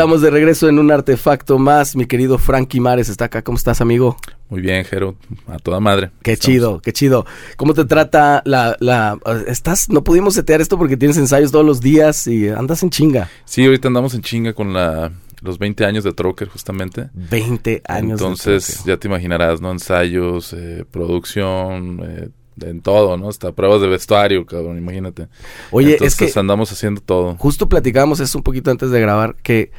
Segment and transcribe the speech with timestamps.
[0.00, 1.94] Estamos de regreso en un artefacto más.
[1.94, 3.42] Mi querido Frankie Mares está acá.
[3.42, 4.16] ¿Cómo estás, amigo?
[4.48, 5.14] Muy bien, Jero.
[5.46, 6.10] A toda madre.
[6.22, 7.26] Qué chido, qué chido.
[7.58, 9.18] ¿Cómo te trata la, la...
[9.46, 9.90] Estás...
[9.90, 13.28] No pudimos setear esto porque tienes ensayos todos los días y andas en chinga.
[13.44, 17.10] Sí, ahorita andamos en chinga con la los 20 años de Troker, justamente.
[17.12, 19.70] 20 años Entonces, ya te imaginarás, ¿no?
[19.70, 22.28] Ensayos, eh, producción, eh,
[22.62, 23.28] en todo, ¿no?
[23.28, 25.28] Hasta pruebas de vestuario, cabrón, imagínate.
[25.70, 27.36] Oye, es que andamos haciendo todo.
[27.36, 29.70] Justo platicábamos eso un poquito antes de grabar, que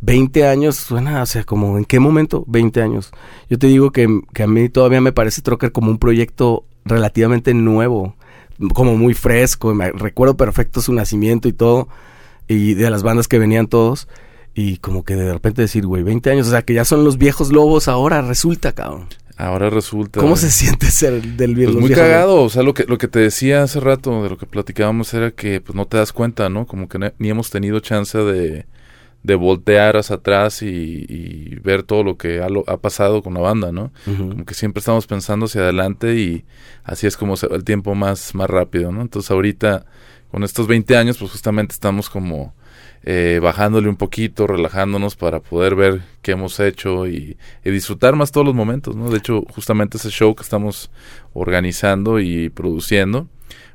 [0.00, 3.10] 20 años suena, o sea, como en qué momento 20 años.
[3.48, 7.54] Yo te digo que, que a mí todavía me parece Trocker como un proyecto relativamente
[7.54, 8.14] nuevo,
[8.74, 9.74] como muy fresco.
[9.74, 11.88] Me recuerdo perfecto su nacimiento y todo,
[12.46, 14.08] y de las bandas que venían todos.
[14.54, 17.16] Y como que de repente decir, güey, 20 años, o sea, que ya son los
[17.16, 19.06] viejos lobos ahora, resulta, cabrón.
[19.38, 20.20] Ahora resulta.
[20.20, 21.72] ¿Cómo se siente ser del viejo?
[21.74, 24.36] Pues muy cagado, o sea, lo que, lo que te decía hace rato, de lo
[24.36, 26.66] que platicábamos, era que pues no te das cuenta, ¿no?
[26.66, 28.66] Como que ni hemos tenido chance de,
[29.22, 33.70] de voltear hacia atrás y, ver todo lo que ha, ha, pasado con la banda,
[33.70, 33.92] ¿no?
[34.04, 36.44] Como que siempre estamos pensando hacia adelante y
[36.82, 39.02] así es como se va el tiempo más, más rápido, ¿no?
[39.02, 39.86] Entonces ahorita,
[40.32, 42.54] con estos 20 años, pues justamente estamos como
[43.04, 48.46] eh, bajándole un poquito, relajándonos para poder ver qué hemos hecho y, disfrutar más todos
[48.46, 49.10] los momentos, ¿no?
[49.10, 50.90] De hecho, justamente ese show que estamos
[51.32, 53.28] organizando y produciendo,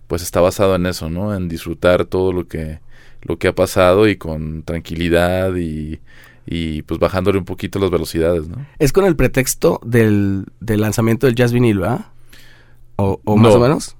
[0.07, 1.33] pues está basado en eso, ¿no?
[1.35, 2.79] En disfrutar todo lo que,
[3.21, 5.99] lo que ha pasado y con tranquilidad y,
[6.45, 8.65] y pues bajándole un poquito las velocidades, ¿no?
[8.79, 12.07] Es con el pretexto del, del lanzamiento del Jazz Vinyl, ¿verdad?
[12.97, 13.95] ¿O, o más o menos?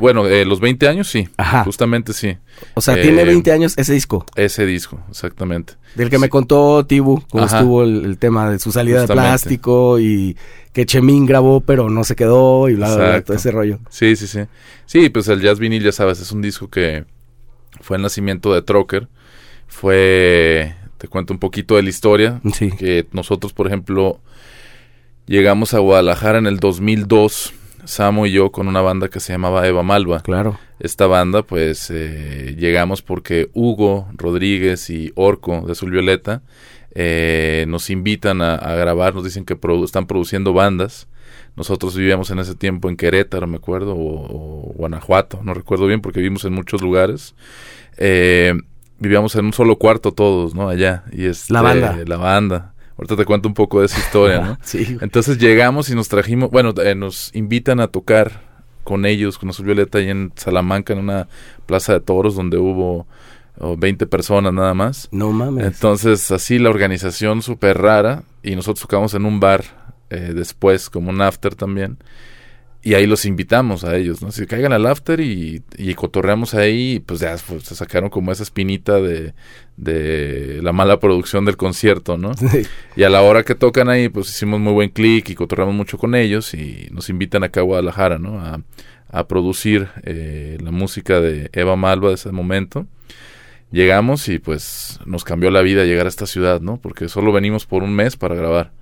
[0.00, 1.28] Bueno, eh, los 20 años sí.
[1.36, 1.64] Ajá.
[1.64, 2.36] Justamente sí.
[2.74, 4.26] O sea, tiene 20 eh, años ese disco.
[4.34, 5.74] Ese disco, exactamente.
[5.94, 10.36] Del que me contó Tibu, cómo estuvo el, tema de su salida de plástico y
[10.72, 13.78] que Chemín grabó pero no se quedó y bla, bla, bla, todo ese rollo.
[13.90, 14.40] Sí, sí, sí.
[14.86, 17.04] Sí, pues el Jazz Vinyl, ya sabes, es un disco que
[17.80, 19.08] fue el nacimiento de Trocker.
[19.68, 22.40] Fue, te cuento un poquito de la historia.
[22.54, 22.72] Sí.
[22.72, 24.20] Que nosotros, por ejemplo,
[25.26, 29.66] llegamos a Guadalajara en el 2002 Samo y yo con una banda que se llamaba
[29.66, 30.20] Eva Malva.
[30.20, 30.58] Claro.
[30.78, 36.42] Esta banda, pues, eh, llegamos porque Hugo Rodríguez y Orco de Azul Violeta
[36.94, 41.08] eh, nos invitan a, grabar, nos dicen que están produciendo bandas.
[41.56, 46.20] Nosotros vivíamos en ese tiempo en Querétaro, me acuerdo, o, Guanajuato, no recuerdo bien porque
[46.20, 47.34] vivimos en muchos lugares.
[47.96, 48.54] Eh,
[48.98, 50.68] vivíamos en un solo cuarto todos, ¿no?
[50.68, 51.04] Allá.
[51.12, 51.98] Y es la banda.
[52.06, 52.74] La banda.
[53.00, 54.58] Ahorita te cuento un poco de esa historia, ¿no?
[54.62, 54.98] sí.
[55.00, 58.42] Entonces llegamos y nos trajimos, bueno, eh, nos invitan a tocar
[58.84, 61.26] con ellos, con Azul Violeta, ahí en Salamanca, en una
[61.64, 63.06] plaza de toros donde hubo
[63.56, 65.08] 20 personas nada más.
[65.12, 65.64] No mames.
[65.64, 69.64] Entonces, así la organización súper rara y nosotros tocamos en un bar
[70.10, 71.96] eh, después, como un after también
[72.82, 74.32] y ahí los invitamos a ellos, ¿no?
[74.32, 78.42] Si caigan al after y, y cotorreamos ahí, pues ya pues, se sacaron como esa
[78.42, 79.34] espinita de,
[79.76, 82.32] de la mala producción del concierto, ¿no?
[82.96, 85.98] Y a la hora que tocan ahí, pues hicimos muy buen clic y cotorreamos mucho
[85.98, 88.40] con ellos y nos invitan acá a Guadalajara, ¿no?
[88.40, 88.62] A,
[89.08, 92.86] a producir eh, la música de Eva Malva de ese momento.
[93.70, 96.78] Llegamos y pues nos cambió la vida llegar a esta ciudad, ¿no?
[96.78, 98.72] Porque solo venimos por un mes para grabar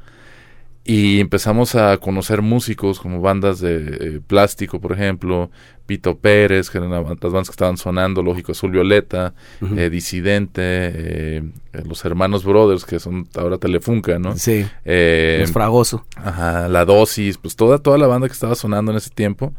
[0.91, 5.51] y empezamos a conocer músicos como bandas de eh, plástico, por ejemplo,
[5.85, 9.35] Pito Pérez, que eran las bandas que estaban sonando, lógico, Azul Violeta,
[9.77, 11.43] eh, Disidente, eh,
[11.85, 14.35] los hermanos Brothers, que son ahora Telefunca, ¿no?
[14.39, 14.67] Sí.
[14.87, 16.07] los Fragoso.
[16.17, 19.53] Ajá, La Dosis, pues toda, toda la banda que estaba sonando en ese tiempo.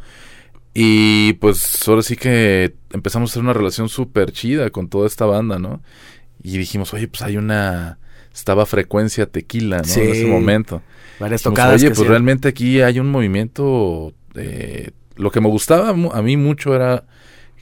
[0.73, 5.27] Y pues ahora sí que empezamos a hacer una relación súper chida con toda esta
[5.27, 5.83] banda, ¿no?
[6.41, 7.99] Y dijimos, oye, pues hay una...
[8.33, 9.93] Estaba frecuencia tequila, ¿no?
[10.01, 10.81] En ese momento
[11.19, 11.81] varias tocadas.
[11.81, 14.13] Oye, pues realmente aquí hay un movimiento.
[14.35, 17.03] Eh, lo que me gustaba a mí mucho era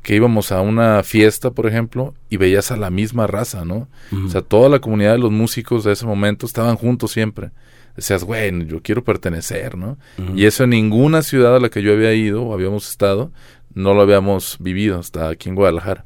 [0.03, 3.89] que íbamos a una fiesta, por ejemplo, y veías a la misma raza, ¿no?
[4.25, 7.51] O sea, toda la comunidad de los músicos de ese momento estaban juntos siempre.
[7.95, 9.97] Decías, bueno, yo quiero pertenecer, ¿no?
[10.35, 13.31] Y eso en ninguna ciudad a la que yo había ido o habíamos estado,
[13.73, 16.05] no lo habíamos vivido hasta aquí en Guadalajara.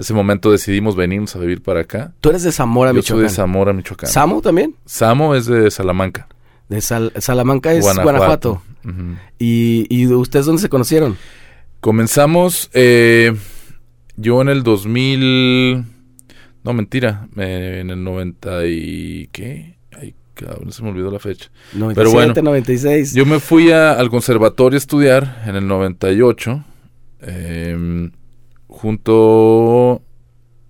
[0.00, 2.14] Ese momento decidimos venirnos a vivir para acá.
[2.22, 3.06] Tú eres de Zamora, Michoacán.
[3.06, 4.08] Yo soy de Zamora, Michoacán.
[4.08, 4.74] ¿Samo también?
[4.86, 6.26] Samo es de Salamanca.
[6.70, 8.62] De Salamanca es Guanajuato.
[9.38, 11.18] ¿Y, ¿Y, ustedes dónde se conocieron?
[11.80, 13.36] Comenzamos eh,
[14.16, 15.84] yo en el 2000...
[16.64, 17.28] No, mentira.
[17.36, 19.28] en el 90 y...
[19.32, 19.76] ¿Qué?
[20.00, 21.50] Ay, cabrón, se me olvidó la fecha.
[21.74, 23.12] 97, Pero bueno, 96.
[23.12, 26.64] Yo me fui al conservatorio a estudiar en el 98.
[27.20, 28.12] Eh, em,
[28.80, 30.02] junto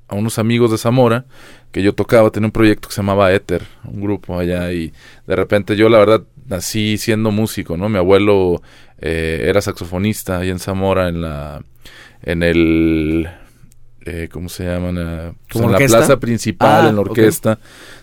[0.08, 1.26] a unos amigos de Zamora
[1.70, 4.92] que yo tocaba, tenía un proyecto que se llamaba Ether, un grupo allá y
[5.26, 7.88] de repente yo la verdad nací siendo músico, ¿no?
[7.88, 8.60] Mi abuelo
[8.98, 11.62] eh, era saxofonista ahí en Zamora en la
[12.22, 13.28] en el
[14.04, 14.96] eh, ¿cómo se llaman?
[14.98, 17.58] Eh, pues ¿Como en la plaza principal, Ah, en la orquesta,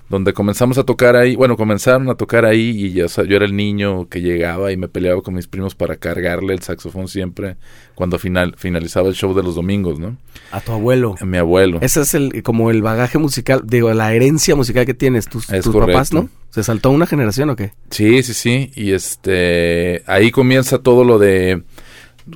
[0.09, 3.36] donde comenzamos a tocar ahí, bueno, comenzaron a tocar ahí y ya, o sea, yo
[3.36, 7.09] era el niño que llegaba y me peleaba con mis primos para cargarle el saxofón
[7.09, 7.57] siempre
[7.94, 10.18] cuando final, finalizaba el show de los domingos, ¿no?
[10.51, 11.15] A tu abuelo.
[11.19, 11.80] A mi abuelo.
[11.81, 15.75] Ese es el como el bagaje musical, digo, la herencia musical que tienes tus, tus
[15.75, 16.13] papás.
[16.13, 16.30] ¿no?
[16.51, 17.74] ¿Se saltó una generación o qué?
[17.89, 18.71] Sí, sí, sí.
[18.75, 21.63] Y este, ahí comienza todo lo de,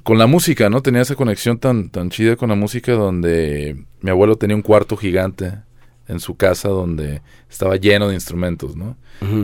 [0.03, 0.81] con la música, ¿no?
[0.81, 4.97] Tenía esa conexión tan, tan chida con la música donde mi abuelo tenía un cuarto
[4.97, 5.53] gigante
[6.07, 8.97] en su casa donde estaba lleno de instrumentos, ¿no?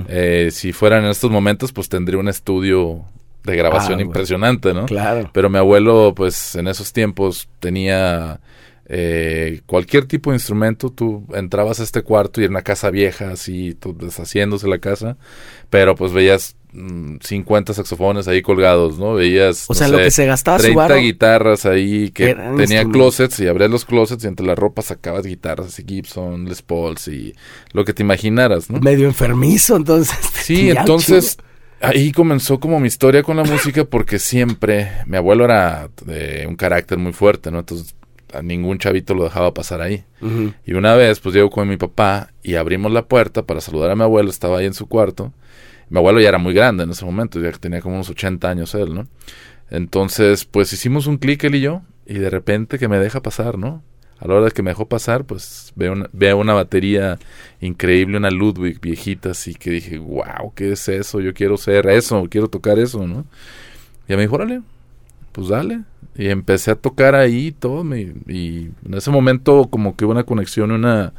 [0.10, 3.04] Eh, si fueran en estos momentos, pues tendría un estudio
[3.44, 4.86] de grabación Ah, impresionante, ¿no?
[4.86, 5.30] Claro.
[5.34, 8.42] Pero mi abuelo, pues en esos tiempos tenía
[8.90, 10.90] eh, cualquier tipo de instrumento.
[10.90, 15.16] Tú entrabas a este cuarto y era una casa vieja, así, todo deshaciéndose la casa.
[15.70, 19.14] Pero pues veías 50 saxofones ahí colgados, ¿no?
[19.16, 19.70] Veías.
[19.70, 20.96] O no sea, lo que se gastaba su 30 varo.
[20.98, 25.68] guitarras ahí que tenía closets y abrías los closets y entre la ropa sacabas guitarras
[25.68, 27.34] así Gibson, Les Pauls y
[27.72, 28.80] lo que te imaginaras, ¿no?
[28.80, 30.16] Medio enfermizo, entonces.
[30.48, 31.38] Sí, entonces
[31.82, 36.56] ahí comenzó como mi historia con la música porque siempre mi abuelo era de un
[36.56, 37.60] carácter muy fuerte, ¿no?
[37.60, 37.96] Entonces
[38.34, 40.04] a ningún chavito lo dejaba pasar ahí.
[40.66, 43.96] Y una vez pues llego con mi papá y abrimos la puerta para saludar a
[43.96, 45.34] mi abuelo, estaba ahí en su cuarto.
[45.90, 48.76] Mi abuelo ya era muy grande en ese momento, ya tenía como unos 80 años
[48.76, 49.08] él, ¿no?
[49.70, 53.58] Entonces pues hicimos un clic él y yo y de repente que me deja pasar,
[53.58, 53.84] ¿no?
[54.20, 57.20] A la hora de que me dejó pasar, pues veo una, veo una batería
[57.62, 61.20] increíble, una Ludwig viejita, así que dije, wow, ¿qué es eso?
[61.22, 63.26] Yo quiero ser eso, quiero tocar eso, ¿no?
[64.08, 64.62] Y me dijo, órale,
[65.32, 65.82] pues dale.
[66.16, 70.24] Y empecé a tocar ahí todo, me- y en ese momento como que hubo una
[70.26, 71.14] conexión, una,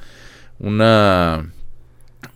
[0.58, 1.50] una,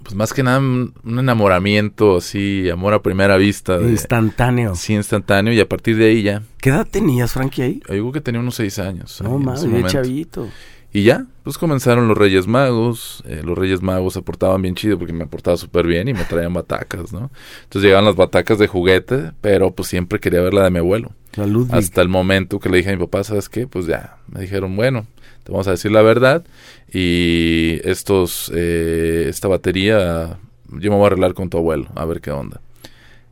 [0.03, 3.79] pues más que nada un, un enamoramiento, así, amor a primera vista.
[3.79, 4.73] de- Instantáneo.
[4.73, 7.75] así instantáneo, y a partir de ahí ya, ¿Qué edad tenías, Frankie, ahí?
[7.81, 9.21] yo creo que tenía unos seis años.
[9.23, 9.89] No mames, momento.
[9.89, 10.49] chavito.
[10.95, 13.23] Y ya, pues comenzaron los Reyes Magos.
[13.27, 16.25] eh, los Reyes Magos se portaban bien chido porque me portaba súper bien y me
[16.25, 17.31] traían batacas, ¿no?
[17.65, 21.13] Entonces llegaban las batacas de juguete, pero pues siempre quería ver la de mi abuelo.
[21.35, 21.47] La.
[21.79, 23.67] Hasta el momento que le dije a mi papá, ¿sabes qué?
[23.67, 25.07] Pues ya, me dijeron, bueno,
[25.45, 26.45] te vamos a decir la verdad.
[26.93, 30.39] Y estos, eh, esta batería,
[30.71, 32.61] yo me voy a arreglar con tu abuelo, a ver qué onda.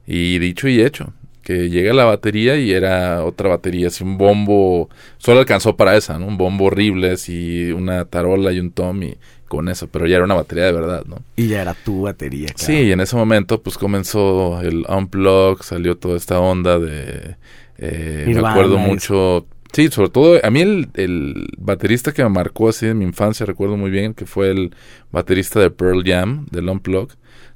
[0.07, 1.13] Y dicho y hecho,
[1.43, 6.19] que llega la batería y era otra batería, así un bombo, solo alcanzó para esa,
[6.19, 6.27] ¿no?
[6.27, 9.17] Un bombo horrible, así una tarola y un tom y
[9.49, 11.17] con eso, pero ya era una batería de verdad, ¿no?
[11.37, 12.67] Y ya era tu batería, claro.
[12.73, 17.37] Sí, y en ese momento pues comenzó el Unplug, salió toda esta onda de...
[17.79, 19.47] eh, me acuerdo mucho...
[19.73, 23.47] Sí, sobre todo a mí el, el baterista que me marcó así en mi infancia,
[23.47, 24.75] recuerdo muy bien, que fue el
[25.13, 27.11] baterista de Pearl Jam, del Unplug.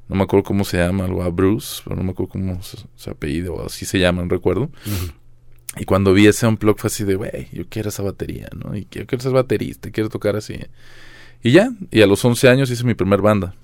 [0.09, 2.79] No me acuerdo cómo se llama, algo a Bruce, pero no me acuerdo cómo se,
[2.95, 4.71] se apellido o así se llama, no recuerdo.
[5.77, 8.77] Y cuando vi ese Unplug fue así de, güey, yo quiero esa batería, ¿no?
[8.77, 10.59] Y quiero, quiero ser baterista, quiero tocar así.
[11.43, 13.55] Y ya, y a los 11 años hice mi primer banda.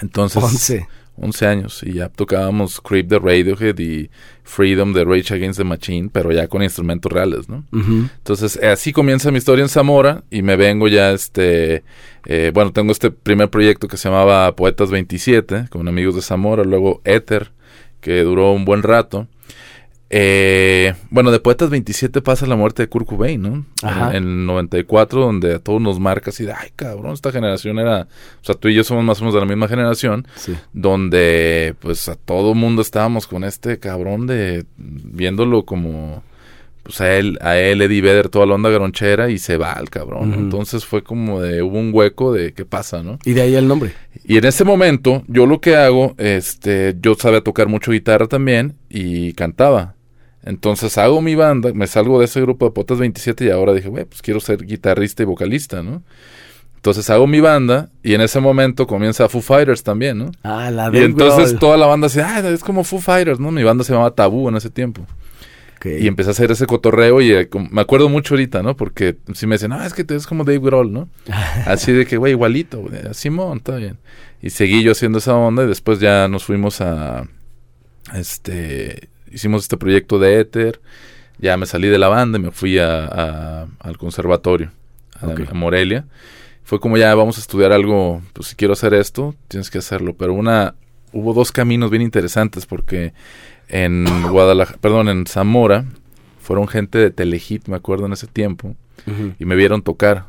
[0.00, 0.88] Entonces, 11.
[1.20, 4.10] 11 años y ya tocábamos Creep de Radiohead y
[4.42, 7.64] Freedom de Rage Against the Machine, pero ya con instrumentos reales, ¿no?
[7.72, 11.84] Entonces, eh, así comienza mi historia en Zamora y me vengo ya, este,
[12.26, 16.64] eh, bueno, tengo este primer proyecto que se llamaba Poetas 27, con amigos de Zamora,
[16.64, 17.52] luego Ether,
[18.00, 19.28] que duró un buen rato.
[20.12, 23.64] Eh, bueno, de Poetas 27 pasa la muerte de Kurt Cobain, ¿no?
[23.84, 24.10] Ajá.
[24.10, 28.08] En, el 94, donde a todos nos marca así de, ay, cabrón, esta generación era,
[28.42, 30.54] o sea, tú y yo somos más o menos de la misma generación, Sí.
[30.72, 36.24] donde pues a todo mundo estábamos con este cabrón de viéndolo como
[36.82, 39.90] pues a él a él Eddie Vedder toda la onda garonchera y se va al
[39.90, 43.54] cabrón entonces fue como de hubo un hueco de qué pasa no Y de ahí
[43.54, 43.92] el nombre.
[44.24, 48.76] y en ese momento yo lo que hago este yo sabía tocar mucho guitarra también
[48.88, 49.94] y cantaba
[50.44, 53.88] entonces hago mi banda me salgo de ese grupo de potas 27 y ahora dije
[53.88, 56.02] güey pues quiero ser guitarrista y vocalista no
[56.80, 60.90] entonces hago mi banda y en ese momento comienza Foo Fighters también no Ah, la
[60.92, 63.50] y entonces toda la banda decía, ah, es como Foo Fighters, ¿no?
[63.50, 65.06] Mi banda se llamaba Tabú en ese tiempo.
[65.84, 68.76] Y empecé a hacer ese cotorreo y eh, me acuerdo mucho ahorita, ¿no?
[68.76, 71.08] Porque si me decían, ah, es que te es como Dave Grohl, ¿no?
[71.66, 73.98] Así de que, güey, igualito, güey, Simón, está bien.
[74.42, 77.26] Y seguí yo haciendo esa onda y después ya nos fuimos a,
[78.14, 80.80] este, hicimos este proyecto de Ether,
[81.38, 84.70] ya me salí de la banda y me fui a, a- al conservatorio,
[85.20, 86.04] a, Morelia.
[86.64, 90.14] Fue como ya vamos a estudiar algo, pues si quiero hacer esto, tienes que hacerlo.
[90.16, 90.74] Pero una,
[91.12, 93.12] hubo dos caminos bien interesantes porque
[93.68, 95.84] en Guadalajara, perdón, en Zamora,
[96.40, 98.74] fueron gente de Telehit, me acuerdo en ese tiempo,
[99.38, 100.26] y me vieron tocar.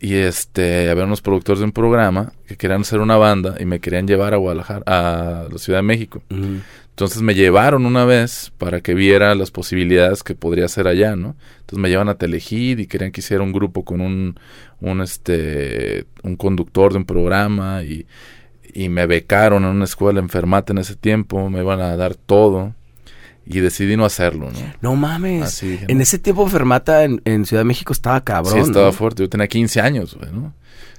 [0.00, 3.80] Y este, había unos productores de un programa que querían hacer una banda y me
[3.80, 6.22] querían llevar a Guadalajara, a la Ciudad de México.
[6.98, 11.36] Entonces me llevaron una vez para que viera las posibilidades que podría hacer allá, ¿no?
[11.60, 14.34] Entonces me llevan a Telehit y querían que hiciera un grupo con un,
[14.80, 18.04] un, este, un conductor de un programa y,
[18.74, 22.74] y me becaron en una escuela enfermata en ese tiempo, me iban a dar todo
[23.46, 24.58] y decidí no hacerlo, ¿no?
[24.80, 25.62] No mames.
[25.62, 28.54] en ese tiempo Fermata en, Ciudad de México estaba cabrón.
[28.54, 29.22] Sí, estaba fuerte.
[29.22, 30.52] Yo tenía 15 años, güey, ¿no?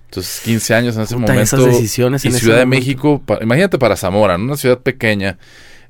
[0.06, 1.42] Entonces, 15 años en ese momento.
[1.42, 5.38] Esas decisiones y Ciudad de México, imagínate para Zamora, una ciudad pequeña,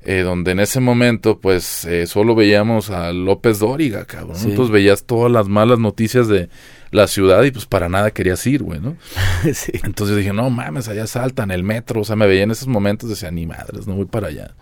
[0.04, 4.36] eh, donde en ese momento, pues, eh, solo veíamos a López Dóriga, cabrón.
[4.42, 6.48] Entonces veías todas las malas noticias de
[6.90, 8.96] la ciudad y pues para nada querías ir, güey, ¿no?
[9.54, 9.72] sí.
[9.84, 12.00] Entonces dije, no mames, allá saltan el metro.
[12.00, 14.54] O sea, me veía en esos momentos, decía, ni madres, no voy para allá.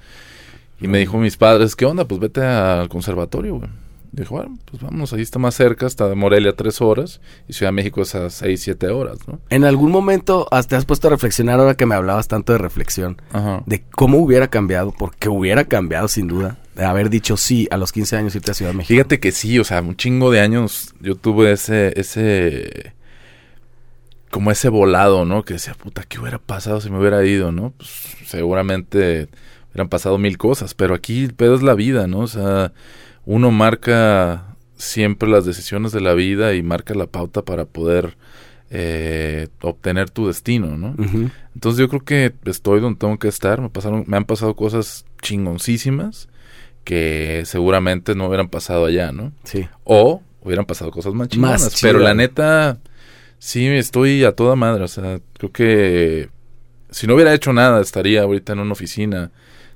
[0.81, 2.05] Y me dijo mis padres, ¿qué onda?
[2.05, 3.71] Pues vete al conservatorio, güey.
[4.11, 7.69] Dijo, bueno, pues vamos, ahí está más cerca, está de Morelia tres horas y Ciudad
[7.69, 9.39] de México es a seis, siete horas, ¿no?
[9.51, 13.21] En algún momento te has puesto a reflexionar ahora que me hablabas tanto de reflexión,
[13.67, 17.93] de cómo hubiera cambiado, porque hubiera cambiado sin duda, de haber dicho sí a los
[17.93, 18.95] 15 años irte a Ciudad de México.
[18.95, 22.95] Fíjate que sí, o sea, un chingo de años yo tuve ese, ese,
[24.31, 25.43] como ese volado, ¿no?
[25.43, 27.75] Que decía, puta, ¿qué hubiera pasado si me hubiera ido, no?
[27.77, 27.91] Pues
[28.27, 29.29] seguramente
[29.71, 32.21] hubieran pasado mil cosas, pero aquí el pedo es la vida, ¿no?
[32.21, 32.73] O sea
[33.29, 38.17] uno marca siempre las decisiones de la vida y marca la pauta para poder
[38.71, 40.95] eh, obtener tu destino, ¿no?
[41.55, 45.05] Entonces yo creo que estoy donde tengo que estar, me, pasaron, me han pasado cosas
[45.21, 46.31] chingoncísimas
[46.85, 49.33] que seguramente no hubieran pasado allá, ¿no?
[49.45, 49.69] Sí.
[49.85, 52.79] O hubieran pasado cosas más chingonas, pero la neta
[53.39, 56.31] sí estoy a toda madre, o sea, creo que
[56.89, 59.33] si no hubiera hecho nada estaría ahorita en una oficina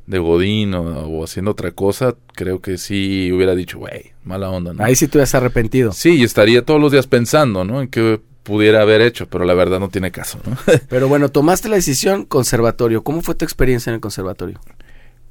[0.07, 4.85] de Godín o, haciendo otra cosa, creo que sí hubiera dicho, güey, mala onda, ¿no?
[4.85, 5.93] Ahí sí te hubieras arrepentido.
[5.93, 7.81] Sí, y estaría todos los días pensando, ¿no?
[7.83, 10.57] En qué pudiera haber hecho, pero la verdad no tiene caso, ¿no?
[10.89, 13.03] pero bueno, tomaste la decisión conservatorio.
[13.03, 14.61] ¿Cómo fue tu experiencia en el conservatorio?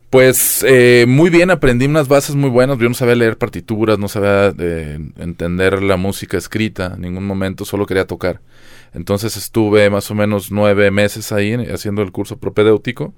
[0.10, 2.78] Pues eh, muy bien, aprendí unas bases muy buenas.
[2.78, 7.64] Yo no sabía leer partituras, no sabía eh, entender la música escrita en ningún momento,
[7.64, 8.42] solo quería tocar.
[8.94, 13.14] Entonces estuve más o menos nueve meses ahí haciendo el curso propedéutico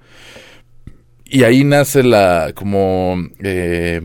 [1.34, 4.02] y ahí nace la, como, eh,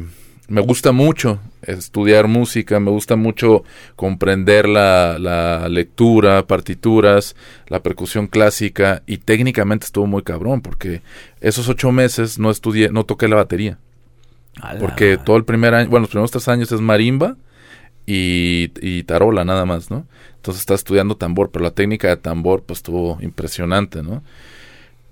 [0.49, 3.65] me gusta mucho estudiar música, me gusta mucho
[3.97, 11.03] comprender la, la, lectura, partituras, la percusión clásica y técnicamente estuvo muy cabrón porque
[11.43, 13.79] esos ocho meses no estudié, no toqué la batería.
[14.81, 17.37] Porque todo el primer año, bueno, los primeros tres años es marimba
[18.07, 20.07] y, y tarola nada más, ¿no?
[20.37, 24.23] Entonces está estudiando tambor, pero la técnica de tambor pues estuvo impresionante, ¿no?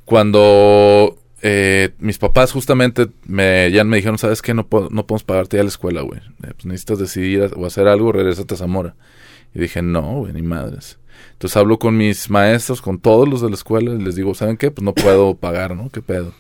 [0.07, 4.53] Cuando eh, mis papás justamente me, ya me dijeron, ¿sabes qué?
[4.53, 6.19] No, no podemos pagarte ya la escuela, güey.
[6.43, 8.97] Eh, pues necesitas decidir o hacer algo, regresate a Zamora.
[9.55, 10.99] Y dije, no, güey, ni madres.
[11.35, 14.57] Entonces hablo con mis maestros, con todos los de la escuela, y les digo, ¿saben
[14.57, 14.73] qué?
[14.73, 15.89] Pues no puedo pagar, ¿no?
[15.89, 16.35] ¿Qué pedo?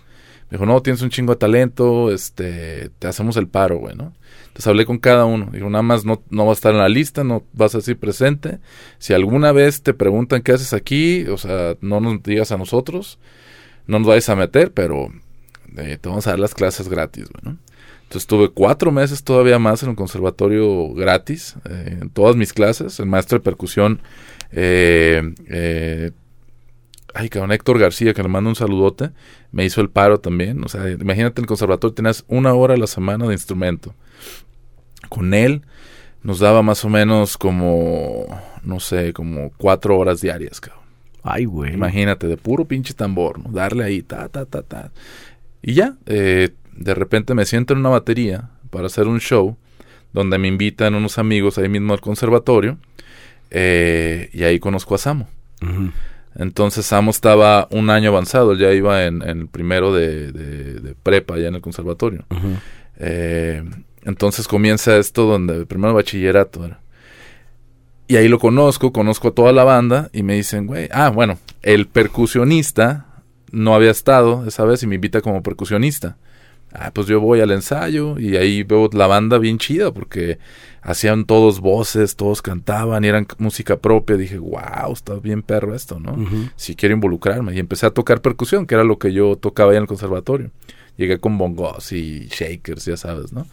[0.51, 4.13] Me dijo, no, tienes un chingo de talento, este, te hacemos el paro, güey, ¿no?
[4.49, 5.51] Entonces hablé con cada uno.
[5.53, 7.97] Dijo, nada más no, no va a estar en la lista, no vas a decir
[7.97, 8.59] presente.
[8.99, 13.21] Si alguna vez te preguntan qué haces aquí, o sea, no nos digas a nosotros
[13.87, 15.13] no nos vayas a meter, pero
[15.77, 17.59] eh, te vamos a dar las clases gratis, ¿no?
[18.07, 23.01] Entonces tuve cuatro meses todavía más en un conservatorio gratis, eh, en todas mis clases.
[23.01, 24.01] El maestro de percusión,
[24.53, 26.13] eh, eh,
[27.15, 29.11] ay cabrón, Héctor García, que le mando un saludote,
[29.51, 30.63] me hizo el paro también.
[30.65, 33.93] O sea, imagínate en el conservatorio tenías una hora a la semana de instrumento.
[35.09, 35.63] Con él
[36.23, 38.27] nos daba más o menos como,
[38.63, 40.86] no sé, como cuatro horas diarias, cabrón.
[41.27, 41.75] Ay, güey.
[41.75, 43.51] Imagínate, de puro pinche tambor, ¿no?
[43.51, 44.93] Darle ahí, ta, ta, ta, ta.
[45.61, 49.57] Y ya, eh, de repente me siento en una batería para hacer un show
[50.13, 52.79] donde me invitan unos amigos ahí mismo al conservatorio
[53.51, 55.29] eh, y ahí conozco a Samo.
[56.37, 61.57] Entonces Samo estaba un año avanzado, ya iba en, el primero de, prepa allá en
[61.57, 62.25] el conservatorio.
[62.99, 63.65] Eh,
[64.03, 66.81] entonces comienza esto donde primero bachillerato era.
[68.09, 71.39] Y ahí lo conozco, conozco a toda la banda y me dicen, güey, ah, bueno,
[71.63, 73.07] el percusionista
[73.51, 76.17] no había estado esa vez y me invita como percusionista.
[76.73, 80.39] Ah, pues yo voy al ensayo y ahí veo la banda bien chida porque
[80.83, 84.17] hacían todos voces, todos cantaban y eran música propia.
[84.17, 86.17] Dije, wow, está bien perro esto, ¿no?
[86.55, 87.55] Si quiero involucrarme.
[87.55, 90.51] Y empecé a tocar percusión, que era lo que yo tocaba ahí en el conservatorio.
[90.97, 93.47] Llegué con bongos y shakers, ya sabes, ¿no?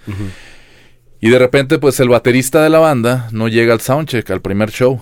[1.24, 4.72] Y de repente, pues el baterista de la banda no llega al soundcheck, al primer
[4.72, 5.00] show.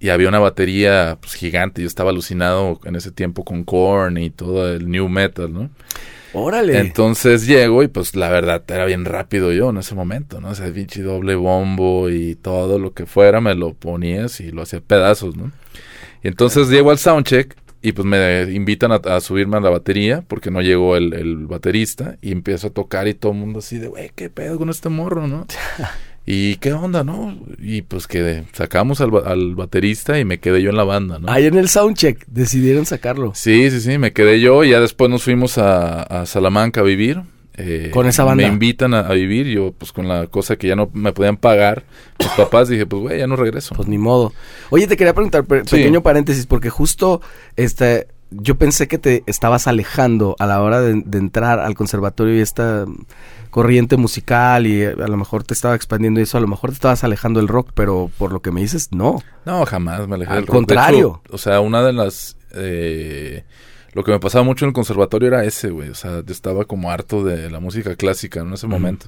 [0.00, 1.82] Y había una batería pues, gigante.
[1.82, 5.68] Yo estaba alucinado en ese tiempo con Korn y todo el new metal, ¿no?
[6.32, 6.78] Órale.
[6.78, 10.48] Entonces llego y pues la verdad era bien rápido yo en ese momento, ¿no?
[10.48, 14.62] O sea, pinche doble bombo y todo lo que fuera me lo ponías y lo
[14.62, 15.52] hacía pedazos, ¿no?
[16.22, 20.50] Y entonces llego al soundcheck y pues me invitan a, subirme a la batería porque
[20.50, 23.88] no llegó el, el, baterista y empiezo a tocar y todo el mundo así de,
[23.88, 25.46] güey, ¿qué pedo con este morro, no?
[26.26, 27.38] ¿Y qué onda, no?
[27.58, 31.30] Y pues que sacamos al, al, baterista y me quedé yo en la banda, ¿no?
[31.30, 33.32] Ahí en el soundcheck decidieron sacarlo.
[33.34, 36.84] Sí, sí, sí, me quedé yo y ya después nos fuimos a, a Salamanca a
[36.84, 37.20] vivir.
[37.56, 38.42] Eh, con esa banda.
[38.42, 41.84] Me invitan a, vivir, yo pues con la cosa que ya no me podían pagar
[42.18, 43.74] mis papás, dije, pues güey, ya no regreso.
[43.74, 44.32] Pues ni modo.
[44.70, 47.20] Oye, te quería preguntar, pequeño paréntesis, porque justo
[47.56, 52.36] este, yo pensé que te estabas alejando a la hora de, de entrar al conservatorio
[52.36, 52.86] y esta
[53.54, 56.74] corriente musical y eh, a lo mejor te estaba expandiendo eso, a lo mejor te
[56.74, 59.22] estabas alejando del rock, pero por lo que me dices, no.
[59.44, 60.50] No, jamás me alejé del rock.
[60.50, 61.22] Al contrario.
[61.30, 62.36] o sea, una de las...
[62.52, 63.44] Eh,
[63.94, 65.88] lo que me pasaba mucho en el conservatorio era ese, güey.
[65.88, 69.06] O sea, estaba como harto de la música clásica en ese momento.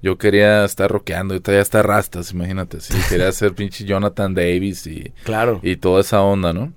[0.00, 2.80] Yo quería estar rockeando, yo todavía estar rastas, imagínate.
[2.80, 5.60] Sí, quería ser pinche Jonathan Davis y, claro.
[5.62, 6.72] y toda esa onda, ¿no?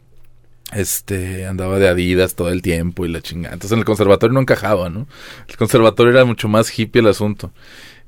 [0.74, 3.54] este andaba de Adidas todo el tiempo y la chingada.
[3.54, 5.08] Entonces en el conservatorio no encajaba, ¿no?
[5.48, 7.52] El conservatorio era mucho más hippie el asunto.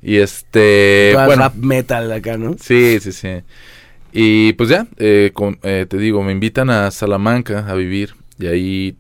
[0.02, 2.56] Y este, bueno, rap metal acá, ¿no?
[2.60, 3.42] Sí, sí, sí.
[4.12, 5.32] Y pues ya, eh,
[5.64, 8.96] eh, te digo, me invitan a Salamanca a vivir y ahí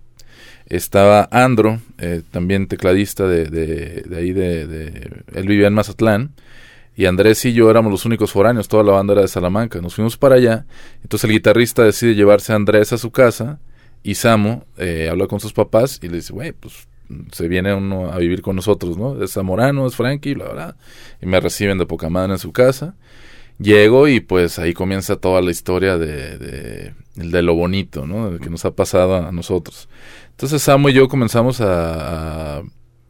[0.75, 6.31] estaba Andro, eh, también tecladista de, de, de ahí de, de, él vivía en Mazatlán
[6.95, 9.81] y Andrés y yo éramos los únicos foráneos, toda la banda era de Salamanca.
[9.81, 10.65] Nos fuimos para allá,
[11.01, 13.59] entonces el guitarrista decide llevarse a Andrés a su casa
[14.03, 16.87] y Samo eh, habla con sus papás y le dice, güey, pues
[17.31, 19.21] se viene uno a vivir con nosotros, ¿no?
[19.23, 20.75] Es Zamorano, es Frankie, bla, bla.
[21.21, 22.95] Y me reciben de poca madre en su casa.
[23.59, 28.31] Llego y pues ahí comienza toda la historia de, de, de lo bonito, ¿no?
[28.31, 29.87] De que nos ha pasado a nosotros.
[30.33, 32.61] Entonces Samo y yo comenzamos a,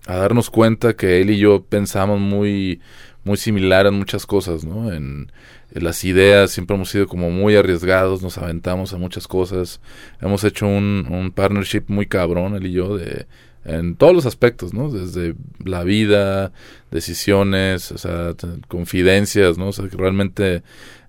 [0.05, 2.81] darnos cuenta que él y yo pensamos muy
[3.23, 4.91] muy similar en muchas cosas, ¿no?
[4.91, 5.31] En,
[5.71, 9.81] las ideas siempre hemos sido como muy arriesgados, nos aventamos a muchas cosas,
[10.21, 13.25] hemos hecho un, un partnership muy cabrón, él y yo, de,
[13.65, 14.89] en todos los aspectos, ¿no?
[14.89, 16.51] Desde la vida,
[16.91, 18.35] decisiones, o sea,
[18.67, 19.69] confidencias, ¿no?
[19.69, 20.63] O sea, que realmente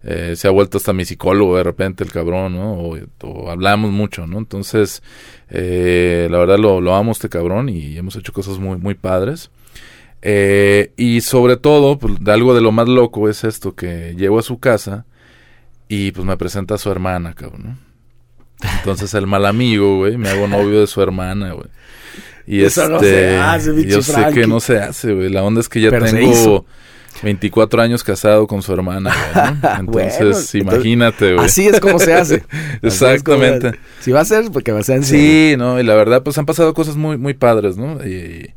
[0.07, 2.75] eh, se ha vuelto hasta mi psicólogo de repente el cabrón, ¿no?
[2.75, 4.39] O, hablamos mucho, ¿no?
[4.39, 5.03] Entonces,
[5.49, 9.51] eh, la verdad lo, lo amo este cabrón y hemos hecho cosas muy, muy padres.
[10.21, 14.39] Eh, y sobre todo, pues, de algo de lo más loco es esto, que llego
[14.39, 15.07] a su casa
[15.89, 17.79] y pues me presenta a su hermana, cabrón,
[18.79, 21.69] Entonces el mal amigo, güey, me hago novio de su hermana, güey.
[22.47, 25.31] Y Eso no se este, hace, yo sé que no se hace, güey.
[25.31, 26.67] La onda es que ya tengo
[27.23, 29.13] 24 años casado con su hermana,
[29.79, 31.37] Entonces, imagínate.
[31.39, 32.43] Así es como se hace.
[32.83, 33.73] Exactamente.
[34.01, 36.47] si va a ser, porque va a ser Sí, no, y la verdad, pues han
[36.47, 38.05] pasado cosas muy, muy padres, ¿no?
[38.05, 38.53] Y,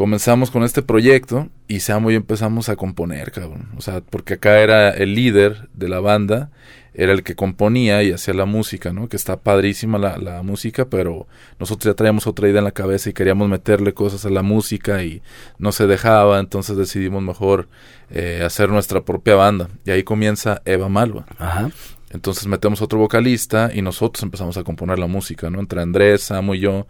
[0.00, 3.68] comenzamos con este proyecto y Samu y empezamos a componer, cabrón.
[3.76, 6.50] O sea, porque acá era el líder de la banda,
[6.94, 9.08] era el que componía y hacía la música, ¿no?
[9.08, 11.26] Que está padrísima la, la música, pero
[11.58, 15.02] nosotros ya traíamos otra idea en la cabeza y queríamos meterle cosas a la música
[15.04, 15.22] y
[15.58, 17.68] no se dejaba, entonces decidimos mejor
[18.10, 19.68] eh, hacer nuestra propia banda.
[19.84, 21.26] Y ahí comienza Eva Malva.
[21.38, 21.70] Ajá.
[22.10, 25.60] Entonces metemos otro vocalista y nosotros empezamos a componer la música, ¿no?
[25.60, 26.86] Entre Andrés, Samu y yo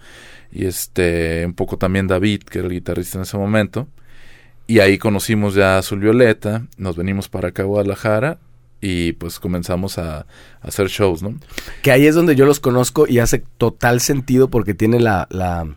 [0.51, 3.87] y este un poco también David, que era el guitarrista en ese momento.
[4.67, 8.39] Y ahí conocimos ya a Azul Violeta, nos venimos para acá a Guadalajara
[8.81, 10.27] y pues comenzamos a,
[10.63, 11.35] hacer shows, ¿no?
[11.83, 15.69] Que ahí es donde yo los conozco y hace total sentido porque tiene la, la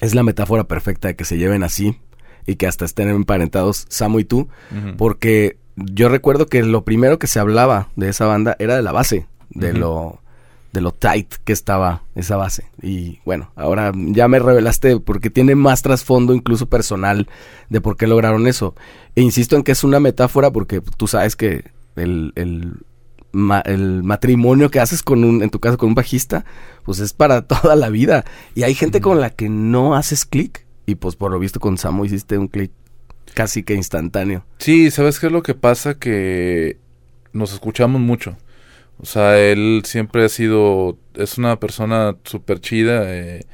[0.00, 1.98] es la metáfora perfecta de que se lleven así
[2.46, 4.48] y que hasta estén emparentados Samu y tú,
[4.96, 8.92] porque yo recuerdo que lo primero que se hablaba de esa banda era de la
[8.92, 10.20] base, de lo
[10.72, 12.70] de lo tight que estaba esa base.
[12.80, 17.28] Y bueno, ahora ya me revelaste porque tiene más trasfondo incluso personal
[17.68, 18.74] de por qué lograron eso.
[19.16, 21.64] E insisto en que es una metáfora porque tú sabes que
[21.96, 22.74] el, el,
[23.64, 26.44] el matrimonio que haces con un, en tu caso con un bajista,
[26.84, 28.24] pues es para toda la vida.
[28.54, 30.66] Y hay gente con la que no haces clic.
[30.86, 32.72] Y pues por lo visto con Samo hiciste un clic
[33.34, 34.44] casi que instantáneo.
[34.58, 35.94] Sí, ¿sabes qué es lo que pasa?
[35.94, 36.78] Que
[37.32, 38.36] nos escuchamos mucho.
[38.98, 43.46] O sea, él siempre ha sido, es una persona súper chida, eh,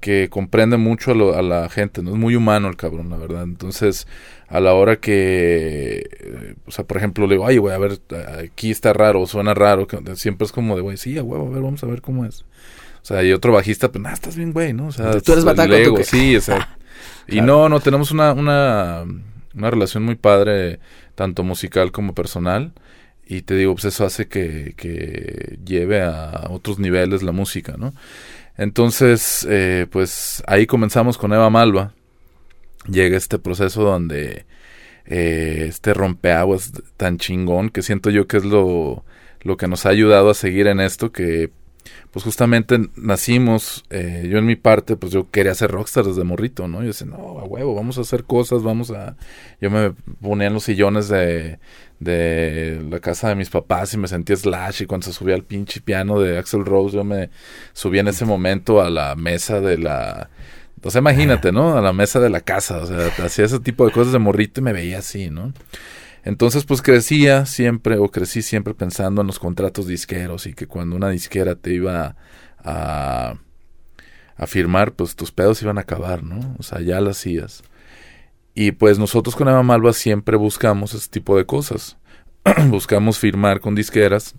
[0.00, 2.10] que comprende mucho a, la gente, ¿no?
[2.10, 3.42] Es muy humano el cabrón, la verdad.
[3.42, 4.06] Entonces,
[4.48, 7.98] a la hora que, o sea, por ejemplo, le digo, ay, güey, a ver,
[8.44, 11.50] aquí está raro, suena raro, que siempre es como de, güey, sí, a huevo, a
[11.50, 12.42] ver, vamos a ver cómo es.
[13.02, 14.88] O sea, y otro bajista, pues, nada, estás bien, güey, ¿no?
[14.88, 16.78] O sea, tú eres bataco, ¿tú Sí, o sea,
[17.28, 19.04] y no, no, tenemos una, una,
[19.54, 20.80] una relación muy padre,
[21.14, 22.72] tanto musical como personal
[23.26, 27.92] y te digo, pues eso hace que, que lleve a otros niveles la música, ¿no?
[28.58, 31.92] Entonces, eh, pues ahí comenzamos con Eva Malva.
[32.88, 34.46] Llega este proceso donde
[35.06, 39.04] eh, este rompeaguas tan chingón que siento yo que es lo,
[39.42, 41.50] lo que nos ha ayudado a seguir en esto, que
[42.16, 46.66] pues justamente nacimos, eh, yo en mi parte, pues yo quería ser rockstar desde morrito,
[46.66, 46.80] ¿no?
[46.80, 49.18] Yo decía, no, a huevo, vamos a hacer cosas, vamos a...
[49.60, 49.90] Yo me
[50.22, 51.58] ponía en los sillones de,
[52.00, 55.44] de la casa de mis papás y me sentía Slash y cuando se subía al
[55.44, 57.28] pinche piano de Axel Rose, yo me
[57.74, 60.30] subía en ese momento a la mesa de la...
[60.82, 61.76] O sea, imagínate, ¿no?
[61.76, 64.62] A la mesa de la casa, o sea, hacía ese tipo de cosas de morrito
[64.62, 65.52] y me veía así, ¿no?
[66.26, 70.96] Entonces, pues crecía siempre, o crecí siempre pensando en los contratos disqueros y que cuando
[70.96, 72.16] una disquera te iba
[72.58, 73.38] a,
[74.36, 76.56] a firmar, pues tus pedos iban a acabar, ¿no?
[76.58, 77.62] O sea, ya lo hacías.
[78.54, 81.96] Y pues nosotros con Eva Malva siempre buscamos ese tipo de cosas.
[82.70, 84.34] buscamos firmar con disqueras.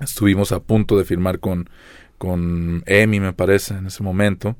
[0.00, 1.70] Estuvimos a punto de firmar con,
[2.18, 4.56] con EMI, me parece, en ese momento.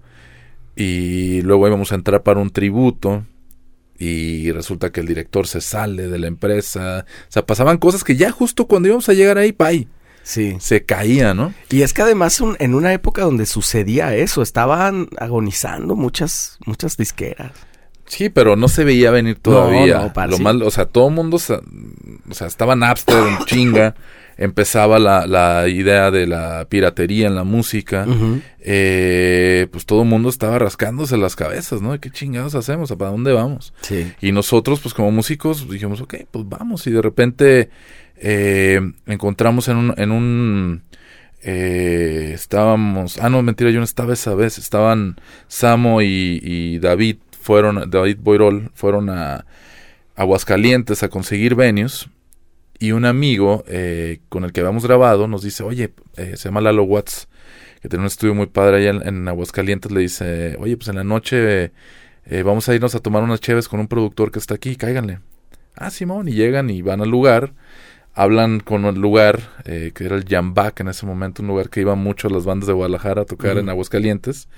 [0.77, 3.27] Y luego íbamos a entrar para un tributo
[4.01, 7.05] y resulta que el director se sale de la empresa.
[7.29, 9.89] O sea, pasaban cosas que ya justo cuando íbamos a llegar ahí, pay.
[10.23, 10.57] Sí.
[10.59, 11.53] Se caía, ¿no?
[11.69, 17.53] Y es que además en una época donde sucedía eso, estaban agonizando muchas, muchas disqueras.
[18.07, 20.11] Sí, pero no se veía venir todavía.
[20.29, 23.95] Lo mal, o sea, todo el mundo, o sea, estaba Napster en chinga
[24.41, 28.07] empezaba la, la idea de la piratería en la música,
[28.59, 32.01] eh, pues todo el mundo estaba rascándose las cabezas, ¿no?
[32.01, 32.91] ¿Qué chingados hacemos?
[32.91, 33.75] ¿Para dónde vamos?
[33.83, 34.11] Sí.
[34.23, 36.87] Y nosotros, pues como músicos, dijimos, ok, pues vamos.
[36.87, 37.69] Y de repente
[38.17, 39.95] eh, encontramos en un...
[39.99, 40.83] En un
[41.43, 45.17] eh, estábamos, ah no, mentira, yo no estaba esa vez, estaban
[45.49, 49.47] Samo y, y David, fueron, David Boirol, fueron a
[50.17, 52.11] Aguascalientes a conseguir venues
[52.81, 56.63] y un amigo eh, con el que habíamos grabado nos dice, oye, eh, se llama
[56.63, 57.29] Lalo Watts,
[57.83, 61.05] que tiene un estudio muy padre allá en, Aguascalientes, le dice, oye, pues en la
[61.05, 61.73] noche
[62.25, 65.21] eh, vamos a irnos a tomar unas cheves con un productor que está aquí, cáiganle.
[65.77, 67.53] Ah, Simón, y llegan y van al lugar,
[68.15, 71.99] hablan con el lugar, que era el Jambac en ese momento, un lugar que iban
[71.99, 74.49] mucho las bandas de Guadalajara a tocar en Aguascalientes.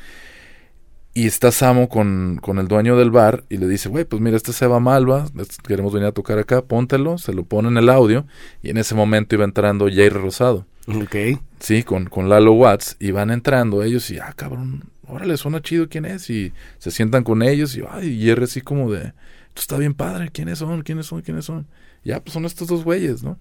[1.14, 4.36] Y está Samo con, con, el dueño del bar y le dice, güey, pues mira,
[4.36, 5.26] este se va Malva,
[5.66, 8.26] queremos venir a tocar acá, póntelo, se lo pone en el audio
[8.62, 10.66] y en ese momento iba entrando Jair Rosado.
[10.88, 11.16] Ok.
[11.60, 15.86] Sí, con, con Lalo Watts y van entrando ellos y, ah, cabrón, órale, suena chido
[15.88, 19.12] quién es y se sientan con ellos y, ay, Jair así como de,
[19.48, 20.80] esto está bien padre, ¿quiénes son?
[20.80, 21.20] ¿Quiénes son?
[21.20, 21.66] ¿Quiénes son?
[22.04, 23.38] Ya, pues son estos dos güeyes, ¿no?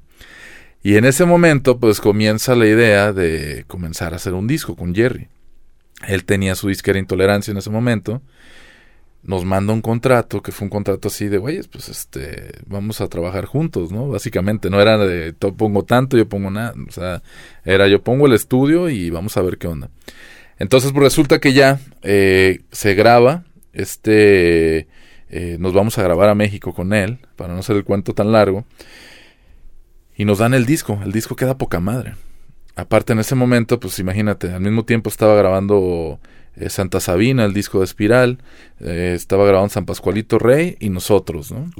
[0.84, 4.94] Y en ese momento, pues comienza la idea de comenzar a hacer un disco con
[4.94, 5.30] Jerry.
[6.08, 8.22] Él tenía su disquera Intolerancia en ese momento.
[9.24, 13.08] Nos manda un contrato, que fue un contrato así de, güeyes, pues este, vamos a
[13.08, 14.08] trabajar juntos, ¿no?
[14.08, 17.22] Básicamente, no era de, pongo tanto, yo pongo nada, o sea,
[17.64, 19.92] era yo pongo el estudio y vamos a ver qué onda.
[20.58, 24.88] Entonces, pues resulta que ya eh, se graba, este,
[25.30, 28.32] eh, nos vamos a grabar a México con él, para no hacer el cuento tan
[28.32, 28.66] largo,
[30.16, 32.16] y nos dan el disco, el disco queda poca madre
[32.76, 36.20] aparte en ese momento, pues imagínate, al mismo tiempo estaba grabando
[36.56, 38.40] eh, Santa Sabina, el disco de Espiral,
[38.82, 41.72] eh, estaba grabando San Pascualito Rey y nosotros, ¿no?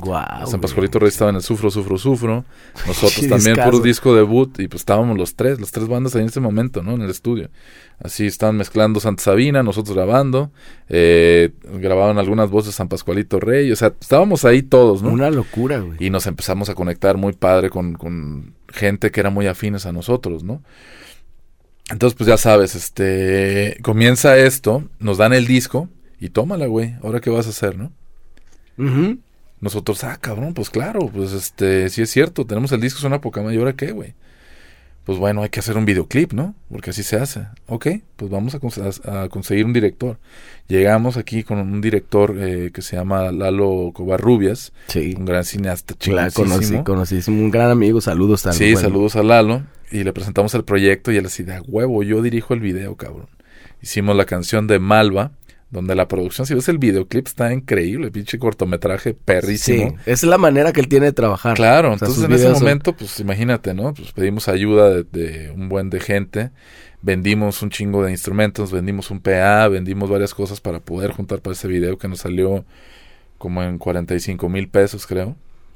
[0.48, 2.46] San Pascualito Rey estaba en el Sufro, Sufro, Sufro,
[2.88, 6.30] nosotros también, puro disco debut, y pues estábamos los tres, las tres bandas ahí en
[6.30, 6.94] ese momento, ¿no?
[6.94, 7.50] En el estudio.
[8.02, 10.52] Así estaban mezclando Santa Sabina, nosotros grabando,
[10.88, 15.10] eh, grababan algunas voces San Pascualito Rey, o sea, estábamos ahí todos, ¿no?
[15.10, 15.98] Una locura, güey.
[16.00, 19.92] Y nos empezamos a conectar muy padre con, con gente que era muy afines a
[19.92, 20.62] nosotros, ¿no?
[21.90, 25.90] Entonces, pues ya sabes, este, comienza esto, nos dan el disco
[26.20, 27.92] y tómala, güey, ahora qué vas a hacer, ¿no?
[29.60, 33.22] Nosotros, ah, cabrón, pues claro, pues este, sí es cierto, tenemos el disco, es una
[33.22, 34.14] poca ¿y ahora qué, güey?
[35.04, 36.56] Pues bueno, hay que hacer un videoclip, ¿no?
[36.70, 37.48] Porque así se hace.
[37.66, 40.20] Ok, pues vamos a, conseguir un director.
[40.68, 45.16] Llegamos aquí con un director eh, que se llama Lalo Covarrubias, sí.
[45.18, 48.78] un gran cineasta claro, conocí, conocí, un gran amigo, saludos también.
[48.78, 52.22] Sí, saludos a Lalo y le presentamos el proyecto y él así de huevo, yo
[52.22, 53.28] dirijo el video, cabrón.
[53.82, 55.32] Hicimos la canción de Malva,
[55.72, 59.92] donde la producción, si ves el videoclip, está increíble, pinche cortometraje perrísimo.
[59.92, 61.56] Sí, es la manera que él tiene de trabajar.
[61.56, 63.94] Claro, entonces en ese momento, pues imagínate, ¿no?
[63.94, 66.52] Pues pedimos ayuda de, un buen de gente,
[67.02, 71.54] vendimos un chingo de instrumentos, vendimos un PA, vendimos varias cosas para poder juntar para
[71.54, 72.66] ese video que nos salió
[73.38, 75.36] como en 45 mil pesos, creo.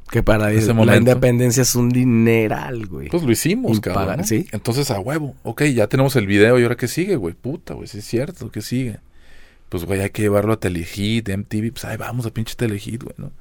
[0.10, 3.10] Que para ese la independencia es un dineral, güey.
[3.10, 4.24] Pues lo hicimos, cabrón.
[4.24, 4.48] ¿sí?
[4.52, 5.36] Entonces, a huevo.
[5.44, 7.34] Ok, ya tenemos el video y ahora qué sigue, güey.
[7.34, 9.00] Puta, güey, sí es cierto, ¿qué sigue?
[9.70, 11.72] Pues, güey, hay que llevarlo a Telehit, MTV.
[11.72, 13.32] Pues, ahí vamos a pinche Telehit, güey, ¿no?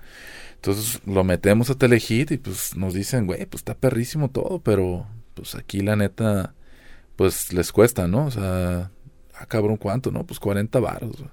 [0.57, 5.07] Entonces, lo metemos a Telehit y, pues, nos dicen, güey, pues, está perrísimo todo, pero,
[5.35, 6.55] pues, aquí la neta,
[7.17, 8.25] pues, les cuesta, ¿no?
[8.27, 8.91] O sea,
[9.35, 10.25] ah, cabrón, ¿cuánto, no?
[10.25, 11.31] Pues, 40 varos, güey.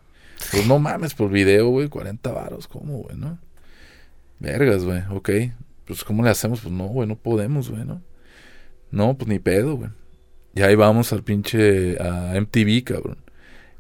[0.52, 3.40] Pues, no mames, por video, güey, 40 varos, ¿cómo, güey, no?
[4.42, 5.30] Vergas, güey, ok.
[5.86, 6.62] Pues, ¿cómo le hacemos?
[6.62, 8.02] Pues no, güey, no podemos, güey, ¿no?
[8.90, 9.92] No, pues ni pedo, güey.
[10.56, 13.18] Y ahí vamos al pinche a MTV, cabrón.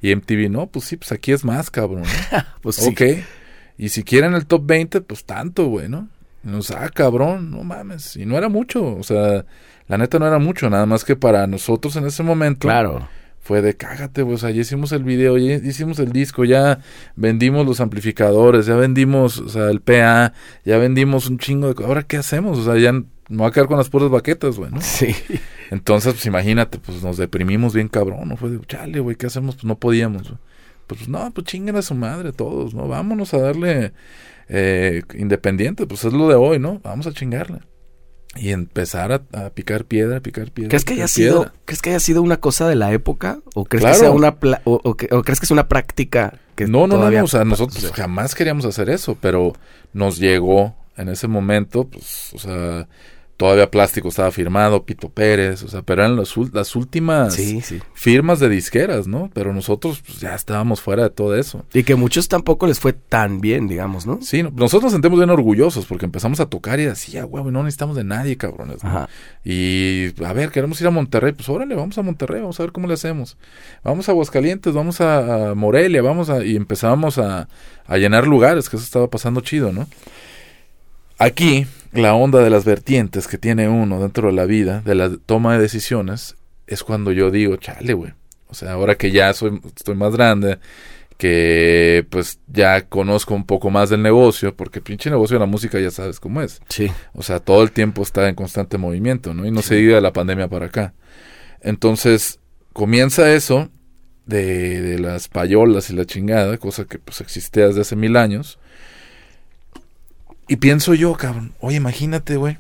[0.02, 2.04] Y MTV, no, pues sí, pues aquí es más, cabrón.
[2.62, 2.90] pues sí.
[2.90, 3.24] Ok.
[3.78, 6.10] Y si quieren el top 20, pues tanto, güey, ¿no?
[6.44, 8.16] Y nos, ah, cabrón, no mames.
[8.16, 9.46] Y no era mucho, o sea,
[9.88, 12.68] la neta no era mucho, nada más que para nosotros en ese momento.
[12.68, 13.10] Claro.
[13.42, 16.80] Fue de cágate, pues, o sea, ya hicimos el video, ya hicimos el disco, ya
[17.16, 21.84] vendimos los amplificadores, ya vendimos, o sea, el PA, ya vendimos un chingo de...
[21.84, 22.60] Ahora, ¿qué hacemos?
[22.60, 24.80] O sea, ya no va a quedar con las puras baquetas, güey, ¿no?
[24.82, 25.16] Sí.
[25.72, 28.38] Entonces, pues imagínate, pues nos deprimimos bien cabrón, ¿no?
[28.38, 29.56] Fue de, chale, güey, ¿qué hacemos?
[29.56, 30.40] Pues no podíamos, güey.
[30.86, 32.88] Pues no, pues chinguen a su madre todos, ¿no?
[32.88, 33.94] Vámonos a darle
[34.50, 36.80] eh, independiente, pues es lo de hoy, ¿no?
[36.84, 37.60] Vamos a chingarle.
[38.36, 40.70] Y empezar a, picar piedra, picar piedra.
[40.70, 43.40] ¿Crees que haya sido, ¿crees que haya sido una cosa de la época?
[43.56, 47.24] ¿O crees que sea una o, crees que es una práctica que No, no, no,
[47.24, 49.54] o sea, nosotros jamás queríamos hacer eso, pero
[49.92, 52.88] nos llegó en ese momento, pues, o sea,
[53.42, 57.36] todavía Plástico estaba firmado, Pito Pérez, o sea, pero eran las, las últimas
[57.96, 59.32] firmas de disqueras, ¿no?
[59.34, 61.66] Pero nosotros pues, ya estábamos fuera de todo eso.
[61.74, 64.20] Y que muchos tampoco les fue tan bien, digamos, ¿no?
[64.22, 67.96] Sí, nosotros nos sentimos bien orgullosos porque empezamos a tocar y decía, güey, no necesitamos
[67.96, 68.82] de nadie, cabrones.
[69.44, 72.72] Y a ver, queremos ir a Monterrey, pues órale, vamos a Monterrey, vamos a ver
[72.72, 73.38] cómo le hacemos.
[73.84, 76.46] Vamos a Aguascalientes, vamos a, Morelia, vamos a...
[76.46, 77.48] Y empezábamos a,
[77.88, 79.88] a llenar lugares, que eso estaba pasando chido, ¿no?
[81.18, 85.12] Aquí la onda de las vertientes que tiene uno dentro de la vida, de la
[85.26, 86.36] toma de decisiones,
[86.68, 88.14] es cuando yo digo, chale, güey.
[88.48, 90.60] O sea, ahora que ya soy, estoy más grande,
[91.18, 95.80] que pues ya conozco un poco más del negocio, porque pinche negocio de la música
[95.80, 96.62] ya sabes cómo es.
[96.70, 96.92] Sí.
[97.14, 99.46] O sea, todo el tiempo está en constante movimiento, ¿no?
[99.46, 100.94] Y no se diga de la pandemia para acá.
[101.62, 102.40] Entonces,
[102.74, 103.70] comienza eso
[104.26, 108.60] de, de las payolas y la chingada, cosa que pues existía desde hace mil años
[110.52, 112.58] y pienso yo, cabrón, oye, imagínate, güey,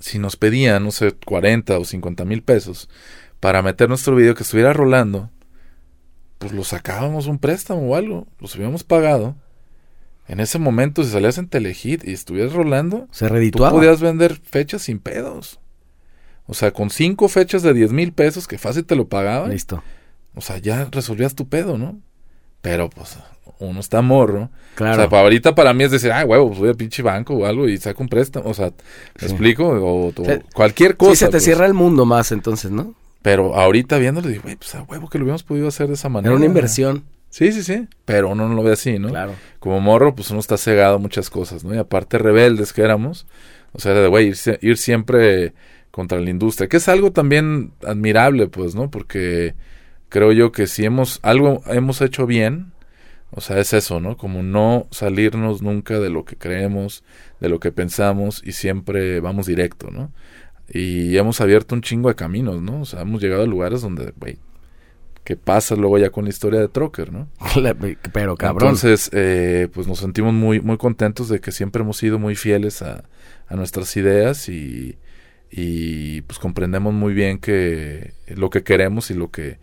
[0.00, 2.88] si nos pedían, no sé, 40 o 50 mil pesos
[3.38, 5.30] para meter nuestro video que estuviera rolando,
[6.38, 9.36] pues lo sacábamos un préstamo o algo, los habíamos pagado.
[10.26, 13.70] En ese momento, si salías en Telehit y estuvieras rolando, se redituaba.
[13.70, 15.60] Tú podías vender fechas sin pedos.
[16.46, 19.50] O sea, con cinco fechas de 10 mil pesos, que fácil te lo pagaban.
[19.50, 19.80] Listo.
[20.34, 22.00] O sea, ya resolvías tu pedo, ¿no?
[22.62, 23.16] Pero pues
[23.58, 24.50] uno está morro.
[24.74, 24.94] Claro.
[24.94, 27.34] O sea, para ahorita para mí es decir, ah, huevo, pues voy a pinche banco
[27.34, 28.48] o algo y saco un préstamo.
[28.48, 28.72] O sea,
[29.20, 29.66] ¿me explico?
[29.66, 30.12] O,
[30.52, 31.12] cualquier cosa.
[31.12, 31.44] Sí, se te pues.
[31.44, 32.94] cierra el mundo más entonces, ¿no?
[33.22, 36.08] Pero ahorita viéndolo, digo, güey, pues a huevo que lo hubiéramos podido hacer de esa
[36.08, 36.30] manera.
[36.30, 37.04] Era una inversión.
[37.30, 37.88] Sí, sí, sí.
[38.04, 39.08] Pero uno no lo ve así, ¿no?
[39.08, 39.32] Claro.
[39.58, 41.74] Como morro, pues uno está cegado a muchas cosas, ¿no?
[41.74, 43.26] Y aparte rebeldes que éramos.
[43.72, 45.54] O sea, de, güey, ir, ir siempre
[45.90, 46.68] contra la industria.
[46.68, 48.90] Que es algo también admirable, pues, ¿no?
[48.90, 49.54] Porque
[50.10, 52.73] creo yo que si hemos, algo hemos hecho bien,
[53.36, 54.16] o sea, es eso, ¿no?
[54.16, 57.02] Como no salirnos nunca de lo que creemos,
[57.40, 60.12] de lo que pensamos y siempre vamos directo, ¿no?
[60.68, 62.82] Y hemos abierto un chingo de caminos, ¿no?
[62.82, 64.38] O sea, hemos llegado a lugares donde, güey,
[65.24, 67.28] ¿qué pasa luego ya con la historia de Trocker, ¿no?
[68.12, 68.68] Pero cabrón.
[68.68, 72.82] Entonces, eh, pues nos sentimos muy, muy contentos de que siempre hemos sido muy fieles
[72.82, 73.04] a,
[73.48, 74.96] a nuestras ideas y,
[75.50, 79.58] y pues comprendemos muy bien que lo que queremos y lo que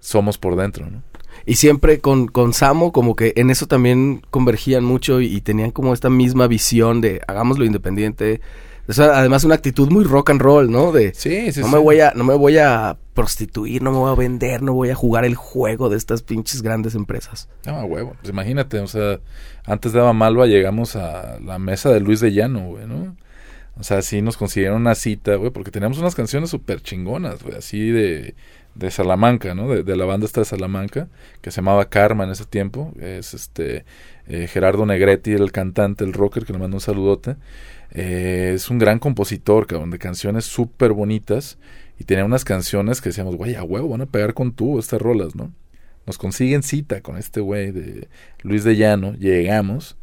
[0.00, 1.04] somos por dentro, ¿no?
[1.46, 5.92] Y siempre con, con Samo, como que en eso también convergían mucho y, tenían como
[5.92, 8.40] esta misma visión de hagámoslo independiente.
[8.88, 10.92] O sea, además una actitud muy rock and roll, ¿no?
[10.92, 14.10] De sí, sí, no me voy a no me voy a prostituir, no me voy
[14.10, 17.48] a vender, no voy a jugar el juego de estas pinches grandes empresas.
[17.64, 18.14] No, a huevo.
[18.20, 19.20] Pues imagínate, o sea,
[19.64, 23.16] antes de Malva llegamos a la mesa de Luis de Llano, güey, ¿no?
[23.78, 27.56] O sea, sí nos consiguieron una cita, güey, porque teníamos unas canciones súper chingonas, güey,
[27.56, 28.34] así de
[28.74, 29.68] de Salamanca, ¿no?
[29.68, 31.08] De, la banda esta de Salamanca,
[31.40, 32.92] que se llamaba Karma en ese tiempo.
[32.98, 33.84] Es este
[34.26, 37.36] eh, Gerardo Negretti, el cantante, el rocker, que le mando un saludote.
[37.90, 41.58] Eh, es un gran compositor, cabrón, de canciones súper bonitas.
[41.98, 45.00] Y tenía unas canciones que decíamos, güey, a huevo, van a pegar con tú estas
[45.00, 45.52] rolas, ¿no?
[46.06, 48.08] Nos consiguen cita con este güey de
[48.42, 49.96] Luis de Llano, llegamos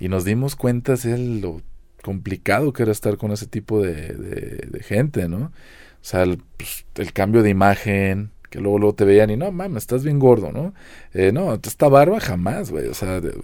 [0.00, 1.62] y nos dimos cuenta de lo
[2.02, 5.52] complicado que era estar con ese tipo de, de gente, ¿no?
[6.06, 6.24] O sea,
[6.56, 10.20] pues, el, cambio de imagen, que luego, luego te veían y no, mames, estás bien
[10.20, 10.72] gordo, ¿no?
[11.12, 12.86] Eh, no, esta barba jamás, güey.
[12.86, 13.34] O sea, a ver,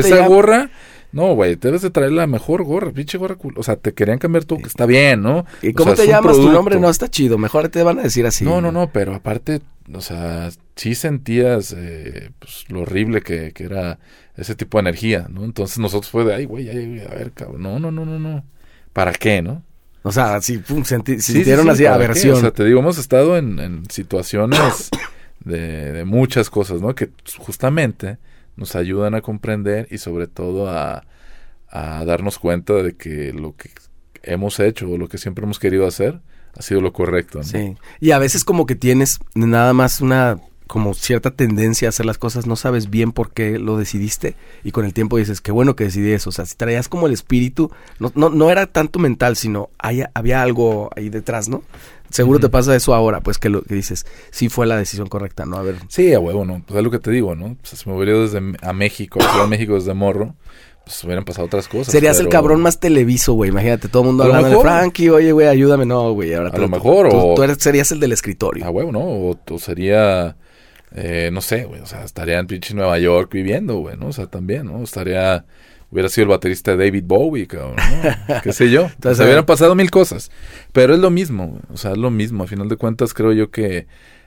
[0.00, 0.68] esa gorra,
[1.12, 3.38] no, güey, debes de traer la mejor gorra, pinche gorra.
[3.56, 5.46] O sea, te querían cambiar tú, que está bien, ¿no?
[5.62, 6.36] ¿Y cómo te llamas?
[6.36, 8.44] Tu nombre no está chido, mejor te van a decir así.
[8.44, 13.64] No, no, no, pero aparte, o sea, sí sentías eh, pues, lo horrible que, que
[13.64, 14.00] era
[14.36, 15.44] ese tipo de energía, ¿no?
[15.44, 18.44] Entonces nosotros fue de, ay, güey, a ver, cabrón, no, no, no, no, no.
[18.92, 19.62] ¿Para qué, no?
[20.06, 22.36] O sea, sí, pum, sintieron así aversión.
[22.36, 24.88] O sea, te digo, hemos estado en, situaciones
[25.40, 26.94] de, muchas cosas, ¿no?
[26.94, 28.18] Que justamente
[28.54, 31.02] nos ayudan a comprender y sobre todo a,
[31.72, 33.70] darnos cuenta de que lo que
[34.22, 36.20] hemos hecho o lo que siempre hemos querido hacer,
[36.56, 37.38] ha sido lo correcto.
[37.38, 37.44] ¿no?
[37.44, 37.76] Sí.
[37.98, 42.18] Y a veces como que tienes nada más una como cierta tendencia a hacer las
[42.18, 45.76] cosas, no sabes bien por qué lo decidiste y con el tiempo dices, qué bueno
[45.76, 46.30] que decidí eso.
[46.30, 50.10] O sea, si traías como el espíritu, no, no, no era tanto mental, sino haya,
[50.14, 51.62] había algo ahí detrás, ¿no?
[52.10, 55.44] Seguro te pasa eso ahora, pues que lo que dices, sí fue la decisión correcta,
[55.44, 55.56] ¿no?
[55.56, 55.76] A ver.
[55.88, 56.62] Sí, a huevo, ¿no?
[56.66, 57.56] Pues es lo que te digo, ¿no?
[57.60, 60.34] Pues si me hubiera ido desde a México, a México desde morro,
[60.84, 61.92] pues hubieran pasado otras cosas.
[61.92, 63.50] Serías el cabrón más televiso, güey.
[63.50, 64.60] Imagínate, todo el mundo hablando de.
[64.60, 65.84] Frankie, oye, güey, ayúdame.
[65.84, 66.32] No, güey.
[66.34, 68.64] Ahora A tú- lo mejor, tú, o- tú serías el del escritorio.
[68.64, 69.00] A huevo, ¿no?
[69.00, 70.36] O, o sería,
[70.98, 74.06] eh, no sé, güey, o sea, estaría en pinche Nueva York viviendo, güey, ¿no?
[74.06, 74.82] O sea, también, ¿no?
[74.82, 75.44] Estaría,
[75.90, 78.40] hubiera sido el baterista de David Bowie, cabrón, ¿no?
[78.42, 78.86] ¿Qué sé yo?
[78.86, 80.30] Entonces, Se hubieran pasado mil cosas,
[80.72, 82.44] pero es lo mismo, güey, o sea, es lo mismo.
[82.44, 83.86] A final de cuentas, creo yo que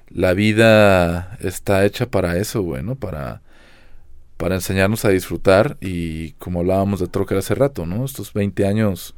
[0.10, 2.96] la vida está hecha para eso, güey, ¿no?
[2.96, 3.42] Para,
[4.38, 8.06] para enseñarnos a disfrutar y como hablábamos de Trocker hace rato, ¿no?
[8.06, 9.16] Estos 20 años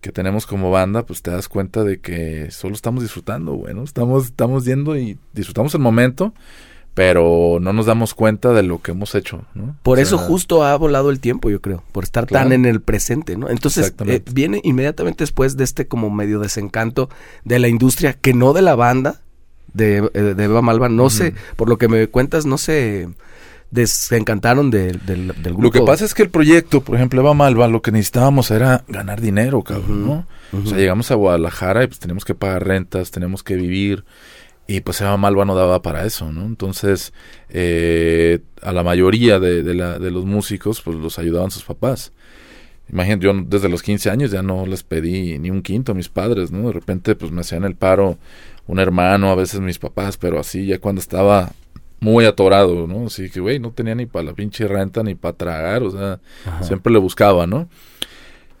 [0.00, 3.82] que tenemos como banda, pues te das cuenta de que solo estamos disfrutando, güey, ¿no?
[3.82, 6.32] Estamos, estamos yendo y disfrutamos el momento,
[6.96, 9.76] pero no nos damos cuenta de lo que hemos hecho, ¿no?
[9.82, 12.80] Por O eso justo ha volado el tiempo, yo creo, por estar tan en el
[12.80, 13.50] presente, ¿no?
[13.50, 17.10] Entonces, eh, viene inmediatamente después de este como medio desencanto
[17.44, 19.20] de la industria, que no de la banda
[19.74, 23.10] de, eh, de Eva Malva, no sé, por lo que me cuentas, no se
[23.70, 25.62] desencantaron del, del, del grupo.
[25.64, 28.84] Lo que pasa es que el proyecto, por ejemplo, Eva Malva, lo que necesitábamos era
[28.88, 30.26] ganar dinero, cabrón, ¿no?
[30.58, 34.06] O sea, llegamos a Guadalajara y pues teníamos que pagar rentas, tenemos que vivir
[34.66, 36.44] y pues Eva Malva no daba para eso, ¿no?
[36.44, 37.12] Entonces,
[37.50, 42.12] eh, a la mayoría de, de, la, de los músicos, pues los ayudaban sus papás.
[42.90, 46.08] Imagínate, yo desde los 15 años ya no les pedí ni un quinto a mis
[46.08, 46.68] padres, ¿no?
[46.68, 48.18] De repente, pues me hacían el paro
[48.66, 51.52] un hermano, a veces mis papás, pero así ya cuando estaba
[52.00, 53.06] muy atorado, ¿no?
[53.06, 56.20] Así que, güey, no tenía ni para la pinche renta ni para tragar, o sea,
[56.62, 57.68] siempre le buscaba, ¿no?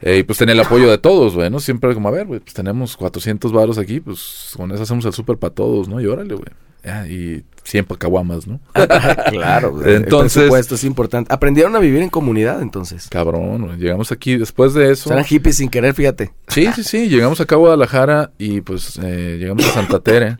[0.02, 1.58] Eh, y pues tenía el apoyo de todos, güey, ¿no?
[1.58, 5.12] Siempre como, a ver, güey, pues tenemos 400 varos aquí, pues con eso hacemos el
[5.12, 6.00] súper para todos, ¿no?
[6.00, 6.48] Y órale, güey.
[6.84, 8.60] Ya, y 100 pa' caguamas, ¿no?
[9.30, 11.32] claro, güey, Entonces- el presupuesto es importante.
[11.34, 13.08] Aprendieron a vivir en comunidad, entonces.
[13.08, 13.78] Cabrón, güey.
[13.78, 15.10] Llegamos aquí después de eso.
[15.12, 16.32] Eran hippies sin querer, fíjate.
[16.48, 17.08] Sí, sí, sí.
[17.08, 20.36] Llegamos acá a Guadalajara y pues eh, llegamos a Santa Tere.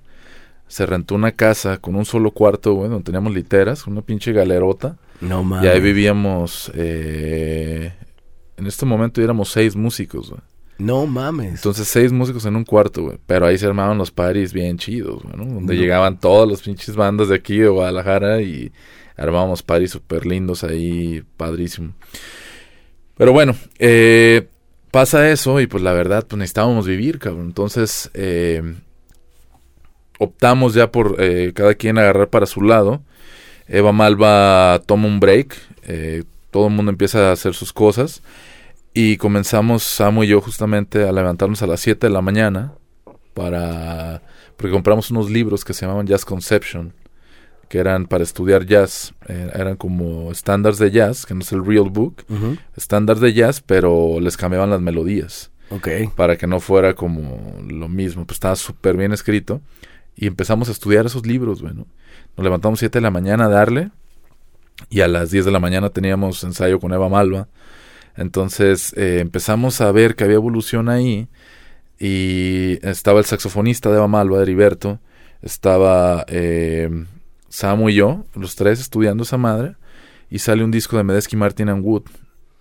[0.69, 4.97] Se rentó una casa con un solo cuarto, güey, donde teníamos literas, una pinche galerota.
[5.21, 5.71] No Y mames.
[5.71, 7.93] ahí vivíamos, eh,
[8.57, 10.41] en este momento éramos seis músicos, güey.
[10.79, 11.55] No mames.
[11.55, 13.19] Entonces seis músicos en un cuarto, güey.
[13.27, 15.45] Pero ahí se armaban los parties bien chidos, güey, ¿no?
[15.55, 15.81] Donde No.
[15.81, 18.73] llegaban todas las pinches bandas de aquí de Guadalajara y
[19.17, 21.95] armábamos parties súper lindos ahí, padrísimo.
[23.17, 24.49] Pero bueno, eh,
[24.91, 27.47] pasa eso y pues la verdad, pues necesitábamos vivir, cabrón.
[27.47, 28.63] Entonces, eh,
[30.19, 33.03] optamos ya por eh, cada quien agarrar para su lado.
[33.69, 35.57] Eva Malva toma un break,
[35.89, 36.25] eh,
[36.57, 38.23] todo el mundo empieza a hacer sus cosas.
[38.95, 42.73] Y comenzamos, Samu y yo justamente, a levantarnos a las 7 de la mañana
[43.35, 44.23] para...
[44.57, 46.95] porque compramos unos libros que se llamaban Jazz Conception,
[47.69, 51.63] que eran para estudiar jazz, eh, eran como estándares de jazz, que no es el
[51.63, 52.25] real book,
[52.75, 55.51] estándares de jazz, pero les cambiaban las melodías.
[56.17, 57.39] Para que no fuera como
[57.69, 59.61] lo mismo, pues estaba súper bien escrito.
[60.15, 61.87] Y empezamos a estudiar esos libros, bueno.
[62.35, 63.91] Nos levantamos 7 de la mañana a darle
[64.89, 67.49] y a las 10 de la mañana teníamos ensayo con Eva Malva.
[68.17, 71.29] Entonces eh, empezamos a ver que había evolución ahí
[71.99, 75.01] y estaba el saxofonista de Eva Malva, Heriberto,
[75.43, 76.89] estaba eh,
[77.49, 79.77] Samu y yo, los tres estudiando esa madre
[80.31, 82.05] y sale un disco de Medesky Martin and Wood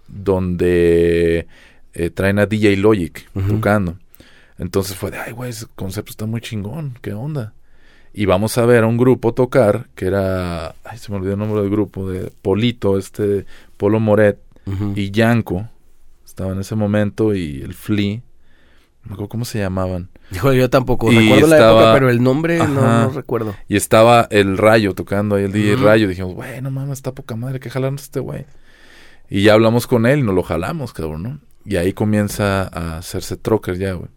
[0.08, 1.48] donde
[1.94, 3.98] eh, traen a DJ Logic tocando.
[4.58, 7.54] Entonces fue de, ay, güey, ese concepto está muy chingón, ¿qué onda?
[8.18, 11.40] Y vamos a ver a un grupo tocar, que era, ay, se me olvidó el
[11.40, 14.40] nombre del grupo, de Polito, este, Polo Moret
[14.96, 15.68] y Yanko,
[16.26, 18.16] estaba en ese momento, y el Flea,
[19.04, 20.10] no me acuerdo cómo se llamaban.
[20.32, 21.12] Híjole, yo tampoco.
[21.12, 23.04] Y recuerdo la época, pero el nombre no, Ajá.
[23.04, 23.54] no recuerdo.
[23.68, 25.84] Y estaba el Rayo tocando ahí, el DJ Ujú.
[25.84, 26.08] Rayo.
[26.08, 28.46] Dijimos, güey, no mames, está poca madre, que jalarnos este güey.
[29.30, 31.40] Y ya hablamos con él y nos lo jalamos, cabrón, ¿no?
[31.66, 34.10] Y ahí comienza a hacerse trocker ya, güey.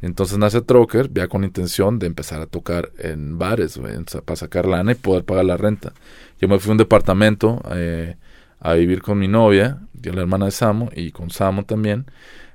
[0.00, 3.80] Entonces nace Trocker ya con intención de empezar a tocar en bares,
[4.24, 5.92] para sacar lana y poder pagar la renta.
[6.40, 8.16] Yo me fui a un departamento eh,
[8.60, 12.06] a vivir con mi novia, y la hermana de Samo, y con Samo también.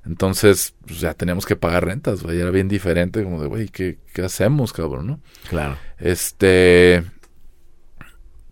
[0.06, 2.40] Entonces, pues ya teníamos que pagar rentas, güey.
[2.40, 5.20] Era bien diferente, como de, güey, ¿qué, ¿qué hacemos, cabrón, no?
[5.50, 5.78] Claro.
[5.98, 7.04] Este.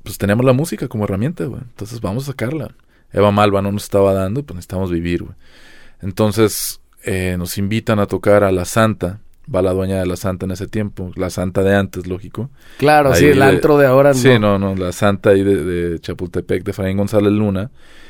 [0.03, 1.61] Pues teníamos la música como herramienta, güey.
[1.61, 2.73] Entonces vamos a sacarla.
[3.13, 5.35] Eva Malva no nos estaba dando pues necesitamos vivir, güey.
[6.01, 9.19] Entonces eh, nos invitan a tocar a La Santa.
[9.53, 11.11] Va la dueña de La Santa en ese tiempo.
[11.15, 12.49] La Santa de antes, lógico.
[12.77, 14.75] Claro, Ahí sí, el de- antro de ahora Sí, no, no.
[14.75, 17.69] La Santa ahí de, de Chapultepec, de Efraín González Luna.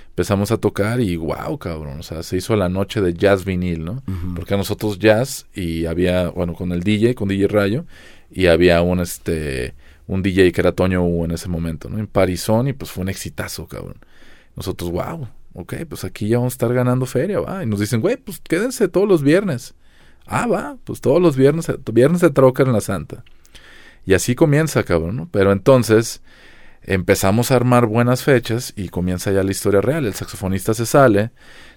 [0.09, 3.85] empezamos a tocar y wow, cabrón, o sea, se hizo la noche de jazz vinil,
[3.85, 4.03] ¿no?
[4.35, 7.85] Porque a nosotros jazz y había, bueno, con el DJ, con DJ Rayo,
[8.29, 9.73] y había un, este,
[10.07, 11.97] un DJ que era Toño U en ese momento, ¿no?
[11.97, 13.95] En Parisón y pues fue un exitazo, cabrón.
[14.55, 17.63] Nosotros, wow, ok, pues aquí ya vamos a estar ganando feria, va.
[17.63, 19.75] Y nos dicen, güey, pues quédense todos los viernes.
[20.25, 23.23] Ah, va, pues todos los viernes, viernes de troca en la Santa.
[24.05, 25.29] Y así comienza, cabrón, ¿no?
[25.31, 26.21] Pero entonces
[26.83, 30.05] empezamos a armar buenas fechas y comienza ya la historia real.
[30.05, 31.31] El saxofonista se sale,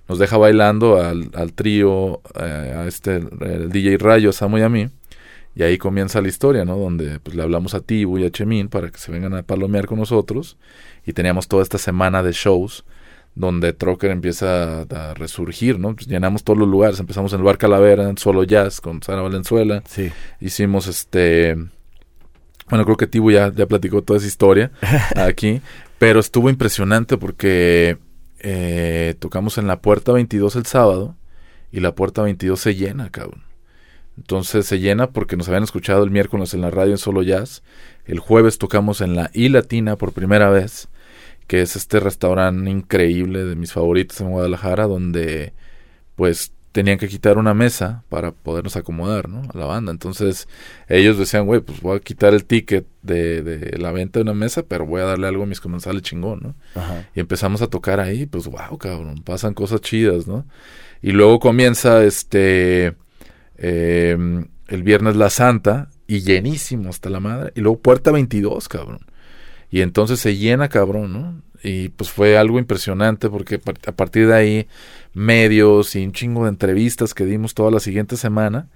[0.09, 4.69] nos deja bailando al, al trío, eh, a este, el DJ Rayo, Samu y a
[4.69, 4.89] mí.
[5.57, 6.77] Y ahí comienza la historia, ¿no?
[6.77, 9.87] Donde pues, le hablamos a Tibu y a Chemín para que se vengan a palomear
[9.87, 10.59] con nosotros.
[11.07, 12.85] Y teníamos toda esta semana de shows
[13.35, 15.95] donde Trocker empieza a, resurgir, ¿no?
[15.95, 17.01] Pues llenamos todos los lugares.
[17.01, 19.83] Empezamos en el Bar Calavera, en Solo Jazz, con Sara Valenzuela.
[19.87, 20.11] Sí.
[20.41, 21.57] Hicimos este...
[22.71, 24.71] Bueno, creo que Tibu ya, ya platicó toda esa historia
[25.17, 25.61] aquí.
[25.99, 27.99] Pero estuvo impresionante porque
[28.39, 31.17] eh, tocamos en la Puerta 22 el sábado
[31.73, 33.43] y la Puerta 22 se llena, cabrón.
[34.17, 37.63] Entonces se llena porque nos habían escuchado el miércoles en la radio en Solo Jazz.
[38.05, 40.89] El jueves tocamos en la I Latina por primera vez,
[41.47, 45.53] que es este restaurante increíble de mis favoritos en Guadalajara, donde
[46.17, 49.43] pues tenían que quitar una mesa para podernos acomodar, ¿no?
[49.55, 49.93] A la banda.
[49.93, 50.49] Entonces
[50.89, 54.35] ellos decían, güey, pues voy a quitar el ticket de, de, la venta de una
[54.35, 56.55] mesa, pero voy a darle algo a mis comensales chingón, ¿no?
[56.75, 57.09] Ajá.
[57.15, 60.47] Y empezamos a tocar ahí, pues wow, cabrón, pasan cosas chidas, ¿no?
[61.01, 62.97] Y luego comienza este
[63.57, 67.53] eh, el viernes la Santa y llenísimo hasta la madre.
[67.55, 69.07] Y luego Puerta 22, cabrón.
[69.75, 71.43] Y entonces se llena, cabrón, ¿no?
[71.61, 74.69] Y pues fue algo impresionante porque a partir de ahí
[75.15, 78.69] medios y un chingo de entrevistas que dimos toda la siguiente semana.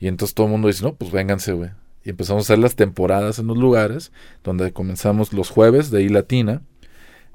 [0.00, 1.70] Y entonces todo el mundo dice, no, pues vénganse, güey.
[2.02, 4.10] Y empezamos a hacer las temporadas en los lugares
[4.42, 6.62] donde comenzamos los jueves de I Latina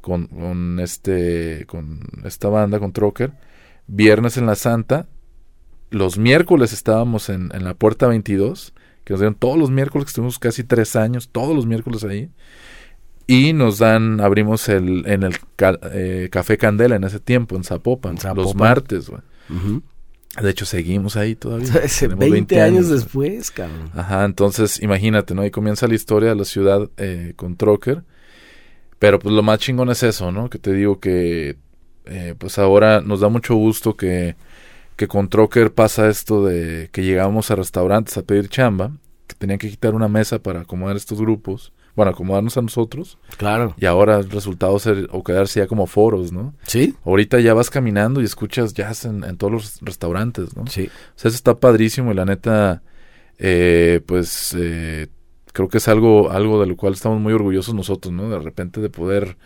[0.01, 3.32] con, con este con esta banda, con Trocker.
[3.88, 5.07] Viernes en la Santa
[5.89, 8.74] los miércoles estábamos en, en, la puerta 22,
[9.05, 12.30] que nos dieron todos los miércoles, que estuvimos casi tres años, todos los miércoles ahí.
[13.28, 17.63] Y nos dan, abrimos el, en el ca, eh, Café Candela en ese tiempo, en
[17.63, 18.43] Zapopan, Zapopan.
[18.43, 19.21] los martes, güey.
[19.49, 19.82] Uh -huh.
[20.41, 21.67] De hecho, seguimos ahí todavía.
[22.01, 23.89] 20, 20, años, después, cabrón.
[23.95, 25.41] Ajá, entonces imagínate, ¿no?
[25.41, 28.03] Ahí comienza la historia de la ciudad eh, con Trocker.
[28.99, 30.49] Pero pues lo más chingón es eso, ¿no?
[30.49, 31.57] Que te digo que
[32.05, 34.36] eh, pues ahora nos da mucho gusto que
[34.95, 38.91] que con Trocker pasa esto de que llegamos a restaurantes a pedir chamba,
[39.28, 43.17] que tenían que quitar una mesa para acomodar estos grupos, bueno, acomodarnos a nosotros.
[43.37, 43.73] Claro.
[43.77, 46.53] Y ahora el resultado ser o quedarse ya como foros, ¿no?
[46.67, 46.93] Sí.
[47.05, 50.67] Ahorita ya vas caminando y escuchas jazz en, en todos los restaurantes, ¿no?
[50.67, 50.87] Sí.
[50.87, 52.83] O sea, eso está padrísimo y la neta,
[53.37, 55.07] eh, pues eh,
[55.53, 58.29] creo que es algo, algo de lo cual estamos muy orgullosos nosotros, ¿no?
[58.29, 59.37] De repente de poder,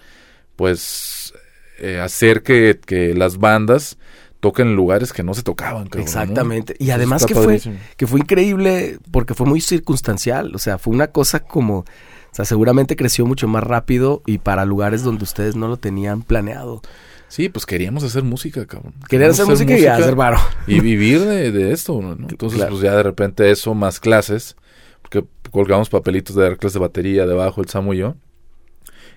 [0.56, 1.34] pues,
[1.78, 3.98] eh, hacer que, que las bandas
[4.40, 5.86] toquen en lugares que no se tocaban.
[5.86, 6.76] Cabrón, Exactamente.
[6.80, 6.86] ¿no?
[6.86, 7.62] Y además que fue,
[7.96, 10.56] que fue increíble porque fue muy circunstancial.
[10.56, 11.86] O sea, fue una cosa como...
[12.32, 16.22] O sea, seguramente creció mucho más rápido y para lugares donde ustedes no lo tenían
[16.22, 16.82] planeado.
[17.28, 18.94] Sí, pues queríamos hacer música, cabrón.
[19.08, 20.40] Querían hacer, música, música, y hacer varo.
[20.66, 22.14] Y vivir de, de esto, ¿no?
[22.30, 22.72] Entonces, claro.
[22.72, 24.56] pues ya de repente eso, más clases,
[25.02, 28.16] porque colgamos papelitos de dar clases de batería debajo, el Samu y yo.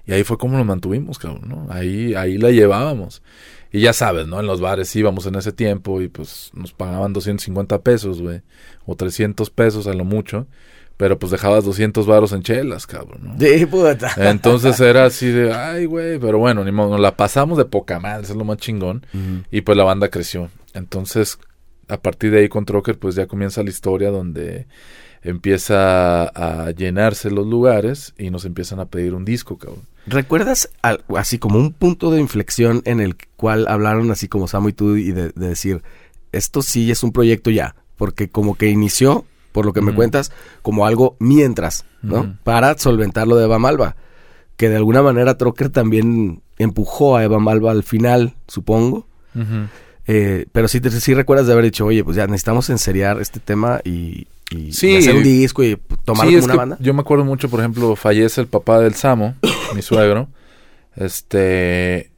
[0.04, 1.66] Y ahí fue como nos mantuvimos, cabrón, ¿no?
[1.70, 3.22] Ahí, ahí la llevábamos.
[3.70, 4.40] Y ya sabes, ¿no?
[4.40, 8.42] En los bares íbamos en ese tiempo y pues nos pagaban 250 pesos, güey.
[8.84, 10.46] O 300 pesos a lo mucho.
[11.02, 13.34] Pero pues dejabas 200 varos en chelas, cabrón, ¿no?
[13.36, 14.12] Sí, puta.
[14.30, 17.98] Entonces era así de, ay, güey, pero bueno, ni modo, nos la pasamos de poca
[17.98, 19.04] madre, eso es lo más chingón.
[19.12, 19.44] Uh -huh.
[19.50, 20.48] Y pues la banda creció.
[20.74, 21.40] Entonces,
[21.88, 24.68] a partir de ahí con Trocker, pues ya comienza la historia donde
[25.22, 29.82] empieza a llenarse los lugares y nos empiezan a pedir un disco, cabrón.
[30.06, 34.68] ¿Recuerdas al, así como un punto de inflexión en el cual hablaron así como Samu
[34.68, 35.82] y tú y de, de, decir,
[36.30, 37.74] esto sí es un proyecto ya?
[37.96, 40.32] Porque como que inició, por lo que me cuentas,
[40.62, 42.36] como algo mientras, ¿no?
[42.42, 43.96] Para solventar lo de Eva Malva.
[44.56, 49.06] Que de alguna manera Trocker también empujó a Eva Malva al final, supongo.
[49.34, 49.68] Uh -huh.
[50.06, 53.80] eh, pero sí, sí recuerdas de haber dicho, oye, pues ya necesitamos enseriar este tema
[53.84, 56.76] y, y sí, hacer un disco y tomar sí, como una banda.
[56.80, 59.34] Yo me acuerdo mucho, por ejemplo, fallece el papá del Samo,
[59.74, 60.28] mi suegro.
[60.96, 62.10] Este.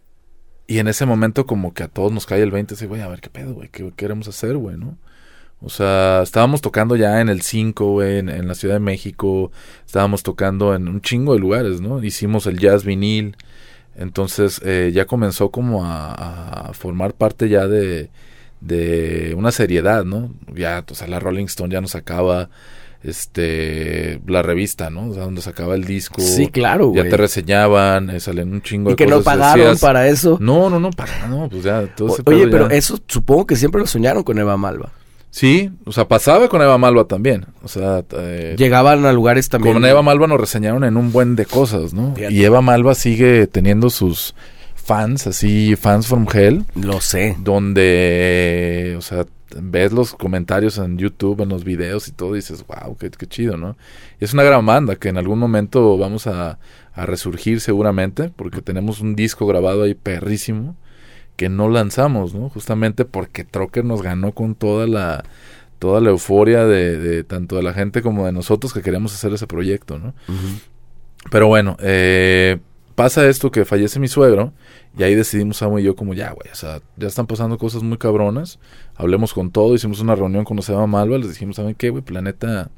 [0.66, 3.08] Y en ese momento, como que a todos nos cae el 20, así, güey, a
[3.08, 4.96] ver qué pedo, güey, qué queremos hacer, güey, ¿no?
[5.64, 9.50] O sea, estábamos tocando ya en el 5, güey, en, en, la Ciudad de México,
[9.86, 12.02] estábamos tocando en un chingo de lugares, ¿no?
[12.04, 13.36] Hicimos el jazz vinil,
[13.96, 16.12] entonces eh, ya comenzó como a,
[16.68, 18.10] a, formar parte ya de,
[18.60, 20.30] de una seriedad, ¿no?
[20.54, 22.50] Ya, o sea, la Rolling Stone ya nos sacaba
[23.02, 25.08] este la revista, ¿no?
[25.10, 26.20] O sea, donde sacaba el disco.
[26.20, 27.10] Sí, claro, Ya güey.
[27.10, 29.24] te reseñaban, eh, salen un chingo Y de que no cosas.
[29.24, 30.38] pagaron decías, para eso.
[30.40, 32.98] No, no, no, para, no, pues ya, todo ese O- Oye, pedo pero ya- eso
[33.06, 34.90] supongo que siempre lo soñaron con Eva Malva.
[35.34, 37.46] Sí, o sea, pasaba con Eva Malva también.
[37.64, 39.74] O sea, eh, Llegaban a lugares también.
[39.74, 42.14] con Eva Malva nos reseñaron en un buen de cosas, ¿no?
[42.14, 42.32] Fíjate.
[42.32, 44.36] Y Eva Malva sigue teniendo sus
[44.76, 47.34] fans, así, fans from hell, Lo sé.
[47.40, 49.26] donde, o sea,
[49.60, 53.26] ves los comentarios en YouTube, en los videos y todo, y dices, wow, qué, qué
[53.26, 53.76] chido, ¿no?
[54.20, 56.60] Y es una gran banda que en algún momento vamos a,
[56.92, 60.76] a resurgir seguramente, porque tenemos un disco grabado ahí perrísimo
[61.36, 62.48] que no lanzamos, ¿no?
[62.48, 65.24] Justamente porque Trocker nos ganó con toda la
[65.78, 69.32] toda la euforia de, de tanto de la gente como de nosotros que queríamos hacer
[69.34, 70.14] ese proyecto, ¿no?
[71.30, 72.58] Pero bueno, eh,
[72.94, 74.52] pasa esto que fallece mi suegro
[74.96, 77.82] y ahí decidimos Samu y yo como ya, güey, o sea, ya están pasando cosas
[77.82, 78.58] muy cabronas,
[78.94, 82.02] hablemos con todo, hicimos una reunión con los Eva Malva, les dijimos, ¿saben qué, güey?
[82.02, 82.70] Planeta,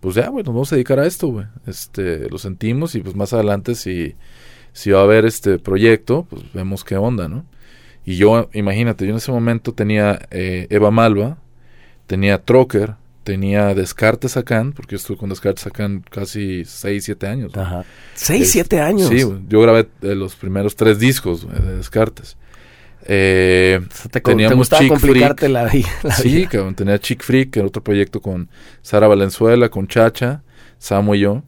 [0.00, 1.46] pues ya, güey, nos vamos a dedicar a esto, güey.
[1.66, 4.14] Este, lo sentimos y pues más adelante si,
[4.72, 7.44] si va a haber este proyecto, pues vemos qué onda, ¿no?
[8.08, 11.36] Y yo, imagínate, yo en ese momento tenía eh, Eva Malva,
[12.06, 17.52] tenía Trocker, tenía Descartes Acán, porque yo estuve con Descartes Acán casi 6, 7 años.
[17.54, 17.84] Ajá.
[18.14, 19.08] Seis, Es- siete años.
[19.08, 22.38] Sí, yo grabé eh, los primeros tres discos de Descartes.
[23.04, 25.52] Eh, O sea, te, teníamos te gustaba Chick complicarte Freak.
[25.52, 25.88] la vida.
[26.02, 26.48] la sí, vida.
[26.48, 28.48] cabrón, tenía Chick Freak, que era otro proyecto con
[28.80, 30.42] Sara Valenzuela, con Chacha,
[30.78, 31.42] Samu y yo.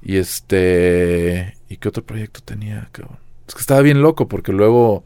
[0.00, 1.56] Y este...
[1.68, 3.18] ¿Y qué otro proyecto tenía, cabrón?
[3.48, 5.04] Es que estaba bien loco porque luego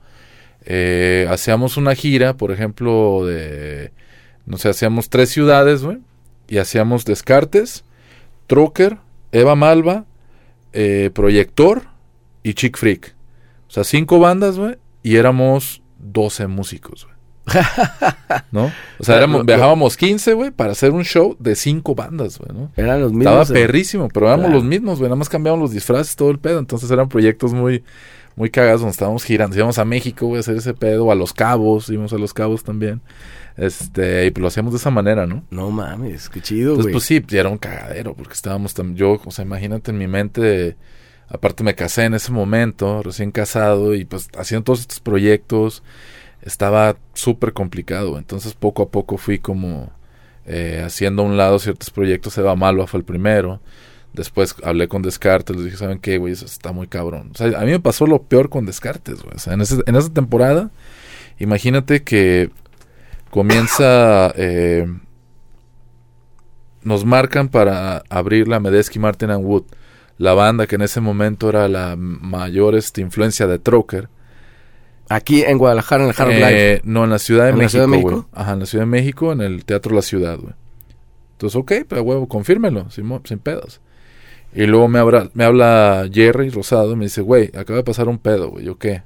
[0.65, 3.93] eh, hacíamos una gira, por ejemplo, de...
[4.47, 5.99] No sé, hacíamos tres ciudades, güey.
[6.49, 7.85] Y hacíamos Descartes,
[8.47, 8.97] Trocker,
[9.33, 10.07] Eva Malva,
[10.73, 11.83] eh, Proyector
[12.43, 13.15] y Chick Freak.
[13.69, 14.77] O sea, cinco bandas, güey.
[15.03, 17.19] Y éramos 12 músicos, güey.
[18.53, 18.73] ¿No?
[18.99, 22.71] O sea, éramos- viajábamos 15, güey, para hacer un show de cinco bandas, güey, ¿no?
[22.77, 23.51] Eran los Estaba mismos.
[23.51, 23.55] eh.
[23.55, 24.59] perrísimo, pero éramos Claro.
[24.59, 25.09] los mismos, güey.
[25.09, 26.59] Nada más cambiamos los disfraces, todo el pedo.
[26.59, 27.85] Entonces eran proyectos muy,
[28.39, 29.57] muy cagados donde estábamos girando.
[29.57, 31.11] Íbamos a México, güey, a hacer ese pedo.
[31.11, 33.01] A Los Cabos, íbamos a Los Cabos también.
[33.57, 35.43] Este, y pues lo hacíamos de esa manera, ¿no?
[35.51, 36.93] No mames, qué chido, güey.
[36.93, 40.07] pues sí, ya era un cagadero, porque estábamos tam- yo, o sea, imagínate en mi
[40.07, 40.77] mente,
[41.29, 45.83] aparte me casé en ese momento, recién casado, y pues haciendo todos estos proyectos,
[46.43, 48.17] estaba súper complicado.
[48.17, 49.91] Entonces, poco a poco fui como
[50.47, 52.39] eh, haciendo a un lado ciertos proyectos.
[52.39, 53.61] Eva Malva fue el primero.
[54.13, 56.33] Después hablé con Descartes, les dije, ¿saben qué, güey?
[56.33, 57.31] Eso está muy cabrón.
[57.35, 59.35] O sea, a mí me pasó lo peor con Descartes, güey.
[59.37, 60.71] O sea, en, ese- en esa temporada,
[61.39, 62.51] imagínate que
[63.31, 64.33] comienza...
[64.37, 64.87] eh,
[66.83, 69.65] nos marcan para abrir la Medesky Martin and Wood,
[70.17, 74.09] la banda que en ese momento era la mayor este, influencia de Trocker.
[75.11, 76.73] Aquí en Guadalajara, en el Hard Life.
[76.75, 77.71] Eh, no, en la Ciudad de ¿En la México.
[77.85, 78.05] Ciudad de.
[78.05, 78.29] México?
[78.33, 80.55] Ajá, en la Ciudad de México, en el Teatro La Ciudad, güey.
[81.33, 83.81] Entonces, ok, pero huevo, confírmelo, sin pedos.
[84.61, 88.09] Y luego me habla, me habla Jerry Rosado y me dice, güey, acaba de pasar
[88.09, 88.65] un pedo, güey.
[88.65, 89.03] ¿Yo qué?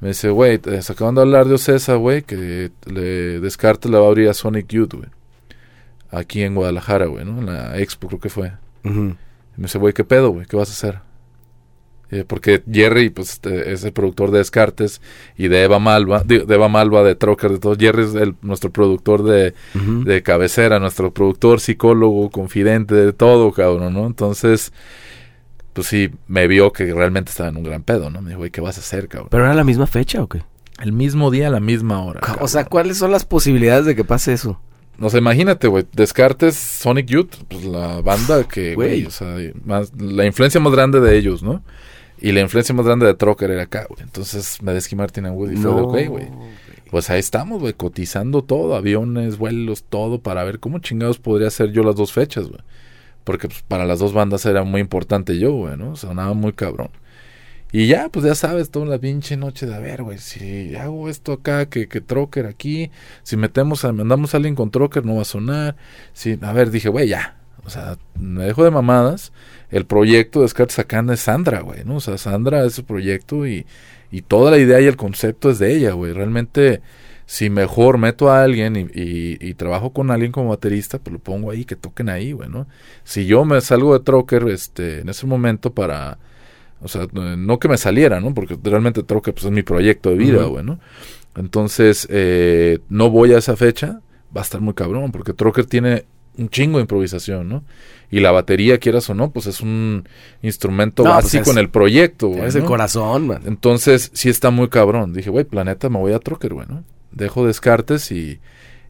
[0.00, 4.06] Me dice, güey, te- acaban de hablar de Ocesa, güey, que le Descartes le va
[4.06, 5.08] a abrir a Sonic Youth, güey.
[6.10, 7.38] Aquí en Guadalajara, güey, ¿no?
[7.38, 8.52] En la Expo creo que fue.
[9.56, 10.46] Y me dice, güey, ¿qué pedo, güey?
[10.46, 10.98] ¿Qué vas a hacer?
[12.14, 15.00] Eh, porque Jerry, pues, este, es el productor de Descartes
[15.36, 17.76] y de Eva Malva, de, Eva Malva, de Trocker, de todo.
[17.76, 19.54] Jerry es el, nuestro productor de,
[20.22, 24.06] cabecera, nuestro productor, psicólogo, confidente, de todo, cabrón, ¿no?
[24.06, 24.72] Entonces,
[25.72, 28.22] pues sí, me vio que realmente estaba en un gran pedo, ¿no?
[28.22, 29.28] Me dijo, güey, ¿qué vas a hacer, cabrón?
[29.30, 30.42] ¿Pero era la misma fecha o qué?
[30.80, 32.20] el mismo día, a la misma hora.
[32.40, 32.64] O sea.
[32.64, 34.60] ¿cuáles son las posibilidades de que pase eso?
[35.00, 38.88] O sea, imagínate, güey, Descartes, Sonic Youth, pues la banda que, Güey.
[38.88, 41.62] güey, o sea, más, la influencia más grande de ellos, ¿no?
[42.24, 44.02] Y la influencia más grande de Trocker era acá, güey.
[44.02, 46.28] Entonces, Medesky Martin and Woody fue de, ok, güey.
[46.90, 51.72] Pues ahí estamos, güey, cotizando todo, aviones, vuelos, todo, para ver cómo chingados podría hacer
[51.72, 52.62] yo las dos fechas, güey.
[53.24, 55.96] Porque pues, para las dos bandas era muy importante yo, güey, ¿no?
[55.96, 56.88] Sonaba muy cabrón.
[57.72, 61.10] Y ya, pues ya sabes, toda la pinche noche de a ver, güey, si hago
[61.10, 62.90] esto acá, que, que Trocker aquí,
[63.22, 65.76] si metemos, a, mandamos a alguien con Trocker no va a sonar.
[66.14, 67.36] Si, a ver, dije, güey, ya.
[67.66, 69.32] O sea, me dejo de mamadas.
[69.70, 71.96] El proyecto de Descartes Sacana es Sandra, güey, ¿no?
[71.96, 73.66] O sea, Sandra es su proyecto y,
[74.10, 76.12] y toda la idea y el concepto es de ella, güey.
[76.12, 76.80] Realmente,
[77.26, 81.18] si mejor meto a alguien y, y- y trabajo con alguien como baterista, pues lo
[81.18, 82.66] pongo ahí, que toquen ahí, güey, ¿no?
[83.02, 86.18] Si yo me salgo de Trocker, este, en ese momento para...
[86.82, 88.34] O sea, no- que me saliera, ¿no?
[88.34, 90.50] Porque realmente Trocker pues, es mi proyecto de vida, Ujú.
[90.50, 90.78] güey, ¿no?
[91.34, 94.00] Entonces, eh, no voy a esa fecha,
[94.36, 96.04] va a estar muy cabrón, porque Trocker tiene
[96.38, 97.64] un chingo de improvisación, ¿no?
[98.10, 100.08] Y la batería, quieras o no, pues es un
[100.42, 102.44] instrumento No, pues básico es- en el proyecto, güey.
[102.46, 103.42] Es el corazón, man.
[103.46, 105.12] Entonces, sí está muy cabrón.
[105.12, 106.84] Dije, güey, planeta, me voy a Trocker, güey, ¿no?
[107.12, 108.40] Dejo Descartes y,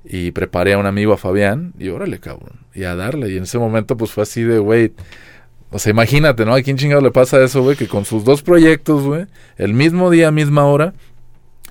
[0.04, 3.30] y preparé a un amigo, a Fabián, y órale, cabrón, y a darle.
[3.30, 4.92] Y en ese momento, pues fue así de, güey,
[5.70, 6.54] o sea, imagínate, ¿no?
[6.54, 7.76] ¿A quién chingado le pasa eso, güey?
[7.76, 9.26] Que con sus dos proyectos, güey,
[9.56, 10.92] el mismo día, misma hora,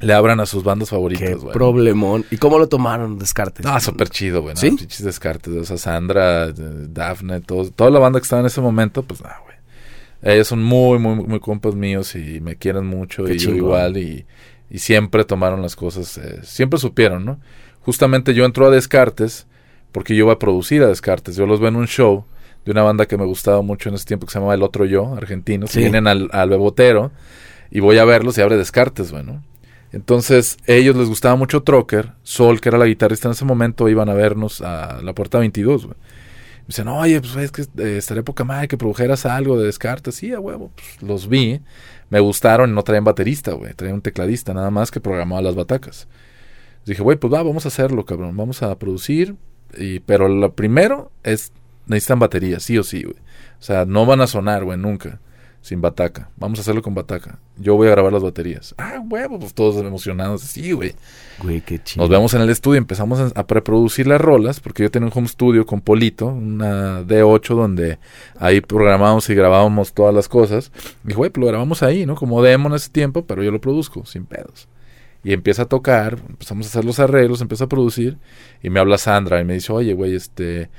[0.03, 2.25] le abran a sus bandas favoritas, Qué problemón.
[2.31, 3.65] ¿Y cómo lo tomaron, Descartes?
[3.65, 4.55] Ah, súper chido, güey.
[4.55, 4.69] ¿Sí?
[4.69, 5.53] Pinches descartes.
[5.53, 9.21] O sea, Sandra, eh, Dafne, todo, toda la banda que estaba en ese momento, pues,
[9.21, 9.55] ah, güey.
[10.21, 13.97] Ellos son muy, muy, muy compas míos y me quieren mucho Qué y yo igual.
[13.97, 14.25] Y,
[14.69, 17.39] y siempre tomaron las cosas, eh, siempre supieron, ¿no?
[17.81, 19.47] Justamente yo entro a Descartes
[19.91, 21.35] porque yo iba a producir a Descartes.
[21.35, 22.25] Yo los veo en un show
[22.65, 24.85] de una banda que me gustaba mucho en ese tiempo que se llamaba El Otro
[24.85, 25.71] Yo, argentinos.
[25.71, 25.79] Sí.
[25.79, 27.11] Y vienen al, al Bebotero
[27.69, 29.23] y voy a verlos y abre Descartes, güey,
[29.93, 32.13] Entonces, ellos les gustaba mucho Trocker.
[32.23, 35.85] Sol, que era la guitarrista en ese momento, iban a vernos a la puerta 22,
[35.85, 35.95] güey.
[35.95, 40.15] Me dicen, oye, pues es que eh, estaría poca madre que produjeras algo de Descartes.
[40.15, 41.61] Sí, a huevo, pues los vi.
[42.09, 43.73] Me gustaron no traían baterista, güey.
[43.75, 46.07] Traían un tecladista, nada más que programaba las batacas.
[46.85, 48.35] Dije, güey, pues va, vamos a hacerlo, cabrón.
[48.35, 49.35] Vamos a producir.
[49.77, 51.51] Y, pero lo primero es,
[51.85, 53.17] necesitan batería, sí o sí, güey.
[53.59, 55.19] O sea, no van a sonar, güey, nunca.
[55.63, 56.29] Sin bataca.
[56.35, 57.39] Vamos a hacerlo con bataca.
[57.55, 58.75] Yo voy a grabar las baterías.
[58.77, 60.41] Ah, huevo, pues todos emocionados.
[60.41, 60.93] Sí, güey.
[61.41, 62.03] Güey, qué chido.
[62.03, 65.29] Nos vemos en el estudio, empezamos a preproducir las rolas, porque yo tenía un home
[65.29, 67.97] studio con Polito, una D8, donde
[68.37, 70.69] ahí programábamos y grabábamos todas las cosas.
[71.07, 72.15] Y güey, pues lo grabamos ahí, ¿no?
[72.15, 74.67] Como demo en ese tiempo, pero yo lo produzco, sin pedos.
[75.23, 78.17] Y empieza a tocar, empezamos a hacer los arreglos, empieza a producir,
[78.61, 80.69] y me habla Sandra y me dice, oye, güey, este,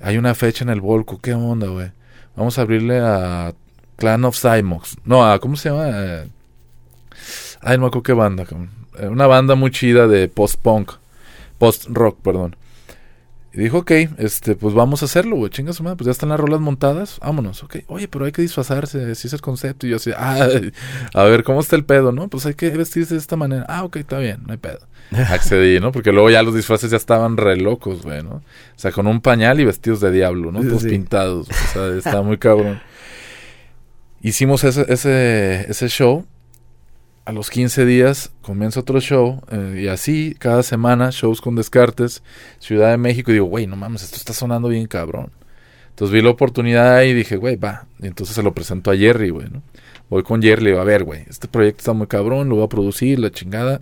[0.00, 1.92] hay una fecha en el Volco, ¿qué onda, güey?
[2.36, 3.52] Vamos a abrirle a
[4.00, 4.96] Clan of Cymox.
[5.04, 5.88] No, a, ¿cómo se llama?
[5.88, 6.28] Eh,
[7.60, 8.44] Ay, no me acuerdo qué banda.
[8.98, 10.92] Eh, Una banda muy chida de post-punk.
[11.58, 12.56] Post-rock, perdón.
[13.52, 15.50] Y dijo, ok, este, pues vamos a hacerlo, güey.
[15.50, 17.18] Chinga su madre, pues ya están las rolas montadas.
[17.20, 17.78] Vámonos, ok.
[17.88, 19.86] Oye, pero hay que disfrazarse, si es el concepto.
[19.86, 20.48] Y yo así, ah,
[21.14, 22.28] a ver, ¿cómo está el pedo, no?
[22.28, 23.66] Pues hay que vestirse de esta manera.
[23.68, 24.78] Ah, ok, está bien, no hay pedo.
[25.10, 25.90] Accedí, ¿no?
[25.90, 28.36] Porque luego ya los disfraces ya estaban re locos, güey, ¿no?
[28.36, 28.42] O
[28.76, 30.62] sea, con un pañal y vestidos de diablo, ¿no?
[30.62, 30.88] Todos sí.
[30.88, 31.48] pintados.
[31.50, 32.80] O sea, está muy cabrón.
[34.22, 34.84] Hicimos ese,
[35.68, 36.26] ese, show.
[37.24, 39.40] A los 15 días comienza otro show.
[39.50, 42.22] eh, y así, cada semana, shows con Descartes,
[42.58, 43.30] Ciudad de México.
[43.30, 45.30] Y digo, güey, no mames, esto está sonando bien cabrón.
[45.90, 47.86] Entonces vi la oportunidad y dije, güey, va.
[47.98, 49.62] Y entonces se lo presento a Jerry, güey, ¿no?
[50.08, 52.64] Voy con Jerry y digo, a ver, güey, este proyecto está muy cabrón, lo voy
[52.64, 53.80] a producir, la chingada.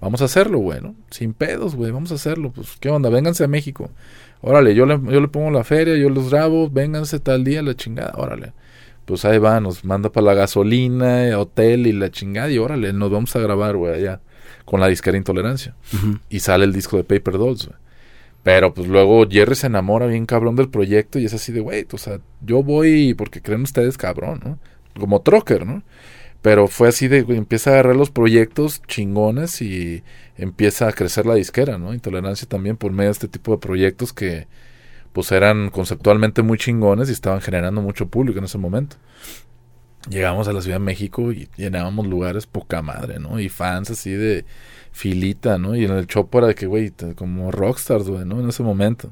[0.00, 0.80] Vamos a hacerlo, güey.
[1.10, 2.52] Sin pedos, güey, vamos a hacerlo.
[2.52, 3.08] Pues, ¿qué onda?
[3.08, 3.90] Vénganse a México.
[4.42, 7.74] Órale, yo le, yo le pongo la feria, yo los grabo, vénganse tal día, la
[7.74, 8.52] chingada, órale.
[9.06, 12.92] Pues ahí va, nos manda para la gasolina, eh, hotel y la chingada, y órale,
[12.92, 14.20] nos vamos a grabar, güey, allá,
[14.64, 15.74] con la disquera Intolerancia.
[16.28, 17.78] Y sale el disco de Paper Dolls, güey.
[18.42, 21.84] Pero pues luego Jerry se enamora bien cabrón del proyecto y es así de, güey,
[21.90, 24.58] o sea, yo voy porque creen ustedes cabrón, ¿no?
[25.00, 25.82] Como trocker, ¿no?
[26.42, 30.04] Pero fue así de, güey, empieza a agarrar los proyectos chingones y
[30.36, 31.92] empieza a crecer la disquera, ¿no?
[31.92, 34.46] Intolerancia también por medio de este tipo de proyectos que
[35.16, 38.96] pues eran conceptualmente muy chingones y estaban generando mucho público en ese momento.
[40.10, 43.40] Llegamos a la Ciudad de México y llenábamos lugares poca madre, ¿no?
[43.40, 44.44] Y fans así de
[44.92, 45.74] filita, ¿no?
[45.74, 48.40] Y en el Chopo era de que, güey, como rockstars, güey, ¿no?
[48.40, 49.10] En ese momento.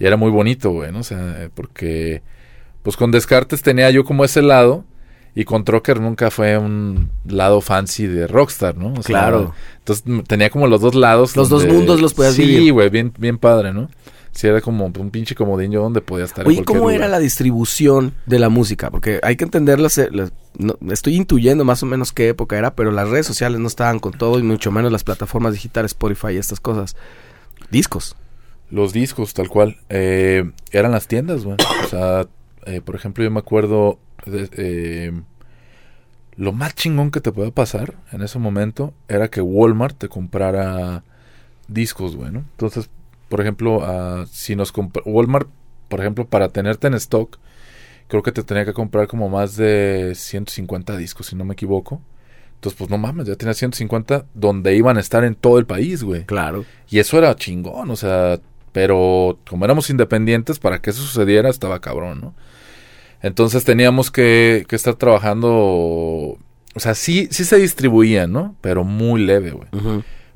[0.00, 1.00] Y era muy bonito, güey, ¿no?
[1.00, 2.22] O sea, eh, porque,
[2.82, 4.86] pues con Descartes tenía yo como ese lado
[5.34, 8.94] y con Trocker nunca fue un lado fancy de rockstar, ¿no?
[8.94, 9.54] O sea, Claro.
[9.80, 11.36] Entonces tenía como los dos lados.
[11.36, 12.72] Los dos mundos los podías Sí, vivir.
[12.72, 13.90] güey, bien, bien padre, ¿no?
[14.34, 16.46] Sí, era como un pinche comodín yo donde podía estar.
[16.46, 16.96] Oye, ¿cómo lugar.
[16.96, 18.90] era la distribución de la música?
[18.90, 22.74] Porque hay que entender las, las- no, estoy intuyendo más o menos qué época era,
[22.74, 26.32] pero las redes sociales no estaban con todo y mucho menos las plataformas digitales, Spotify
[26.32, 26.96] y estas cosas.
[27.70, 28.16] Discos.
[28.70, 29.76] Los discos, tal cual.
[29.88, 31.56] Eh, eran las tiendas, güey.
[31.84, 32.26] O sea,
[32.66, 33.98] eh, por ejemplo, yo me acuerdo.
[34.26, 35.12] de- eh,
[36.36, 41.04] lo más chingón que te podía pasar en ese momento era que Walmart te comprara
[41.68, 42.40] discos, güey, ¿no?
[42.40, 42.90] Entonces,
[43.28, 45.48] por ejemplo, ah, si nos compra Walmart,
[45.88, 47.38] por ejemplo, para tenerte en stock,
[48.08, 52.00] creo que te tenía que comprar como más de 150 discos, si no me equivoco.
[52.56, 56.02] Entonces, pues no mames, ya tenía 150 donde iban a estar en todo el país,
[56.02, 56.24] güey.
[56.24, 56.64] Claro.
[56.88, 58.40] Y eso era chingón, o sea,
[58.72, 62.34] pero como éramos independientes, para que eso sucediera estaba cabrón, ¿no?
[63.22, 66.38] Entonces teníamos que, que estar trabajando, o
[66.76, 68.56] sea, sí, sí se distribuían, ¿no?
[68.60, 69.68] Pero muy leve, güey.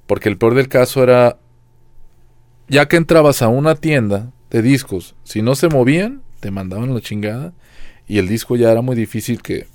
[0.06, 1.38] Porque el peor del caso era,
[2.68, 7.00] ya que entrabas a una tienda de discos, si no se movían, te mandaban la
[7.00, 7.52] chingada
[8.06, 9.66] y el disco ya era muy difícil que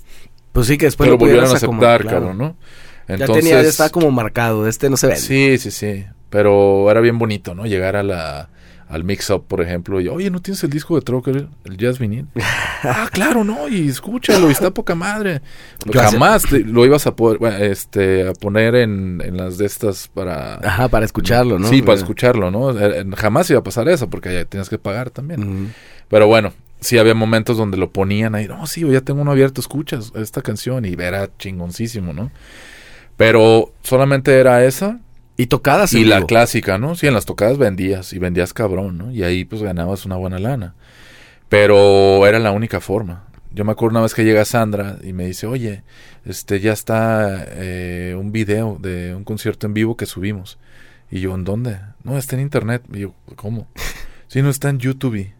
[0.52, 2.20] Pues sí, que después lo volvieran a aceptar, claro.
[2.20, 2.58] cabrón, ¿no?
[3.08, 5.22] Ya tenía, ya estaba como marcado, este no se vende.
[5.22, 6.06] Sí, sí, sí.
[6.30, 7.66] Pero era bien bonito, ¿no?
[7.66, 8.50] Llegar a la,
[8.90, 12.00] al Mix Up, por ejemplo, y oye, ¿no tienes el disco de Trocker, el Jazz
[12.00, 12.28] Vinil?
[12.84, 15.42] ah, claro, no, y escúchalo, y está poca madre.
[15.92, 20.08] Jamás te- lo ibas a poder, bueno, este, a poner en, en las de estas
[20.08, 20.56] para...
[20.56, 21.68] Ajá, para escucharlo, ¿no?
[21.68, 22.72] Sí, para escucharlo, ¿no?
[22.78, 25.74] Eh, eh, Jamás iba a pasar eso, porque ya tienes que pagar también.
[26.10, 29.62] Pero bueno, sí había momentos donde lo ponían ahí, no, sí, ya tengo uno abierto,
[29.62, 32.32] escuchas esta canción, y era chingoncísimo, ¿no?
[33.18, 35.00] Pero solamente era esa
[35.36, 36.96] Y tocadas en y la clásica, ¿no?
[36.96, 39.12] Sí, en las tocadas vendías y vendías cabrón, ¿no?
[39.12, 40.76] Y ahí pues ganabas una buena lana.
[41.50, 43.26] Pero era la única forma.
[43.52, 45.84] Yo me acuerdo una vez que llega Sandra y me dice, oye,
[46.26, 50.58] este ya está eh, un video de un concierto en vivo que subimos.
[51.12, 51.80] Y yo, ¿en dónde?
[52.04, 52.84] No, está en internet.
[52.92, 53.68] Y yo, ¿cómo?
[54.28, 55.32] Sí, no, está en YouTube.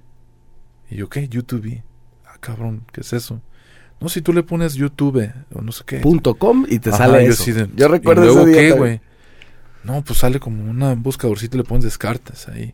[0.92, 1.28] Y yo, ¿qué?
[1.28, 1.82] YouTube.
[2.28, 3.42] Ah, cabrón, ¿qué es eso?
[4.00, 5.98] No, si tú le pones YouTube o no sé qué.
[5.98, 7.68] Punto com y te Ajá, sale yo eso.
[7.76, 9.02] yo recuerdo ¿Y luego ese día qué, güey?
[9.84, 12.74] No, pues sale como una buscadorcita y le pones descartes ahí.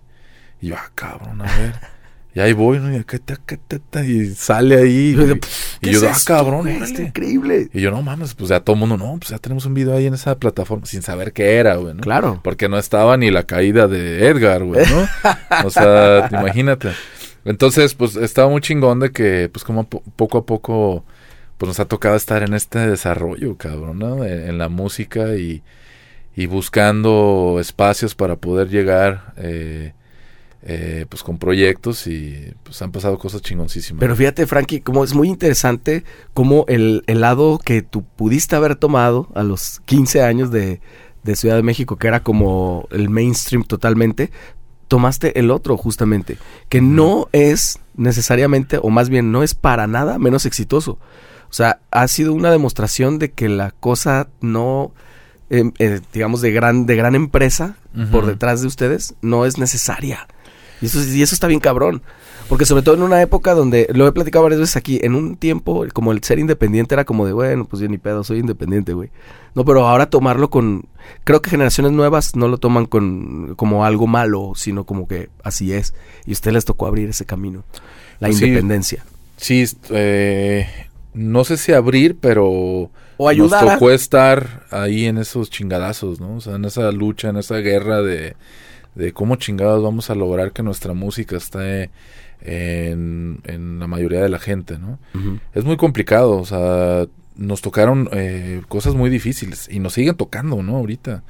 [0.61, 1.73] Y yo, ah, cabrón, a ver.
[2.31, 2.93] Y ahí voy, ¿no?
[2.93, 5.09] Y acá, ta, ca, ta, ta, y sale ahí.
[5.09, 5.39] Y yo de, Y,
[5.81, 6.75] ¿Qué y yo, es ah, cabrón, güey?
[6.83, 7.69] Está increíble.
[7.73, 9.95] Y yo, no mames, pues ya todo el mundo, no, pues ya tenemos un video
[9.97, 12.01] ahí en esa plataforma, sin saber qué era, güey, ¿no?
[12.01, 12.39] Claro.
[12.43, 15.07] Porque no estaba ni la caída de Edgar, güey, ¿no?
[15.65, 16.91] O sea, imagínate.
[17.45, 21.03] Entonces, pues estaba muy chingón de que, pues como po- poco a poco,
[21.57, 24.23] pues nos ha tocado estar en este desarrollo, cabrón, ¿no?
[24.23, 25.63] En, en la música y,
[26.35, 29.93] y buscando espacios para poder llegar, eh,
[30.61, 33.99] eh, pues con proyectos y pues han pasado cosas chingoncísimas.
[33.99, 36.03] Pero fíjate, Frankie, como es muy interesante
[36.33, 40.81] como el, el lado que tú pudiste haber tomado a los 15 años de,
[41.23, 44.31] de Ciudad de México, que era como el mainstream totalmente,
[44.89, 50.19] tomaste el otro justamente, que no es necesariamente, o más bien no es para nada
[50.19, 50.99] menos exitoso.
[51.49, 54.91] O sea, ha sido una demostración de que la cosa no,
[55.49, 57.75] eh, eh, digamos, de gran, de gran empresa
[58.11, 60.27] por detrás de ustedes, no es necesaria.
[60.81, 62.01] Y eso, y eso está bien cabrón.
[62.47, 65.35] Porque sobre todo en una época donde, lo he platicado varias veces aquí, en un
[65.37, 68.93] tiempo como el ser independiente era como de, bueno, pues yo ni pedo, soy independiente,
[68.93, 69.11] güey.
[69.53, 70.85] No, pero ahora tomarlo con,
[71.25, 75.73] creo que generaciones nuevas no lo toman con como algo malo, sino como que así
[75.73, 75.93] es.
[76.25, 77.63] Y a ustedes les tocó abrir ese camino,
[78.19, 78.45] la Pues sí.
[78.45, 79.05] independencia.
[79.37, 80.67] Sí, eh,
[81.13, 82.89] no sé si abrir, pero
[83.21, 83.63] O ayudar.
[83.65, 86.35] nos tocó estar ahí en esos chingadazos, ¿no?
[86.37, 88.35] O sea, en esa lucha, en esa guerra de,
[88.95, 91.89] de cómo chingados vamos a lograr que nuestra música esté
[92.41, 94.97] en, en la mayoría de la gente, ¿no?
[95.53, 97.05] Es muy complicado, o sea,
[97.35, 100.77] nos tocaron eh, cosas muy difíciles y nos siguen tocando, ¿no?
[100.77, 101.23] Ahorita.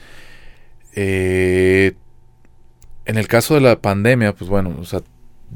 [0.96, 1.94] Eh,
[3.06, 5.02] en el caso de la pandemia, pues bueno, o sea,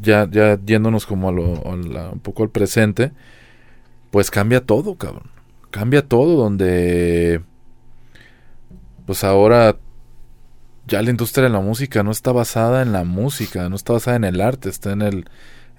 [0.01, 3.11] ya, ya yéndonos como a lo, a la- un poco al presente,
[4.11, 5.29] pues cambia todo, cabrón.
[5.73, 7.41] Cambia todo donde,
[9.07, 9.75] pues ahora
[10.85, 14.17] ya la industria de la música no está basada en la música, no está basada
[14.17, 15.25] en el arte, está en el,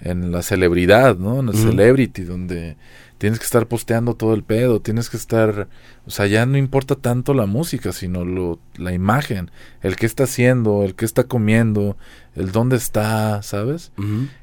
[0.00, 1.38] en la celebridad, ¿no?
[1.38, 2.76] En el celebrity, donde
[3.18, 5.68] tienes que estar posteando todo el pedo, tienes que estar,
[6.06, 10.24] o sea, ya no importa tanto la música, sino lo, la imagen, el que está
[10.24, 11.96] haciendo, el que está comiendo,
[12.34, 13.92] el dónde está, ¿sabes?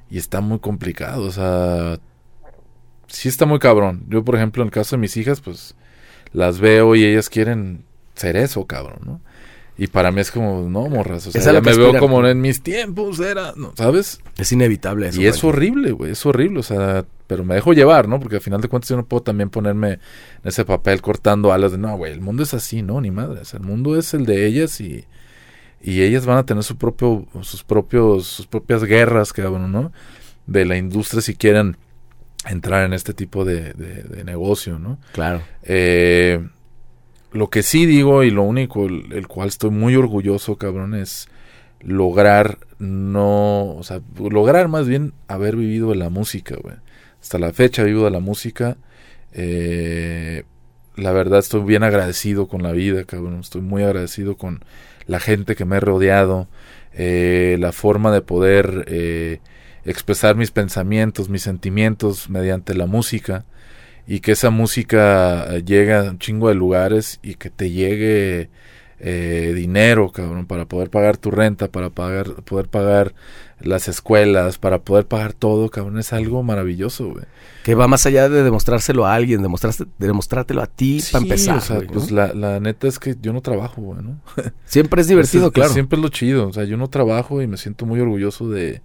[0.09, 1.99] Y está muy complicado, o sea,
[3.12, 4.03] sí está muy cabrón.
[4.07, 5.76] Yo, por ejemplo, en el caso de mis hijas, pues
[6.34, 7.84] las veo y ellas quieren
[8.16, 9.22] ser eso, cabrón, ¿no?
[9.78, 12.62] Y para mí es como, no, morras, o sea, ya me veo como en mis
[12.62, 13.74] tiempos era, ¿no?
[13.76, 14.20] ¿sabes?
[14.38, 15.20] Es inevitable eso.
[15.20, 18.20] y es horrible, güey, es horrible, o sea, pero me dejo llevar, ¿no?
[18.20, 19.99] Porque al final de cuentas yo no puedo también ponerme en
[20.43, 23.01] ese papel cortando alas de, no, güey, el mundo es así, ¿no?
[23.01, 25.05] Ni madre, o sea, el mundo es el de ellas y,
[25.82, 29.91] y ellas van a tener su propio, sus propios, sus propias guerras, cabrón, ¿no?
[30.45, 31.78] De la industria si quieren
[32.49, 34.99] entrar en este tipo de, de- de negocio, ¿no?
[35.13, 35.41] Claro.
[35.63, 36.47] Eh,
[37.31, 41.27] lo que sí digo y lo único el, el cual estoy muy orgulloso, cabrón, es
[41.81, 46.75] lograr no, o sea, lograr más bien haber vivido de la música, güey.
[47.21, 48.77] Hasta la fecha vivo de la música.
[49.33, 50.43] Eh,
[50.95, 53.39] la verdad estoy bien agradecido con la vida, cabrón.
[53.39, 54.63] Estoy muy agradecido con
[55.07, 56.47] la gente que me he rodeado.
[56.93, 59.39] eh, la forma de poder eh,
[59.86, 63.45] expresar mis pensamientos, mis sentimientos mediante la música
[64.07, 68.49] y que esa música eh, llegue a un chingo de lugares y que te llegue
[68.99, 73.13] eh, dinero, cabrón, para poder pagar tu renta, para pagar, poder pagar
[73.59, 77.25] las escuelas, para poder pagar todo, cabrón, es algo maravilloso, güey.
[77.63, 81.23] Que va más allá de demostrárselo a alguien, demostraste, de demostrártelo a ti Sí, para
[81.23, 81.57] empezar.
[81.57, 81.93] o sea, güey, ¿no?
[81.93, 84.19] pues la, la neta es que yo no trabajo, güey, ¿no?
[84.65, 85.73] Siempre es divertido, es- claro.
[85.73, 88.82] Siempre es lo chido, o sea, yo no trabajo y me siento muy orgulloso de,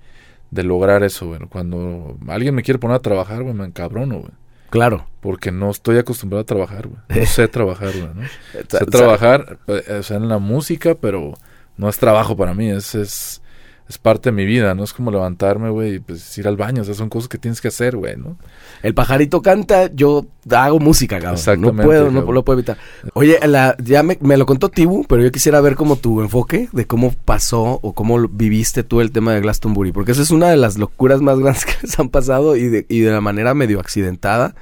[0.51, 1.41] de lograr eso, güey.
[1.49, 4.33] Cuando alguien me quiere poner a trabajar, güey, me encabrono, güey.
[4.71, 5.07] Claro.
[5.21, 7.01] Porque no estoy acostumbrado a trabajar, güey.
[7.21, 8.23] No sé trabajar, güey, ¿no?
[8.69, 11.35] Sa- sé trabajar, eh, o sea, en la música, pero
[11.77, 13.43] no es trabajo para mí, es, es
[13.89, 14.83] es parte de mi vida, ¿no?
[14.83, 17.61] Es como levantarme, güey, y pues ir al baño, o sea, son cosas que tienes
[17.61, 18.37] que hacer, güey, ¿no?
[18.83, 21.35] El pajarito canta, yo hago música, cabrón.
[21.37, 22.79] Exactamente, No puedo, no lo puedo evitar.
[23.15, 26.69] Oye, la- ya me, me lo contó Tibu, pero yo quisiera ver como tu enfoque
[26.73, 30.49] de cómo pasó o cómo viviste tú el tema de Glastonbury, porque eso es una
[30.51, 33.55] de las locuras más grandes que les han pasado y de, y de la manera
[33.55, 34.57] medio accidentada,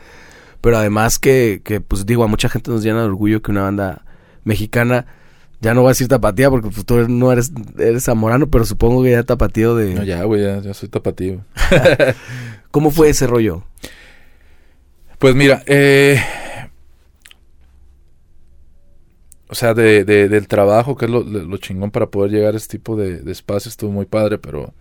[0.60, 3.62] pero además que, que, pues digo, a mucha gente nos llena de orgullo que una
[3.62, 4.04] banda
[4.44, 5.06] mexicana...
[5.60, 9.02] Ya no voy a decir tapatía porque pues, tú no eres, eres zamorano, pero supongo
[9.02, 9.94] que ya tapatío de...
[9.94, 11.44] No, ya, güey, ya, ya soy tapatío.
[12.70, 13.64] ¿Cómo fue ese rollo?
[15.18, 16.20] Pues mira, eh,
[19.48, 22.56] o sea, de, de- del trabajo, que es lo, lo chingón para poder llegar a
[22.56, 24.74] este tipo de, de espacios, estuvo muy padre, pero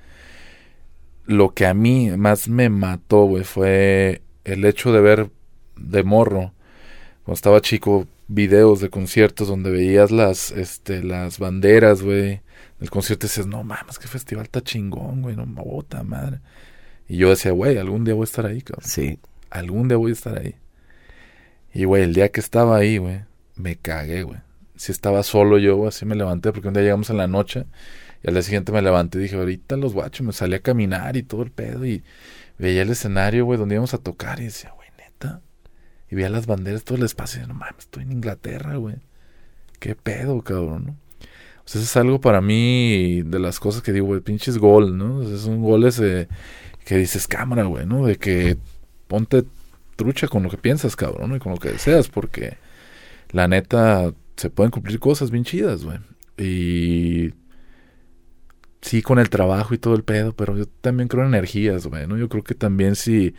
[1.25, 5.29] lo que a mí más me mató, güey, fue el hecho de ver
[5.77, 6.53] de morro,
[7.23, 12.41] cuando estaba chico, videos de conciertos donde veías las, este, las banderas, güey,
[12.79, 16.39] del concierto y dices, no mames, qué festival está chingón, güey, no, puta madre.
[17.07, 19.19] Y yo decía, güey, algún día voy a estar ahí, cabrón Sí.
[19.49, 20.55] algún día voy a estar ahí.
[21.73, 23.21] Y, güey, el día que estaba ahí, güey,
[23.55, 24.39] me cagué, güey.
[24.75, 27.65] Si estaba solo yo, güey, así me levanté, porque un día llegamos en la noche
[28.23, 31.17] y al día siguiente me levanté y dije, ahorita los guachos, me salí a caminar
[31.17, 32.03] y todo el pedo y
[32.57, 35.41] veía el escenario, güey, donde íbamos a tocar y decía, güey, neta.
[36.13, 38.97] Y veía las banderas, todo el espacio y no mames, estoy en Inglaterra, güey.
[39.79, 40.91] ¿Qué pedo, cabrón, no?
[40.91, 44.95] O sea, eso es algo para mí de las cosas que digo, güey, pinches gol,
[44.95, 45.17] ¿no?
[45.17, 45.99] O sea, son goles
[46.85, 48.05] que dices, cámara, güey, ¿no?
[48.05, 48.57] De que
[49.07, 49.43] ponte
[49.95, 51.35] trucha con lo que piensas, cabrón, ¿no?
[51.35, 52.57] y con lo que deseas, porque
[53.31, 55.97] la neta se pueden cumplir cosas bien chidas, güey.
[56.37, 57.33] Y
[58.81, 62.05] sí, con el trabajo y todo el pedo, pero yo también creo en energías, güey,
[62.05, 62.17] ¿no?
[62.17, 63.33] Yo creo que también si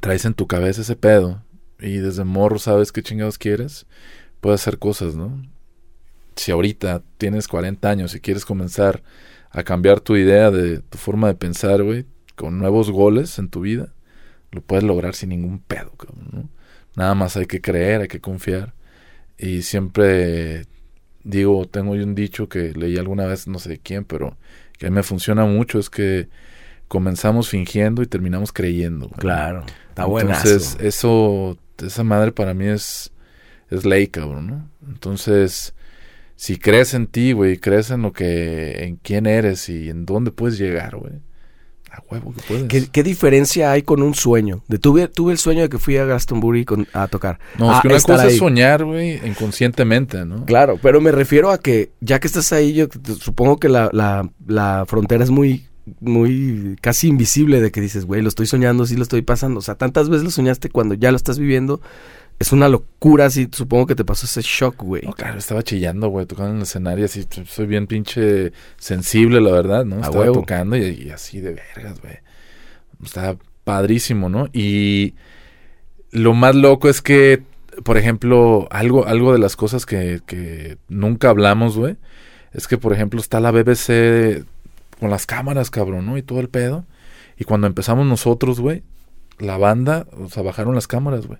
[0.00, 1.42] traes en tu cabeza ese pedo
[1.80, 3.86] y desde morro sabes qué chingados quieres,
[4.40, 5.42] puedes hacer cosas, ¿no?
[6.36, 9.02] Si ahorita tienes 40 años y quieres comenzar
[9.50, 12.04] a cambiar tu idea de tu forma de pensar, güey,
[12.36, 13.92] con nuevos goles en tu vida,
[14.52, 16.48] lo puedes lograr sin ningún pedo, cabrón, ¿no?
[16.96, 18.74] Nada más hay que creer, hay que confiar.
[19.36, 20.66] Y siempre
[21.22, 24.36] digo, tengo un dicho que leí alguna vez, no sé de quién, pero
[24.78, 26.28] que a mí me funciona mucho, es que
[26.88, 29.06] comenzamos fingiendo y terminamos creyendo.
[29.08, 29.20] güey.
[29.20, 29.64] Claro.
[29.90, 30.48] Está buenazo.
[30.48, 33.12] Entonces, eso, esa madre para mí es,
[33.70, 34.70] es ley, cabrón, ¿no?
[34.88, 35.74] Entonces,
[36.36, 40.30] si crees en ti, güey, crees en lo que, en quién eres y en dónde
[40.30, 41.14] puedes llegar, güey.
[41.90, 42.64] A huevo que puedes.
[42.68, 44.62] ¿Qué, qué diferencia hay con un sueño?
[44.68, 47.38] De, tuve, tuve el sueño de que fui a Glastonbury con- a tocar.
[47.58, 48.32] No, es que una cosa ahí.
[48.34, 50.44] es soñar, güey, inconscientemente, ¿no?
[50.44, 54.30] Claro, pero me refiero a que ya que estás ahí, yo supongo que la, la,
[54.46, 55.66] la frontera es muy,
[56.00, 59.58] muy casi invisible de que dices, güey, lo estoy soñando, sí lo estoy pasando.
[59.58, 61.80] O sea, tantas veces lo soñaste cuando ya lo estás viviendo.
[62.38, 65.02] Es una locura, así supongo que te pasó ese shock, güey.
[65.02, 69.50] No, claro, estaba chillando, güey, tocando en el escenario, así, soy bien pinche sensible, la
[69.50, 70.00] verdad, ¿no?
[70.00, 72.18] Estaba tocando y, y así de vergas, güey.
[73.04, 74.48] Estaba padrísimo, ¿no?
[74.52, 75.14] Y
[76.10, 77.42] lo más loco es que,
[77.82, 81.96] por ejemplo, algo, algo de las cosas que, que nunca hablamos, güey,
[82.52, 84.44] es que, por ejemplo, está la BBC
[84.98, 86.18] con las cámaras, cabrón, ¿no?
[86.18, 86.84] Y todo el pedo.
[87.36, 88.82] Y cuando empezamos nosotros, güey,
[89.38, 91.38] la banda, o sea, bajaron las cámaras, güey.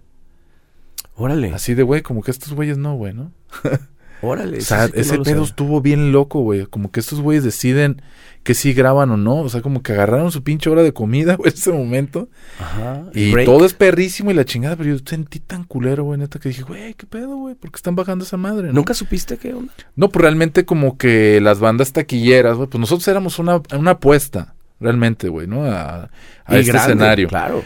[1.15, 3.33] Órale, Así de, güey, como que estos güeyes no, güey, ¿no?
[4.23, 4.59] órale.
[4.59, 6.67] O sea, sí ese no pedo estuvo bien loco, güey.
[6.67, 8.03] Como que estos güeyes deciden
[8.45, 9.37] que sí graban o no.
[9.41, 12.29] O sea, como que agarraron su pinche hora de comida, güey, en ese momento.
[12.59, 13.05] Ajá.
[13.15, 13.47] Y break.
[13.47, 14.77] todo es perrísimo y la chingada.
[14.77, 17.55] Pero yo sentí tan culero, güey, neta, que dije, güey, ¿qué pedo, güey?
[17.55, 18.69] ¿Por qué están bajando esa madre?
[18.69, 18.75] no?
[18.75, 19.73] ¿Nunca supiste qué onda?
[19.97, 24.55] No, pues realmente como que las bandas taquilleras, güey, pues nosotros éramos una, una apuesta,
[24.81, 25.65] realmente, güey, ¿no?
[25.65, 26.11] A,
[26.45, 27.29] a Y este grande, escenario.
[27.29, 27.63] Claro.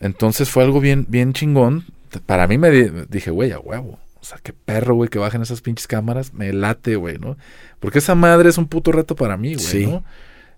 [0.00, 1.84] Entonces fue algo bien, bien chingón.
[2.26, 3.98] Para mí me di- dije, güey, a huevo.
[4.24, 6.32] O sea, qué perro, güey, que bajen esas pinches cámaras.
[6.32, 7.36] Me late, güey, ¿no?
[7.78, 9.86] Porque esa madre es un puto reto para mí, güey, Sí.
[9.86, 10.02] ¿no?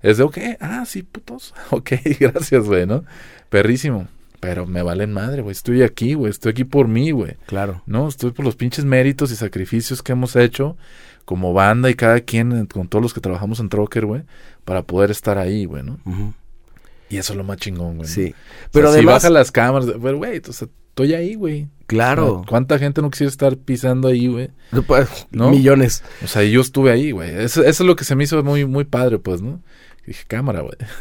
[0.03, 1.53] Es de, ok, ah, sí, putos.
[1.71, 1.91] Ok,
[2.21, 3.03] gracias, güey, ¿no?
[3.49, 4.07] Perrísimo.
[4.39, 5.51] Pero me valen madre, güey.
[5.51, 6.31] Estoy aquí, güey.
[6.31, 7.35] Estoy aquí por mí, güey.
[7.47, 7.83] Claro.
[7.87, 8.07] ¿No?
[8.07, 10.77] Estoy por los pinches méritos y sacrificios que hemos hecho
[11.25, 14.23] como banda y cada quien, eh, con todos los que trabajamos en Trocker, güey,
[14.65, 15.99] para poder estar ahí, güey, ¿no?
[17.09, 18.09] Y eso es lo más chingón, güey.
[18.09, 18.15] ¿no?
[18.15, 18.33] Sí.
[18.67, 21.67] O Pero sea, si baja las cámaras, pero güey, o sea, estoy ahí, güey.
[21.87, 22.45] Claro.
[22.49, 24.51] ¿Cuánta gente no quisiera estar pisando ahí, güey?
[25.31, 25.51] ¿No?
[25.51, 26.03] Millones.
[26.25, 27.31] O sea, y yo estuve ahí, güey.
[27.31, 29.61] Eso, eso es lo que se me hizo muy, muy padre, pues, ¿no?
[30.07, 30.75] Dije, cámara, güey.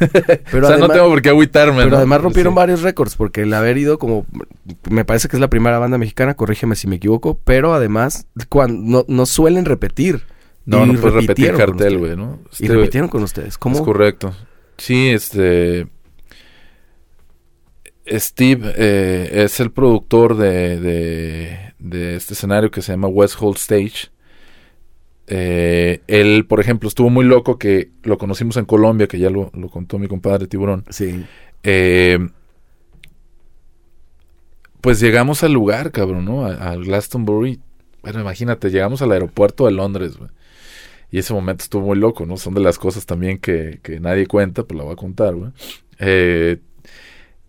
[0.50, 1.96] Pero o sea, además, no tengo por qué agüitarme, pero ¿no?
[1.98, 2.56] además rompieron Sí.
[2.56, 4.26] varios récords porque el haber ido como
[4.90, 8.82] me parece que es la primera banda mexicana, corrígeme si me equivoco, pero además cuando
[8.82, 10.22] no, no suelen repetir.
[10.64, 12.40] No, Y no puedes repetir cartel, güey, ¿no?
[12.58, 13.56] Y Este, repitieron con ustedes.
[13.58, 13.76] ¿Cómo?
[13.76, 14.34] Es correcto.
[14.76, 15.86] Sí, este...
[18.08, 23.54] Steve eh, es el productor de, de, de este escenario que se llama West Hall
[23.56, 24.08] Stage.
[25.28, 29.50] eh, él, por ejemplo, estuvo muy loco que lo conocimos en Colombia, que ya lo,
[29.54, 30.84] lo contó mi compadre Tiburón.
[30.90, 31.24] Sí.
[31.62, 32.18] Eh,
[34.80, 36.46] pues llegamos al lugar, cabrón, ¿no?
[36.46, 37.60] A- Al Glastonbury.
[38.02, 40.30] Bueno, imagínate, llegamos al aeropuerto de Londres, güey.
[41.10, 42.36] Y ese momento estuvo muy loco, ¿no?
[42.36, 45.50] Son de las cosas también que, que nadie cuenta, pues la voy a contar, güey.
[45.98, 46.58] Eh,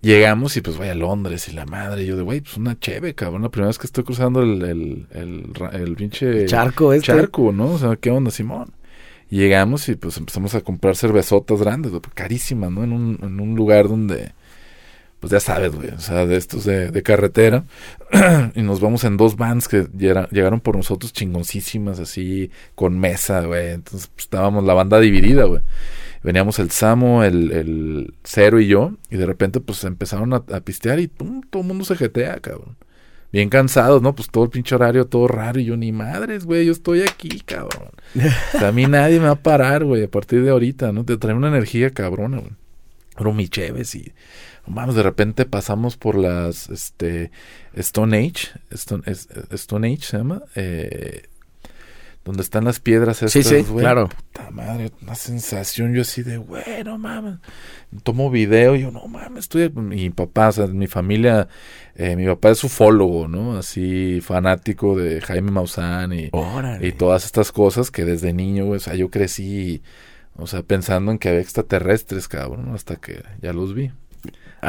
[0.02, 2.04] llegamos y pues vaya a Londres y la madre.
[2.04, 3.42] Y yo de, güey, pues una cheve, cabrón.
[3.44, 7.08] La primera vez que estoy cruzando el, el, el, el pinche Charco este.
[7.08, 7.72] charco, ¿no?
[7.74, 8.72] O sea, ¿qué onda, Simón?
[9.30, 12.84] Y llegamos y pues empezamos a comprar cervezotas grandes, güey, carísimas, ¿no?
[12.84, 14.32] En un, en un lugar donde,
[15.20, 17.66] pues ya sabes, güey, o sea, de estos de, de carretera.
[18.56, 23.42] y nos vamos en dos vans que llega- llegaron por nosotros chingoncísimas, así, con mesa,
[23.42, 23.72] güey.
[23.72, 25.62] Entonces pues, estábamos la banda dividida, güey.
[26.24, 31.00] Veníamos el Samo, el, el Cero y yo, y de repente pues empezaron a, pistear
[31.00, 32.76] y pum, todo el mundo se jetea, cabrón.
[33.32, 34.16] Bien cansados, ¿no?
[34.16, 35.60] Pues todo el pinche horario, todo raro.
[35.60, 37.90] Y yo, ni madres, güey, yo estoy aquí, cabrón.
[38.66, 41.04] A mí nadie me va a parar, güey, a partir de ahorita, ¿no?
[41.04, 42.54] Te trae una energía cabrona, güey.
[43.18, 44.14] Pero mi y...
[44.68, 47.32] Vamos, de repente pasamos por las, este,
[47.74, 49.04] Stone Age, Stone,
[49.52, 51.24] Stone Age se llama, eh,
[52.28, 53.84] donde están las piedras Sí, estas, sí, güey.
[53.84, 54.10] claro.
[54.10, 57.36] Puta madre, una sensación, yo así de, güey, no mames.
[58.04, 59.70] Tomo video, y yo, no mames, estoy...
[59.70, 61.48] Mi papá, o sea, mi familia,
[61.96, 63.58] eh, mi papá es ufólogo, ¿no?
[63.58, 66.86] Así, fanático de Jaime Maussan y Órale.
[66.86, 69.82] y todas estas cosas que desde niño, güey, o sea, yo crecí,
[70.36, 73.92] o sea, pensando en que había extraterrestres, cabrón, hasta que ya los vi.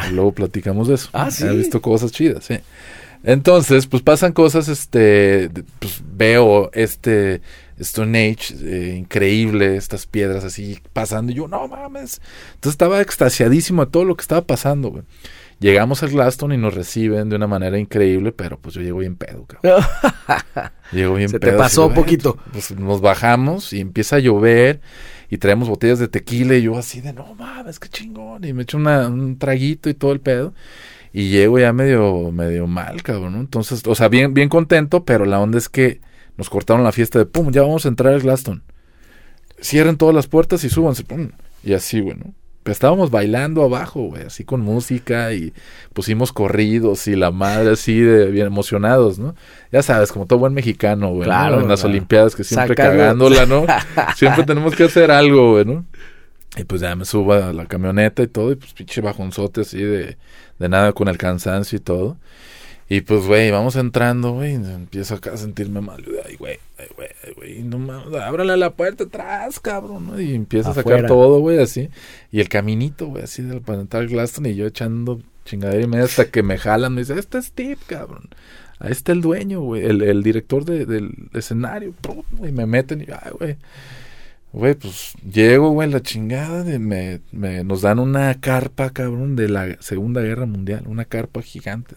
[0.09, 1.09] Y luego platicamos de eso.
[1.13, 1.45] Ah, ¿sí?
[1.45, 2.59] He visto cosas chidas, sí.
[3.25, 5.51] Entonces, pues pasan cosas, este,
[5.81, 7.41] pues veo este
[7.79, 12.21] Stone Age eh, increíble, estas piedras así pasando, y yo, no mames.
[12.55, 15.03] Entonces estaba extasiadísimo de todo lo que estaba pasando, güey.
[15.61, 19.17] Llegamos al Glaston y nos reciben de una manera increíble, pero pues yo llego bien
[19.17, 19.83] pedo, cabrón.
[20.93, 22.39] Llego bien Se te pedo, pasó güey, poquito.
[22.53, 24.81] Pues nos bajamos y empieza a llover
[25.29, 28.45] y traemos botellas de tequila y yo así de no mames, qué chingón.
[28.45, 30.55] Y me echo una- un traguito y todo el pedo.
[31.13, 33.41] Y llego ya medio, medio mal, cabrón, ¿no?
[33.41, 36.01] Entonces, o sea, bien, bien contento, pero la onda es que
[36.37, 38.63] nos cortaron la fiesta de pum, ya vamos a entrar al Glaston.
[39.61, 41.31] Cierren todas las puertas y súbanse, pum.
[41.65, 42.33] Y así, güey, ¿no?
[42.63, 45.55] Pero estábamos bailando abajo, güey, así con música y
[45.95, 49.35] pusimos corridos y la madre así de bien emocionados, ¿no?
[49.73, 51.25] Ya sabes, como todo buen mexicano, güey, ¿no?
[51.25, 51.93] Claro, En las claro.
[51.95, 53.65] Olimpiadas que siempre cagándola, ¿no?
[54.17, 55.87] siempre tenemos que hacer algo, güey, ¿no?
[56.57, 59.83] Y pues ya me subo a la camioneta y todo, y pues pinche bajonzote así
[59.83, 60.17] de,
[60.59, 62.17] de nada con el cansancio y todo.
[62.91, 66.03] Y pues, güey, vamos entrando, güey, y empiezo acá a sentirme mal.
[66.27, 70.19] Ay, güey, ay, güey, ay, güey, no mames, ábrale la puerta atrás, cabrón, ¿no?
[70.21, 71.91] Y empiezo a sacar todo, güey, así.
[72.33, 76.31] Y el caminito, güey, así del al Glaston y yo echando chingadera y media hasta
[76.31, 76.95] que me jalan.
[76.95, 78.31] Me dice, este es Steve, cabrón.
[78.79, 81.93] Ahí está el dueño, güey, el, el director de- del escenario.
[82.39, 83.57] Y me meten y, ay, güey.
[84.53, 89.49] Güey, pues llego, güey, la chingada de me, me nos dan una carpa, cabrón, de
[89.49, 91.97] la Segunda Guerra Mundial, una carpa gigante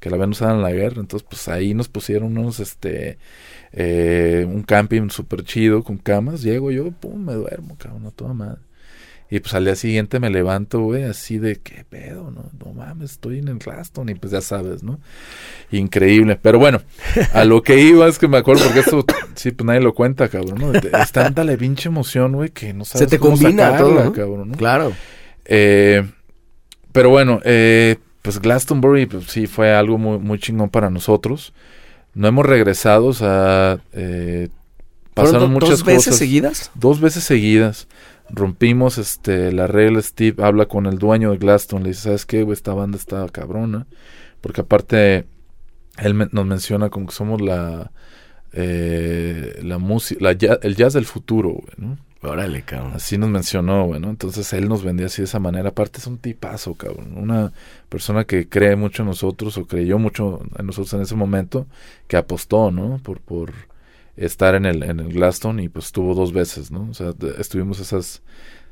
[0.00, 3.18] que la habían usado en la guerra, entonces pues ahí nos pusieron unos, este,
[3.72, 8.32] eh, un camping súper chido con camas, llego yo, pum, me duermo, cabrón, a toda
[8.34, 8.60] madre.
[9.30, 12.50] Y pues al día siguiente me levanto, güey, así de qué pedo, ¿no?
[12.64, 15.00] No mames, estoy en el Glaston y pues ya sabes, ¿no?
[15.70, 16.38] Increíble.
[16.40, 16.80] Pero bueno,
[17.34, 19.04] a lo que iba es que me acuerdo porque esto,
[19.34, 20.72] sí, pues nadie lo cuenta, cabrón, ¿no?
[20.72, 24.04] Es tanta la pinche emoción, güey, que no sabes Se te cómo combina sacarla, todo,
[24.04, 24.12] ¿no?
[24.14, 24.56] cabrón, ¿no?
[24.56, 24.92] Claro.
[25.44, 26.08] Eh,
[26.92, 31.52] pero bueno, eh, pues Glastonbury pues, sí fue algo muy, muy chingón para nosotros.
[32.14, 34.48] No hemos regresado, o sea, eh,
[35.14, 36.18] ¿Fueron pasaron muchas dos veces cosas.
[36.18, 36.70] seguidas?
[36.74, 37.88] Dos veces seguidas.
[38.30, 42.42] Rompimos este la regla, Steve habla con el dueño de Glaston, le dice, ¿sabes qué,
[42.42, 42.52] güey?
[42.54, 43.86] Esta banda está cabrona.
[44.40, 45.26] Porque aparte,
[45.98, 47.90] él me- nos menciona como que somos la...
[48.52, 50.30] Eh, la música,
[50.62, 51.98] el jazz del futuro, güey, ¿no?
[52.22, 52.92] Órale, cabrón.
[52.94, 54.08] Así nos mencionó, güey, ¿no?
[54.10, 55.68] Entonces él nos vendía así de esa manera.
[55.68, 57.12] Aparte es un tipazo, cabrón.
[57.16, 57.52] Una
[57.90, 61.66] persona que cree mucho en nosotros o creyó mucho en nosotros en ese momento,
[62.08, 62.98] que apostó, ¿no?
[63.04, 63.52] Por, por
[64.18, 66.88] estar en el, en el Glaston y pues estuvo dos veces, ¿no?
[66.90, 68.22] O sea, estuvimos esas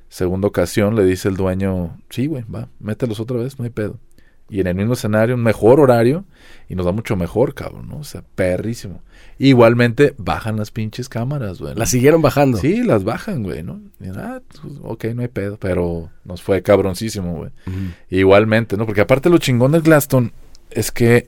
[0.09, 3.99] segunda ocasión, le dice el dueño, sí, güey, va, mételos otra vez, no hay pedo.
[4.49, 6.25] Y en el mismo escenario, un mejor horario,
[6.69, 7.99] y nos da mucho mejor, cabrón, ¿no?
[7.99, 9.03] O sea, perrísimo.
[9.41, 11.75] Igualmente, bajan las pinches cámaras, güey.
[11.75, 11.81] ¿no?
[11.81, 12.59] La siguieron bajando.
[12.59, 13.81] Sí, las bajan, güey, ¿no?
[14.01, 17.51] Y, ah, pues, ok, no hay pedo, pero nos fue cabroncísimo, güey.
[18.09, 18.87] Igualmente, ¿no?
[18.87, 20.31] Porque aparte lo chingón del Glaston
[20.71, 21.27] es que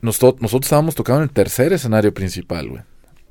[0.00, 2.82] nosto- nosotros estábamos tocando en el tercer escenario principal, güey.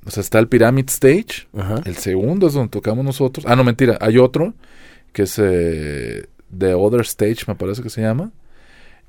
[0.06, 1.82] O sea, está el Pyramid Stage, Ajá.
[1.86, 3.46] el segundo es donde tocamos nosotros.
[3.48, 4.54] Ah, no, mentira, hay otro
[5.14, 8.32] que es eh, The Other Stage, me parece que se llama.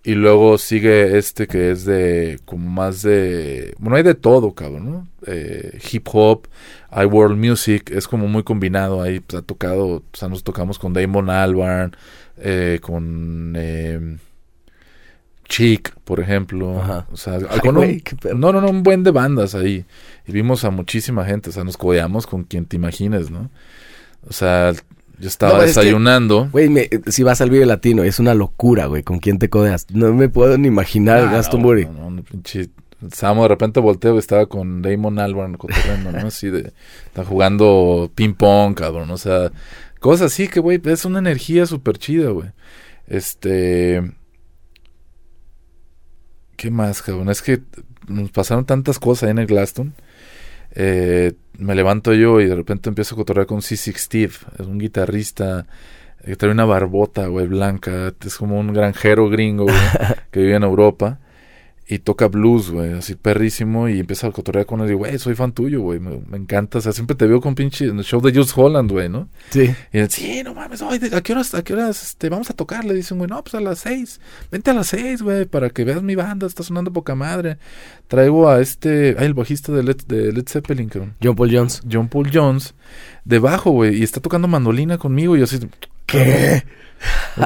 [0.04, 4.88] Y luego sigue este que es de, como más de, bueno, hay de todo, cabrón,
[4.88, 5.08] ¿no?
[5.26, 6.46] Eh, hip hop,
[6.90, 10.78] hay world music, es como muy combinado ahí, pues ha tocado, o sea, nos tocamos
[10.78, 11.96] con Damon Albarn,
[12.38, 14.16] eh, con eh,
[15.48, 17.06] Chic, por ejemplo, Ajá.
[17.12, 18.02] o sea, Ay, con un-
[18.40, 19.84] no, no, no, un buen de bandas ahí,
[20.26, 23.50] y vimos a muchísima gente, o sea, nos codeamos con quien te imagines, ¿no?
[24.28, 24.72] O sea,
[25.18, 26.48] yo estaba No, es desayunando.
[26.52, 29.02] Güey, me- si vas al Vive Latino, es una locura, güey.
[29.02, 29.86] ¿Con quién te codeas?
[29.92, 31.86] No me puedo ni imaginar Ah, Glastonbury.
[31.86, 32.68] No, no, no, pinche.
[33.06, 36.26] Estábamos de repente volteo y estaba con Damon Albarn cotorreando, ¿no?
[36.26, 36.72] Así de.
[37.06, 39.10] Está jugando ping-pong, cabrón.
[39.10, 39.52] O sea,
[40.00, 42.48] cosas así que, güey, es una energía súper chida, güey.
[43.06, 44.02] Este.
[46.56, 47.28] ¿Qué más, cabrón?
[47.28, 47.60] Es que
[48.08, 49.94] nos pasaron tantas cosas ahí en el Glaston.
[50.74, 54.32] Eh, me levanto yo y de repente empiezo a cotorrear con C6 Steve.
[54.58, 55.66] Es un guitarrista
[56.20, 58.12] eh, que trae una barbota, güey, blanca.
[58.24, 59.76] Es como un granjero gringo, güey,
[60.30, 61.18] que vive en Europa.
[61.88, 63.88] Y toca blues, güey, así perrísimo.
[63.88, 64.86] Y empieza a cotorrear con él.
[64.86, 66.00] Y digo, güey, soy fan tuyo, güey.
[66.00, 66.78] Me, me encanta.
[66.78, 69.28] O sea, siempre te veo con pinche en el show de Jules Holland, güey, ¿no?
[69.50, 69.72] Sí.
[69.92, 72.54] Y él, sí, no mames, oye, ¿a qué horas, a qué horas este, vamos a
[72.54, 72.84] tocar?
[72.84, 74.20] Le dicen, güey, no, pues a las seis.
[74.50, 77.58] Vente a las seis, güey, para que veas mi banda, está sonando poca madre.
[78.08, 81.14] Traigo a este, ay, el bajista de Led, de Led Zeppelin, cabrón.
[81.22, 81.82] John Paul Jones.
[81.90, 82.74] John Paul Jones,
[83.24, 85.36] debajo, güey, y está tocando mandolina conmigo.
[85.36, 85.60] Y yo así,
[86.06, 86.64] ¿Qué?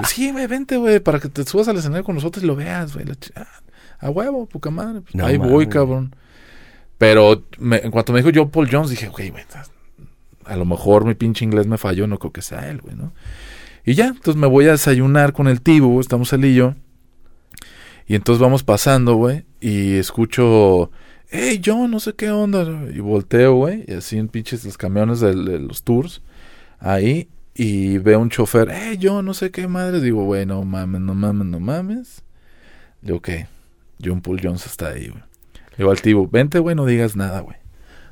[0.09, 2.95] sí, güey, vente, güey, para que te subas al escenario con nosotros y lo veas,
[2.95, 3.07] güey.
[3.07, 3.17] la
[4.01, 5.03] A huevo, poca madre.
[5.03, 6.15] Pues, No ahí voy, cabrón.
[6.99, 9.45] Pero me- en cuanto me dijo John Paul Jones, dije, güey, güey,
[10.45, 13.13] a lo mejor mi pinche inglés me falló, no creo que sea él, güey, ¿no?
[13.85, 16.75] Y ya, entonces me voy a desayunar con el Tibu, estamos él y yo.
[18.07, 20.91] Y entonces vamos pasando, güey, y escucho,
[21.31, 22.67] hey, John, no sé qué onda.
[22.93, 26.21] Y volteo, güey, y así en pinches los camiones de, los tours,
[26.81, 30.01] ahí, y veo un chofer, hey, John, no sé qué madre.
[30.01, 32.23] Digo, güey, no mames, no mames, no mames.
[33.01, 33.29] Digo, ok,
[34.03, 35.23] John Paul Jones está ahí, güey.
[35.77, 37.57] Digo al Tibu, vente, güey, no digas nada, güey.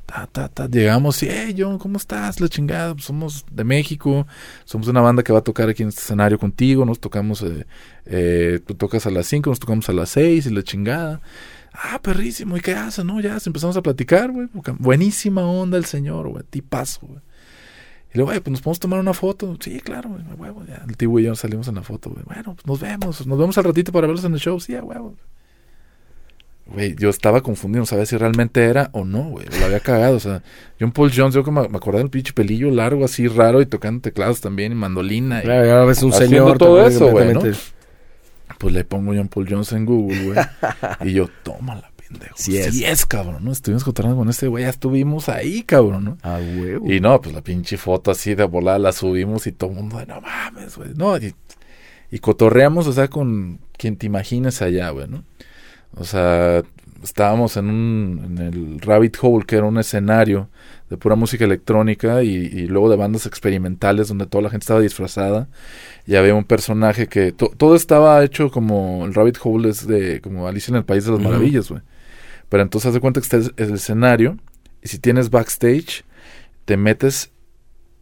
[0.06, 0.68] Ta, ta, ta.
[0.68, 2.40] Llegamos y, hey, John, ¿cómo estás?
[2.40, 4.26] La chingada, pues somos de México,
[4.64, 7.66] somos una banda que va a tocar aquí en este escenario contigo, nos tocamos, eh,
[8.06, 11.20] eh, tú tocas a las 5, nos tocamos a las 6 y la chingada.
[11.74, 13.04] Ah, perrísimo, ¿y qué haces?
[13.04, 14.48] No, ya empezamos a platicar, güey.
[14.78, 17.20] Buenísima onda el señor, güey, tipazo, güey.
[18.12, 19.56] Y luego, güey, pues nos podemos tomar una foto.
[19.60, 20.64] Sí, claro, güey, huevo.
[20.66, 20.82] Ya.
[20.88, 22.24] El tío y yo salimos en la foto, güey.
[22.24, 23.26] Bueno, pues nos vemos.
[23.26, 24.58] Nos vemos al ratito para verlos en el show.
[24.58, 25.14] Sí, a huevo.
[26.70, 29.46] Güey, yo estaba confundido, no sabía si realmente era o no, güey.
[29.58, 30.42] Lo había cagado, o sea,
[30.78, 33.66] John Paul Jones, yo que me, me acordé del pinche pelillo largo, así raro, y
[33.66, 35.40] tocando teclados también, y mandolina.
[35.40, 36.58] y- Claro, y ahora ves un Haciendo señor.
[36.58, 37.54] todo también, eso, güey.
[38.58, 40.38] Pues le pongo John Paul Jones en Google, güey.
[41.08, 42.34] y yo, tómala, pendejo.
[42.36, 42.74] Sí es.
[42.74, 43.52] Sí es, cabrón, ¿no?
[43.52, 46.18] Estuvimos contando con este güey, ya estuvimos ahí, cabrón, ¿no?
[46.22, 46.90] Ah, huevo.
[46.92, 50.04] Y no, pues la pinche foto así de volada la subimos y todo el mundo,
[50.06, 50.90] no mames, güey.
[50.96, 51.34] No, y,
[52.10, 55.24] y cotorreamos, o sea, con quien te imagines allá, güey, ¿no?
[55.96, 56.62] O sea,
[57.02, 60.48] estábamos en un, en el Rabbit Hole, que era un escenario
[60.90, 64.80] de pura música electrónica y, y luego de bandas experimentales donde toda la gente estaba
[64.80, 65.48] disfrazada
[66.06, 70.20] y había un personaje que to- todo estaba hecho como el Rabbit Hole es de
[70.20, 71.20] como Alicia en el País de las.
[71.20, 71.82] Maravillas, güey.
[72.48, 74.38] Pero entonces haz de cuenta que está el- el escenario
[74.82, 76.04] y si tienes backstage
[76.64, 77.30] te metes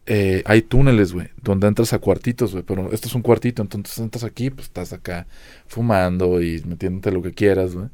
[0.07, 3.97] eh, hay túneles, güey, donde entras a cuartitos, güey, pero esto es un cuartito, entonces
[3.99, 5.27] entras aquí, pues estás acá
[5.67, 7.87] fumando y metiéndote lo que quieras, güey.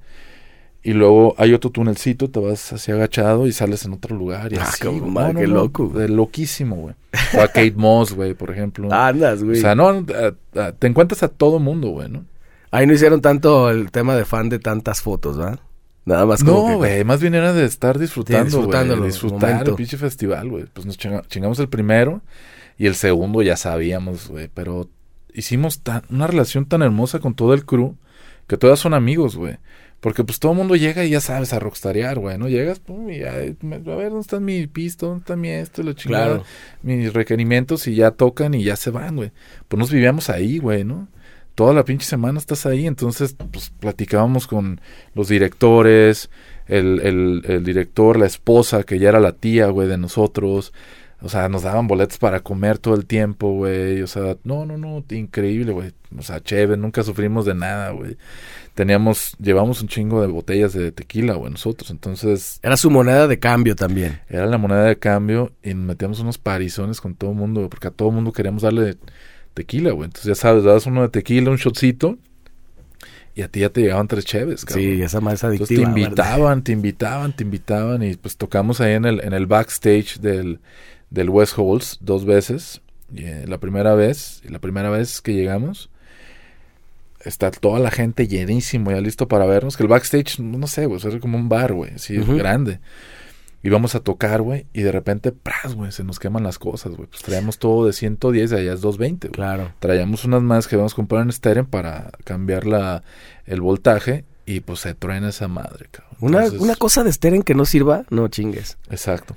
[0.85, 4.57] Y luego hay otro tunelcito, te vas así agachado y sales en otro lugar y
[4.57, 4.83] Ah, así.
[4.83, 6.95] cabrón, qué loco, de loquísimo, güey.
[7.37, 8.91] O a Kate Moss, güey, por ejemplo.
[8.91, 9.61] Andas, o güey.
[9.61, 12.25] sea, no, a- a- te encuentras a todo mundo, güey, ¿no?
[12.69, 15.59] Ahí no hicieron tanto el tema de fan de tantas fotos, ¿verdad?
[16.05, 18.41] Nada más como No, que- güey, más bien era de estar disfrutando,
[18.97, 19.07] güey.
[19.07, 20.65] Disfrutar el pinche festival, güey.
[20.73, 22.21] Pues nos chinga- chingamos el primero
[22.77, 24.49] y el segundo ya sabíamos, güey.
[24.53, 24.89] Pero
[25.33, 27.95] hicimos tan- una relación tan hermosa con todo el crew
[28.47, 29.57] que todas son amigos, güey.
[30.01, 32.49] Porque pues todo el mundo llega y ya sabes a rockstarear, güey, ¿no?
[32.49, 35.05] Llegas, pum, y ya, a ver, ¿dónde está mi pisto?
[35.07, 35.81] ¿Dónde está mi esto?
[35.81, 36.25] La chingada.
[36.25, 36.43] Claro.
[36.81, 39.31] Mis requerimientos y ya tocan y ya se van, güey.
[39.69, 41.07] Pues nos vivíamos ahí, güey, ¿no?
[41.55, 44.81] Toda la pinche semana estás ahí, entonces pues platicábamos con
[45.13, 46.29] los directores,
[46.67, 50.73] el, el, el director, la esposa, que ya era la tía, güey, de nosotros.
[51.23, 54.01] O sea, nos daban boletos para comer todo el tiempo, güey.
[54.01, 55.93] O sea, no, no, no, increíble, güey.
[56.17, 58.17] O sea, chévere, nunca sufrimos de nada, güey.
[58.73, 61.91] Teníamos, llevamos un chingo de botellas de tequila, güey, nosotros.
[61.91, 64.19] Entonces, Era su moneda de cambio también.
[64.27, 67.87] era la moneda de cambio y nos metíamos unos parizones con todo el mundo, porque
[67.87, 68.97] a todo el mundo queríamos darle
[69.53, 70.05] tequila, güey.
[70.05, 72.17] Entonces, ya sabes, dabas uno de tequila, un shotcito,
[73.35, 74.85] y a ti ya te llegaban tres cheves, cabrón.
[74.85, 75.93] Sí, esa más Entonces adictiva.
[75.93, 76.07] te ¿verdad?
[76.07, 80.59] invitaban, te invitaban, te invitaban y pues tocamos ahí en el, en el backstage del,
[81.09, 82.81] del West Halls dos veces.
[83.11, 85.89] Y, eh, la primera vez, y la primera vez que llegamos,
[87.21, 90.99] está toda la gente llenísimo, ya listo para vernos, que el backstage, no sé, güey,
[91.03, 92.79] es como un bar, güey, así grande.
[93.63, 95.93] Y vamos a tocar, güey, y de repente, ¡pras, güey!
[95.93, 97.07] Se nos queman las cosas, güey.
[97.07, 99.35] Pues traíamos todo de 110 y allá es 220, güey.
[99.35, 99.71] Claro.
[99.79, 103.03] Traíamos unas más que vamos a comprar en Steren para cambiar la,
[103.45, 106.17] el voltaje y pues se truena esa madre, cabrón.
[106.19, 108.77] Una, una cosa de Steren que no sirva, no chingues.
[108.89, 109.33] Exacto.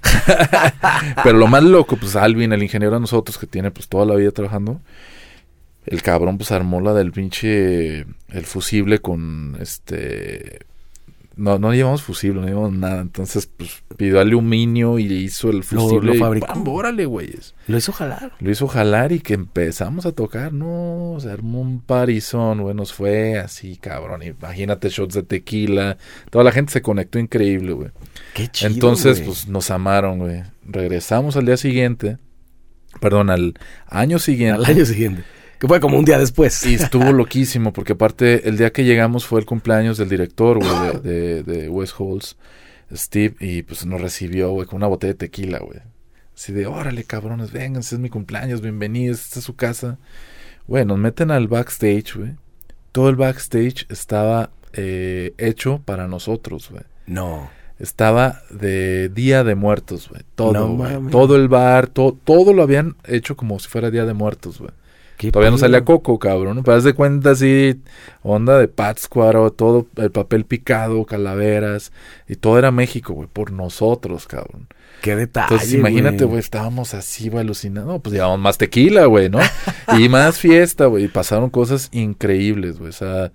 [1.22, 4.16] Pero lo más loco, pues Alvin, el ingeniero de nosotros que tiene pues toda la
[4.16, 4.80] vida trabajando,
[5.84, 10.66] el cabrón pues armó la del pinche el fusible con este
[11.36, 13.02] no, no llevamos fusible, no llevamos nada.
[13.02, 16.14] Entonces, pues pidió aluminio y hizo el fusible.
[16.14, 16.48] Lo, fabricó.
[16.72, 17.54] órale, güeyes.
[17.66, 18.32] Lo hizo jalar.
[18.40, 20.54] Lo hizo jalar y que empezamos a tocar.
[20.54, 22.74] No, se armó un parizón, güey.
[22.74, 24.22] Nos fue así, cabrón.
[24.22, 25.98] Imagínate shots de tequila.
[26.30, 27.90] Toda la gente se conectó increíble, güey.
[28.32, 28.72] Qué chido.
[28.72, 30.42] Entonces, pues nos amaron, güey.
[30.64, 32.16] Regresamos al día siguiente.
[32.98, 33.54] Perdón, al
[33.86, 34.64] año siguiente.
[34.64, 35.22] Al año siguiente.
[35.58, 36.64] Que fue como un día después.
[36.66, 41.00] Y estuvo loquísimo, porque aparte, el día que llegamos fue el cumpleaños del director, güey,
[41.02, 42.36] de, de, West Halls,
[42.92, 45.80] Steve, y pues nos recibió, güey, con una botella de tequila, güey.
[46.34, 49.98] Así de, órale, cabrones, vengan, es mi cumpleaños, bienvenidos, esta es su casa.
[50.68, 52.34] Güey, nos meten al backstage, güey.
[52.92, 56.82] Todo el backstage estaba eh, hecho para nosotros, güey.
[57.06, 57.48] No.
[57.78, 60.22] Estaba de Día de Muertos, güey.
[60.34, 61.10] Todo, güey.
[61.10, 64.72] Todo el bar, todo, todo lo habían hecho como si fuera Día de Muertos, güey.
[65.16, 66.62] Todavía no salía Coco, cabrón.
[66.64, 67.80] Pero haz de cuenta así,
[68.22, 71.92] onda de Pátzcuaro, todo el papel picado, calaveras.
[72.28, 74.68] Y todo era México, güey, por nosotros, cabrón.
[75.02, 75.54] Qué detalle.
[75.54, 77.98] Entonces, imagínate, güey, estábamos así, güey, alucinando.
[78.00, 79.40] Pues llevamos más tequila, güey, ¿no?
[79.98, 81.04] y más fiesta, güey.
[81.04, 82.90] Y pasaron cosas increíbles, güey.
[82.90, 83.32] O sea,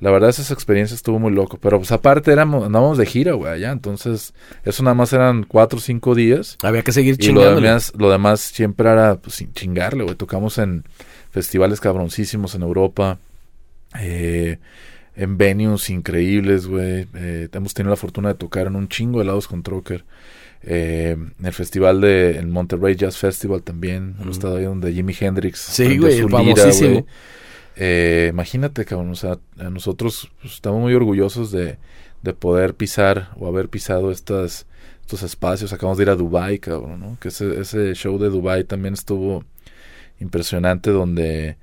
[0.00, 1.58] la verdad, esa experiencia estuvo muy loco.
[1.60, 3.72] Pero, pues, aparte, éramos, andábamos de gira, güey, allá.
[3.72, 4.32] Entonces,
[4.64, 6.56] eso nada más eran cuatro o cinco días.
[6.62, 7.54] Había que seguir chingando.
[7.54, 10.14] lo demás, lo demás siempre era, pues, chingarle, güey.
[10.14, 10.84] Tocamos en
[11.30, 13.18] festivales cabroncísimos en Europa,
[13.98, 14.58] eh,
[15.16, 17.06] en venues increíbles, güey.
[17.14, 20.04] Eh, hemos tenido la fortuna de tocar en un chingo de lados con Trocker.
[20.62, 24.14] Eh, en el festival de el Monterrey Jazz Festival también.
[24.20, 25.58] Hemos estado ahí donde Jimi Hendrix.
[25.58, 27.04] Sí, güey, famosísimo.
[27.80, 31.78] Eh, imagínate, cabrón, o sea, nosotros pues, estamos muy orgullosos de,
[32.22, 34.66] de poder pisar o haber pisado estas,
[35.00, 35.72] estos espacios.
[35.72, 37.18] Acabamos de ir a Dubai, cabrón, ¿no?
[37.20, 39.44] Que ese, ese show de Dubai también estuvo
[40.18, 41.56] impresionante donde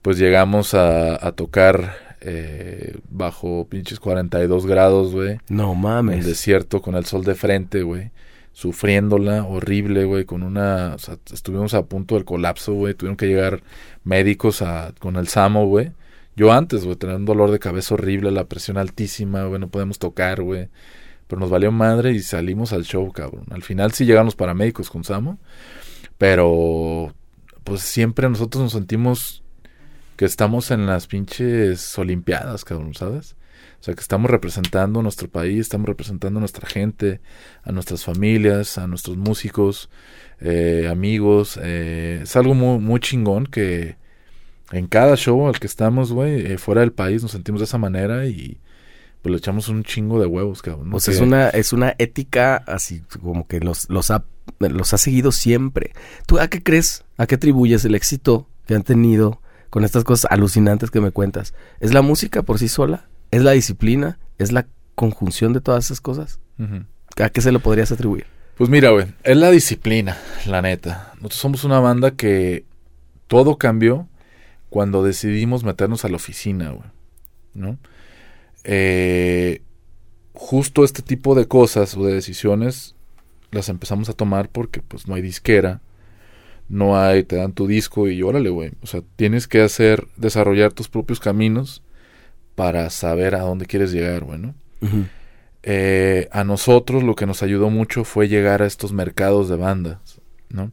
[0.00, 5.38] pues llegamos a, a tocar eh, bajo pinches 42 grados, güey.
[5.48, 6.14] No mames.
[6.14, 8.10] En el desierto con el sol de frente, güey.
[8.58, 10.96] Sufriéndola, horrible, güey, con una...
[10.96, 12.92] O sea, estuvimos a punto del colapso, güey.
[12.92, 13.62] Tuvieron que llegar
[14.02, 14.64] médicos
[14.98, 15.92] con el SAMO, güey.
[16.34, 20.00] Yo antes, güey, tenía un dolor de cabeza horrible, la presión altísima, güey, no podemos
[20.00, 20.70] tocar, güey.
[21.28, 23.44] Pero nos valió madre y salimos al show, cabrón.
[23.50, 25.38] Al final sí llegaron los paramédicos con SAMO.
[26.18, 27.14] Pero
[27.62, 29.44] pues siempre nosotros nos sentimos
[30.16, 33.36] que estamos en las pinches olimpiadas, cabrón, ¿sabes?
[33.80, 37.20] O sea, que estamos representando a nuestro país, estamos representando a nuestra gente,
[37.62, 39.88] a nuestras familias, a nuestros músicos,
[40.40, 41.58] eh, amigos.
[41.62, 43.96] Eh, es algo muy, muy chingón que
[44.72, 47.78] en cada show al que estamos, güey, eh, fuera del país nos sentimos de esa
[47.78, 48.60] manera y
[49.22, 51.00] pues le echamos un chingo de huevos, cabrón.
[51.00, 54.24] Sea, es una, es una ética así como que los, los ha
[54.58, 55.92] los ha seguido siempre.
[56.26, 57.04] ¿Tú a qué crees?
[57.16, 59.40] ¿A qué atribuyes el éxito que han tenido
[59.70, 61.54] con estas cosas alucinantes que me cuentas?
[61.80, 63.08] ¿Es la música por sí sola?
[63.30, 64.18] ¿Es la disciplina?
[64.38, 66.40] ¿Es la conjunción de todas esas cosas?
[67.16, 68.26] ¿A qué se lo podrías atribuir?
[68.56, 71.12] Pues mira, güey, es la disciplina, la neta.
[71.16, 72.64] Nosotros somos una banda que
[73.28, 74.08] todo cambió
[74.70, 76.88] cuando decidimos meternos a la oficina, güey.
[77.54, 77.78] ¿No?
[78.64, 79.62] Eh,
[80.32, 82.94] justo este tipo de cosas o de decisiones
[83.50, 85.80] las empezamos a tomar porque pues no hay disquera,
[86.68, 88.72] no hay, te dan tu disco y órale, güey.
[88.82, 91.82] O sea, tienes que hacer, desarrollar tus propios caminos
[92.58, 94.54] para saber a dónde quieres llegar, güey, ¿no?
[95.62, 100.20] Eh, a nosotros lo que nos ayudó mucho fue llegar a estos mercados de bandas,
[100.48, 100.72] ¿no?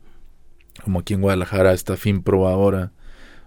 [0.84, 2.92] Como aquí en Guadalajara está FinPro ahora.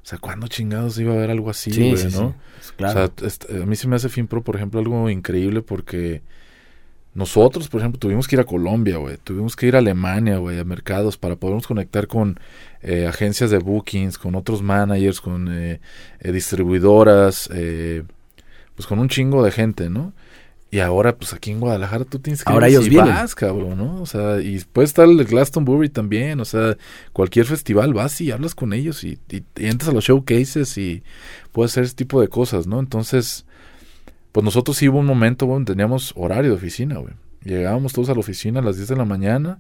[0.05, 2.37] O sea, ¿cuándo chingados iba a haber algo así, güey, no?
[2.77, 3.13] Claro.
[3.21, 6.23] O sea, a mí se me hace FinPro, por ejemplo, algo increíble porque
[7.15, 9.17] nosotros, por ejemplo, tuvimos que ir a Colombia, güey.
[9.17, 12.39] Tuvimos que ir a Alemania, güey, a mercados para podernos conectar con
[12.83, 15.81] eh, agencias de bookings, con otros managers, con eh,
[16.21, 17.51] eh, distribuidoras,
[18.79, 20.13] pues con un chingo de gente, ¿no?
[20.71, 23.13] Y ahora, pues aquí en Guadalajara tú tienes que ahora ellos vienen.
[23.13, 24.01] vas, cabrón, ¿no?
[24.01, 26.77] O sea, y puede estar el Glastonbury también, o sea,
[27.13, 31.03] cualquier festival vas y hablas con ellos y, y entras a los showcases y
[31.51, 32.79] puedes hacer ese tipo de cosas, ¿no?
[32.79, 33.47] Entonces,
[34.31, 37.15] pues nosotros sí hubo un momento, güey, teníamos horario de oficina, güey.
[37.43, 39.59] Llegábamos todos a la oficina a las 10 de la mañana,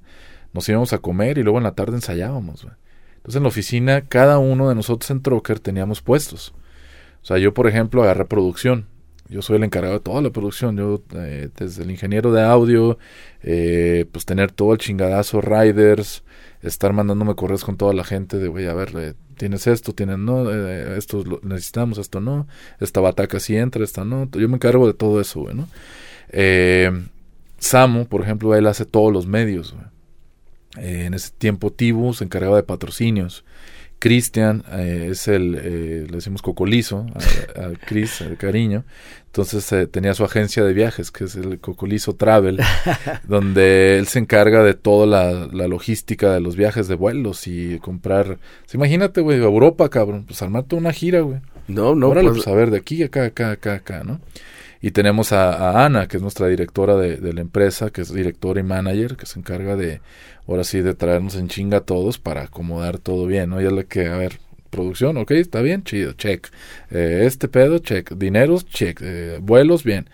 [0.53, 2.77] nos íbamos a comer y luego en la tarde ensayábamos, güey.
[3.17, 6.55] Entonces en la oficina, cada uno de nosotros en Trocker teníamos puestos.
[7.21, 8.87] O sea, yo, por ejemplo, agarré producción.
[9.29, 10.77] Yo soy el encargado de toda la producción.
[10.77, 12.99] Yo, eh, desde el ingeniero de audio,
[13.43, 16.23] eh, pues tener todo el chingadazo, riders,
[16.63, 20.19] estar mandándome correos con toda la gente de, güey, a ver, eh, tienes esto, tienes
[20.19, 22.49] no, esto necesitamos, esto no,
[22.81, 24.29] esta bataca sí entra, esta no.
[24.33, 25.69] Yo me encargo de todo eso, güey, ¿no?
[27.59, 29.75] Samu, por ejemplo, él hace todos los medios,
[30.77, 33.45] en ese tiempo Tibu se encargaba de patrocinios.
[34.01, 37.07] Cristian es el, le decimos cocolizo
[37.57, 38.85] a, a Chris, cariño.
[39.29, 42.61] Entonces eh, tenía su agencia de viajes, que es el Cocolizo Travel,
[43.29, 47.79] donde él se encarga de toda la, la logística de los viajes de vuelos y
[47.79, 48.39] comprar.
[48.63, 51.41] pues, imagínate, güey, Europa, cabrón, pues armar toda una gira, güey.
[51.69, 54.21] No, no, Órale, pues, pues a ver, de aquí, acá, acá, acá, acá, ¿no?
[54.81, 58.13] Y tenemos a, a Ana, que es nuestra directora de, de la empresa, que es
[58.13, 60.01] directora y manager, que se encarga de,
[60.47, 63.61] ahora sí, de traernos en chinga a todos para acomodar todo bien, ¿no?
[63.61, 64.39] Ella es la que, a ver,
[64.71, 66.49] producción, ok, está bien, chido, check.
[66.91, 68.13] Eh, este pedo, check.
[68.13, 69.01] Dineros, check.
[69.03, 70.09] Eh, vuelos, bien.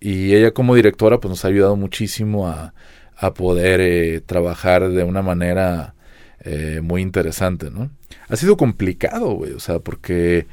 [0.00, 2.72] Y ella como directora, pues nos ha ayudado muchísimo a,
[3.16, 5.94] a poder eh, trabajar de una manera
[6.42, 7.90] eh, muy interesante, ¿no?
[8.28, 10.46] Ha sido complicado, güey, o sea, porque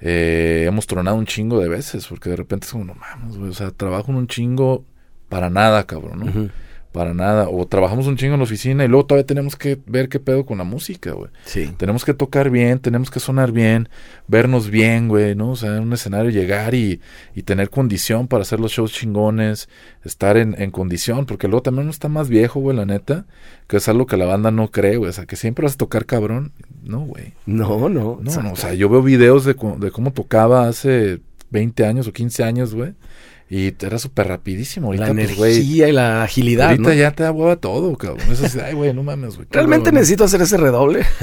[0.00, 3.50] eh, hemos tronado un chingo de veces, porque de repente es como, no mames, güey,
[3.50, 4.84] o sea, trabajo en un chingo
[5.28, 6.50] para nada, cabrón, ¿no?
[6.96, 7.50] Para nada.
[7.50, 10.46] O trabajamos un chingo en la oficina y luego todavía tenemos que ver qué pedo
[10.46, 11.30] con la música, güey.
[11.44, 11.70] Sí.
[11.76, 13.90] Tenemos que tocar bien, tenemos que sonar bien,
[14.28, 15.50] vernos bien, güey, ¿no?
[15.50, 17.02] O sea, en un escenario llegar y,
[17.34, 19.68] y tener condición para hacer los shows chingones,
[20.04, 23.26] estar en, en condición, porque luego también uno está más viejo, güey, la neta,
[23.66, 25.76] que es algo que la banda no cree, güey, o sea, que siempre vas a
[25.76, 26.52] tocar cabrón.
[26.82, 27.34] No, güey.
[27.44, 28.18] No, no.
[28.22, 31.20] No, no, o sea, yo veo videos de, de cómo tocaba hace
[31.50, 32.94] 20 años o 15 años, güey,
[33.48, 34.88] y era súper rapidísimo.
[34.88, 36.94] Ahorita, la pues, güey, energía y la agilidad, ahorita ¿no?
[36.94, 38.28] ya te da hueva todo, cabrón.
[38.30, 39.46] Eso sí, ay, güey, no mames, güey.
[39.50, 41.04] Realmente necesito hacer ese redoble.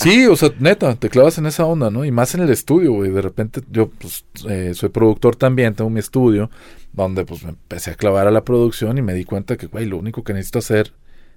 [0.00, 2.04] Sí, o sea, neta, te clavas en esa onda, ¿no?
[2.04, 3.10] Y más en el estudio, güey.
[3.10, 6.50] De repente, yo, pues, eh, soy productor también, tengo mi estudio,
[6.92, 9.86] donde, pues, me empecé a clavar a la producción y me di cuenta que, güey,
[9.86, 10.92] lo único que necesito hacer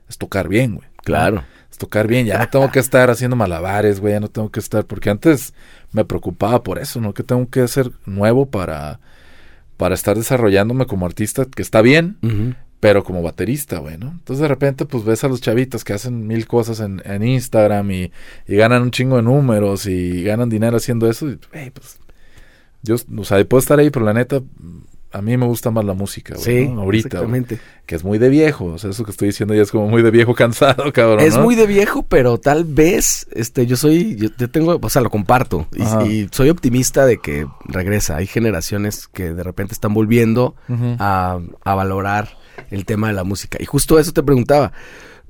[0.07, 0.87] es tocar bien, güey.
[1.03, 1.43] Claro.
[1.69, 4.59] Es tocar bien, ya no tengo que estar haciendo malabares, güey, ya no tengo que
[4.59, 5.53] estar, porque antes
[5.91, 7.13] me preocupaba por eso, ¿no?
[7.13, 8.99] Que tengo que hacer nuevo para,
[9.77, 12.17] para estar desarrollándome como artista, que está bien,
[12.79, 14.09] pero como baterista, güey, ¿no?
[14.11, 17.89] Entonces de repente pues ves a los chavitos que hacen mil cosas en, en Instagram
[17.91, 18.11] y,
[18.47, 21.99] y ganan un chingo de números y ganan dinero haciendo eso y, güey, pues
[22.83, 24.41] yo, o sea, puedo estar ahí, pero la neta,
[25.17, 26.81] a mí me gusta más la música, güey, Sí, ¿no?
[26.81, 27.59] ahorita, güey, exactamente.
[27.85, 30.01] que es muy de viejo, o sea, eso que estoy diciendo ya es como muy
[30.01, 31.43] de viejo cansado, cabrón, Es ¿no?
[31.43, 35.09] muy de viejo, pero tal vez, este, yo soy, yo, yo tengo, o sea, lo
[35.09, 38.17] comparto y, y soy optimista de que regresa.
[38.17, 40.55] Hay generaciones que de repente están volviendo
[40.99, 42.37] a, a valorar
[42.71, 43.57] el tema de la música.
[43.61, 44.71] Y justo eso te preguntaba.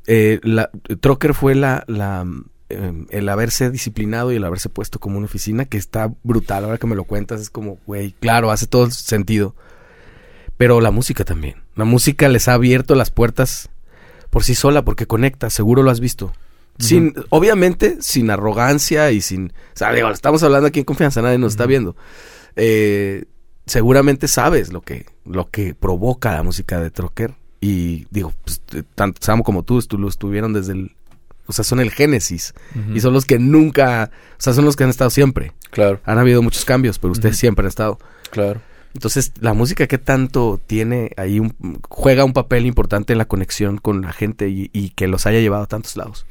[0.07, 0.70] Eh, la,
[1.02, 2.26] Trocker fue la, la,
[2.70, 6.64] eh, el haberse disciplinado y el haberse puesto como una oficina que está brutal.
[6.66, 9.56] Ahora que me lo cuentas es como, güey, claro, hace todo sentido.
[10.57, 11.56] Pero la música también.
[11.76, 13.69] La música les ha abierto las puertas
[14.30, 16.34] por sí sola porque conecta, seguro lo has visto.
[16.77, 19.48] Sin, obviamente, sin arrogancia y sin.
[19.48, 21.95] O sea, digo, estamos hablando aquí en confianza, nadie nos está viendo.
[22.57, 23.26] Eh,
[23.65, 27.34] seguramente sabes lo que, lo que provoca la música de Trocker.
[27.61, 30.95] Y digo, pues, eh, tanto Sam como tú, lo estuvieron desde el.
[31.48, 32.53] O sea, son el génesis.
[32.94, 34.11] Y son los que nunca.
[34.32, 35.53] O sea, son los que han estado siempre.
[35.69, 37.99] Claro, Han habido muchos cambios, pero ustedes siempre han estado.
[38.32, 38.61] claro.
[38.95, 41.53] Entonces, la música que tanto tiene ahí, un-
[41.89, 45.39] juega un papel importante en la conexión con la gente y, y que los haya
[45.41, 46.26] llevado a tantos lados.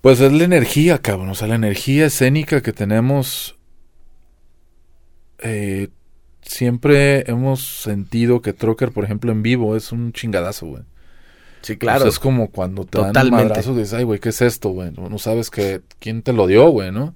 [0.00, 1.28] Pues es la energía, cabrón.
[1.28, 3.56] O sea, la energía escénica que tenemos.
[5.38, 5.88] eh,
[6.42, 10.82] siempre hemos sentido que Trocker, por ejemplo, en vivo es un chingadazo, güey.
[11.62, 13.44] Sí, O sea, es como cuando te dan un Totalmente.
[13.44, 14.90] madrazo y dices, ay, güey, ¿qué es esto, güey?
[14.90, 17.14] No, no sabes que, quién te lo dio, güey, ¿no?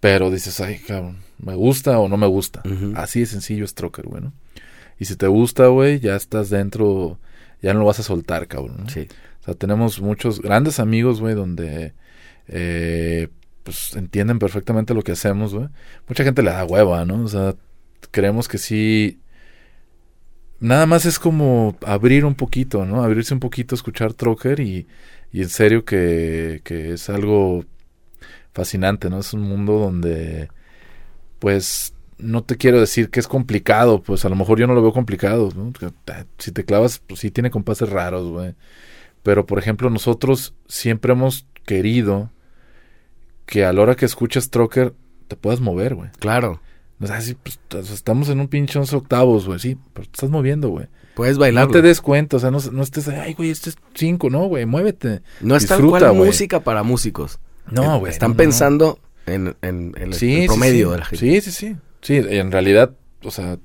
[0.00, 2.62] Pero dices, ay, cabrón, ¿me gusta o no me gusta?
[2.94, 4.32] Así de sencillo es Trocker, güey, ¿no?
[4.98, 7.18] Y si te gusta, güey, ya estás dentro,
[7.62, 8.88] ya no lo vas a soltar, cabrón, ¿no?
[8.88, 9.08] Sí.
[9.40, 11.94] O sea, tenemos muchos grandes amigos, güey, donde
[12.48, 13.28] eh,
[13.62, 15.68] pues entienden perfectamente lo que hacemos, güey.
[16.08, 17.22] Mucha gente le da hueva, ¿no?
[17.22, 17.54] O sea,
[18.10, 19.20] creemos que sí.
[20.60, 23.02] Nada más es como abrir un poquito, ¿no?
[23.02, 24.86] Abrirse un poquito, escuchar Trocker y,
[25.32, 27.64] y en serio que, que es algo
[28.52, 29.20] fascinante, ¿no?
[29.20, 30.48] Es un mundo donde,
[31.38, 34.82] pues, no te quiero decir que es complicado, pues a lo mejor yo no lo
[34.82, 35.72] veo complicado, ¿no?
[36.38, 38.54] Si te clavas, pues sí tiene compases raros, güey.
[39.22, 42.30] Pero, por ejemplo, nosotros siempre hemos querido
[43.46, 44.94] que a la hora que escuchas Trocker
[45.28, 46.10] te puedas mover, güey.
[46.18, 46.60] Claro.
[47.00, 47.58] O sea, sí, pues,
[47.90, 50.86] estamos en un pinche 11 octavos, güey, sí, pero te estás moviendo, güey.
[51.14, 51.66] Puedes bailar.
[51.66, 54.44] No te des cuenta, o sea, no, no estés, ay, güey, este es 5, no,
[54.46, 55.22] güey, muévete.
[55.40, 56.26] No es tal cual güey.
[56.26, 57.38] música para músicos.
[57.70, 58.12] No, Eh, güey.
[58.12, 58.44] Están no, no, no.
[58.44, 60.92] pensando en, en- en el, Sí, el promedio sí.
[60.92, 61.40] de la gente.
[61.40, 61.76] Sí, sí, sí.
[62.02, 62.92] Sí, en realidad,
[63.22, 63.58] o sea,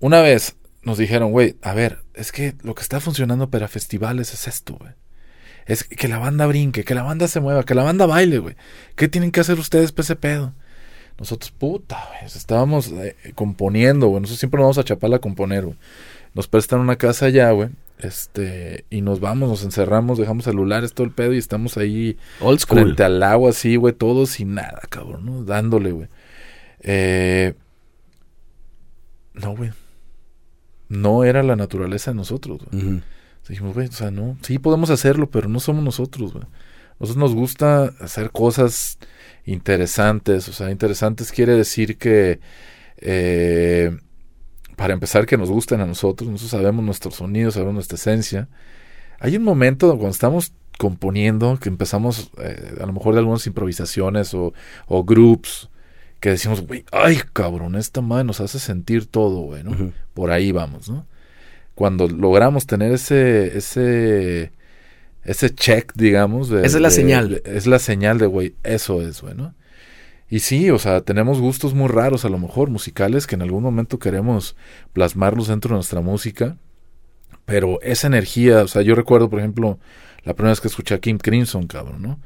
[0.00, 4.32] una vez nos dijeron, güey, a ver, es que lo que está funcionando para festivales
[4.32, 4.92] es esto, güey.
[5.66, 8.54] Es que la banda brinque, que la banda se mueva, que la banda baile, güey.
[8.94, 10.54] ¿Qué tienen que hacer ustedes para ese pedo?
[11.18, 14.20] Nosotros, puta, güey, estábamos eh, componiendo, güey.
[14.20, 15.76] Nosotros siempre nos vamos a Chapala a componer, güey.
[16.34, 17.70] Nos prestan una casa allá, güey.
[17.98, 22.60] Este, y nos vamos, nos encerramos, dejamos celulares, todo el pedo, y estamos ahí Old
[22.60, 22.82] school.
[22.82, 25.44] frente al agua así, güey, todos sin nada, cabrón, ¿no?
[25.44, 26.08] Dándole, güey.
[26.80, 27.54] Eh,
[29.34, 29.70] no, güey.
[30.88, 32.84] No era la naturaleza de nosotros, güey.
[32.84, 33.00] Ujú.
[33.48, 36.44] Dijimos, güey, o sea, no, sí podemos hacerlo, pero no somos nosotros, güey.
[36.98, 38.98] Nosotros nos gusta hacer cosas
[39.44, 42.40] interesantes, o sea, interesantes quiere decir que,
[42.96, 43.96] eh,
[44.76, 48.48] para empezar, que nos gusten a nosotros, nosotros sabemos nuestro sonido, sabemos nuestra esencia.
[49.18, 54.34] Hay un momento cuando estamos componiendo que empezamos, eh, a lo mejor de algunas improvisaciones
[54.34, 54.52] o,
[54.86, 55.70] o groups,
[56.20, 59.62] que decimos, güey, ay, cabrón, esta madre nos hace sentir todo, güey.
[60.14, 61.06] Por ahí vamos, ¿no?
[61.74, 64.50] Cuando logramos tener ese, ese,
[65.24, 66.48] ese check, digamos.
[66.48, 67.28] de- Esa es la de- señal.
[67.30, 69.54] de- es la señal de, güey, eso es, güey, ¿no?
[70.28, 73.62] Y sí, o sea, tenemos gustos muy raros, a lo mejor, musicales, que en algún
[73.62, 74.56] momento queremos
[74.92, 76.56] plasmarlos dentro de nuestra música.
[77.44, 79.78] Pero esa energía, o sea, yo recuerdo, por ejemplo,
[80.24, 82.18] la primera vez que escuché a Kim Crimson, cabrón, ¿no?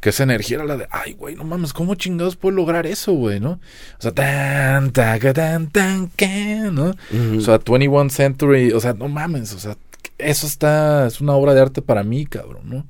[0.00, 3.12] Que esa energía era la de, ay, güey, no mames, ¿cómo chingados puedo lograr eso,
[3.12, 3.52] güey, no?
[3.98, 6.86] O sea, tan, taca, tan, tan, can, ¿no?
[7.12, 7.38] Ujú.
[7.38, 9.76] O sea, 21 Century, o sea, no mames, o sea,
[10.18, 12.86] eso está, es una obra de arte para mí, cabrón, ¿no?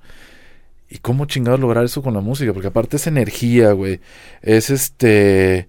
[0.94, 2.52] ¿Y cómo chingados lograr eso con la música?
[2.52, 3.98] Porque aparte es energía, güey,
[4.42, 5.68] es este,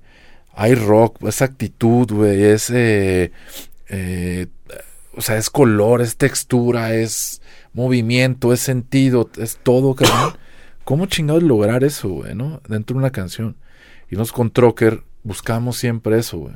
[0.53, 3.31] hay rock, es actitud, güey, es, eh,
[3.89, 4.45] eh,
[5.15, 7.41] o sea, es color, es textura, es
[7.73, 10.37] movimiento, es sentido, es todo, cabrón.
[10.83, 12.61] ¿Cómo chingados lograr eso, güey, no?
[12.69, 13.55] Dentro de una canción.
[14.11, 16.53] Y nos con Trocker buscamos siempre eso, güey.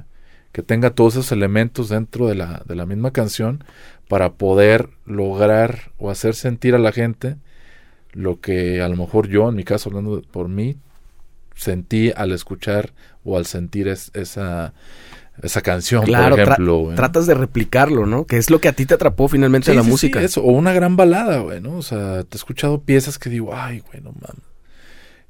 [0.51, 3.63] Que tenga todos esos elementos dentro de la, de la misma canción
[4.07, 7.37] para poder lograr o hacer sentir a la gente
[8.13, 10.77] lo que a lo mejor yo, en mi caso, hablando por mí,
[11.55, 14.73] sentí al escuchar o al sentir es- esa,
[15.43, 16.35] esa canción, Claro,
[16.95, 18.25] tratas de replicarlo, ¿no?
[18.25, 20.21] Que es lo que a ti te atrapó finalmente Sí, de la sí, sí, música.
[20.21, 21.75] eso, o una gran balada, güey, ¿no?
[21.77, 24.43] O sea, te he escuchado piezas que digo, ay, güey, no mames.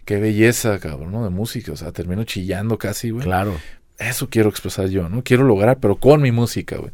[0.05, 1.23] Qué belleza, cabrón, ¿no?
[1.23, 1.71] De música.
[1.71, 3.23] O sea, termino chillando casi, güey.
[3.25, 3.53] Claro.
[3.99, 5.23] Eso quiero expresar yo, ¿no?
[5.23, 6.91] Quiero lograr, pero con mi música, güey.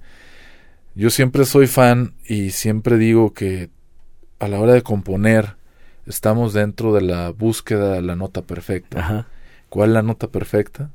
[0.96, 3.70] Yo siempre soy fan y siempre digo que
[4.40, 5.56] a la hora de componer
[6.06, 9.00] estamos dentro de la búsqueda de la nota perfecta.
[9.00, 9.28] Ajá.
[9.70, 10.92] ¿Cuál es la nota perfecta?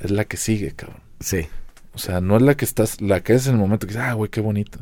[0.00, 1.00] Es la que sigue, cabrón.
[1.20, 1.48] Sí.
[1.94, 4.06] O sea, no es la que estás, la que es en el momento que dices,
[4.06, 4.80] ah, güey, qué bonito.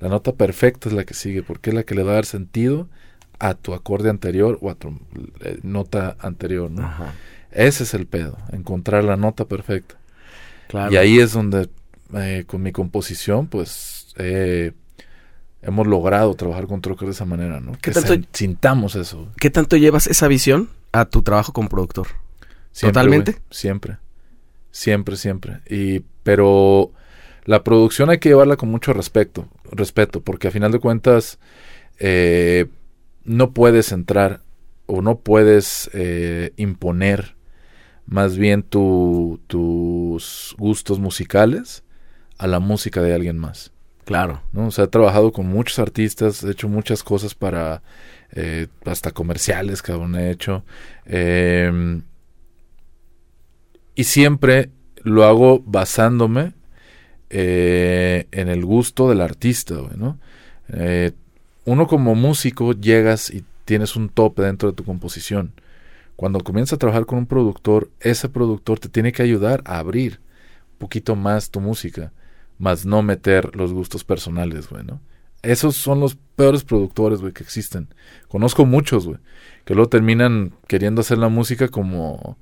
[0.00, 2.26] La nota perfecta es la que sigue, porque es la que le va a dar
[2.26, 2.88] sentido
[3.38, 4.98] a tu acorde anterior o a tu
[5.40, 6.84] eh, nota anterior, ¿no?
[6.84, 7.14] Ajá.
[7.50, 9.96] Ese es el pedo, encontrar la nota perfecta.
[10.68, 10.92] Claro.
[10.92, 11.68] Y ahí es donde
[12.14, 14.72] eh, con mi composición, pues, eh,
[15.62, 17.72] hemos logrado trabajar con Trocker de esa manera, ¿no?
[17.72, 19.28] ¿Qué Que tanto- sen- sintamos eso.
[19.38, 22.08] ¿Qué tanto llevas esa visión a tu trabajo como productor?
[22.72, 23.36] Siempre, ¿Totalmente?
[23.50, 23.98] siempre.
[24.70, 25.60] Siempre, siempre.
[25.68, 26.92] Y, pero
[27.44, 31.38] la producción hay que llevarla con mucho respeto, respeto, porque a final de cuentas
[31.98, 32.66] eh,
[33.24, 34.40] no puedes entrar
[34.86, 37.36] o no puedes eh, imponer
[38.06, 41.84] más bien tu- tus gustos musicales
[42.38, 43.70] a la música de alguien más.
[44.04, 44.42] Claro.
[44.52, 44.66] ¿no?
[44.66, 47.82] O sea, he trabajado con muchos artistas, he hecho muchas cosas para,
[48.32, 50.64] eh, hasta comerciales, cabrón, he hecho.
[51.06, 52.00] Eh,
[53.94, 54.70] y siempre
[55.02, 56.54] lo hago basándome
[57.30, 60.18] eh, en el gusto del artista, ¿no?
[60.68, 61.12] Eh,
[61.64, 65.52] uno como músico llegas y tienes un tope dentro de tu composición.
[66.16, 70.20] Cuando comienzas a trabajar con un productor, ese productor te tiene que ayudar a abrir
[70.72, 72.12] un poquito más tu música
[72.62, 75.00] más no meter los gustos personales, güey, ¿no?
[75.42, 77.88] Esos son los peores productores, güey, que existen.
[78.28, 79.18] Conozco muchos, güey,
[79.64, 82.38] que luego terminan queriendo hacer la música como,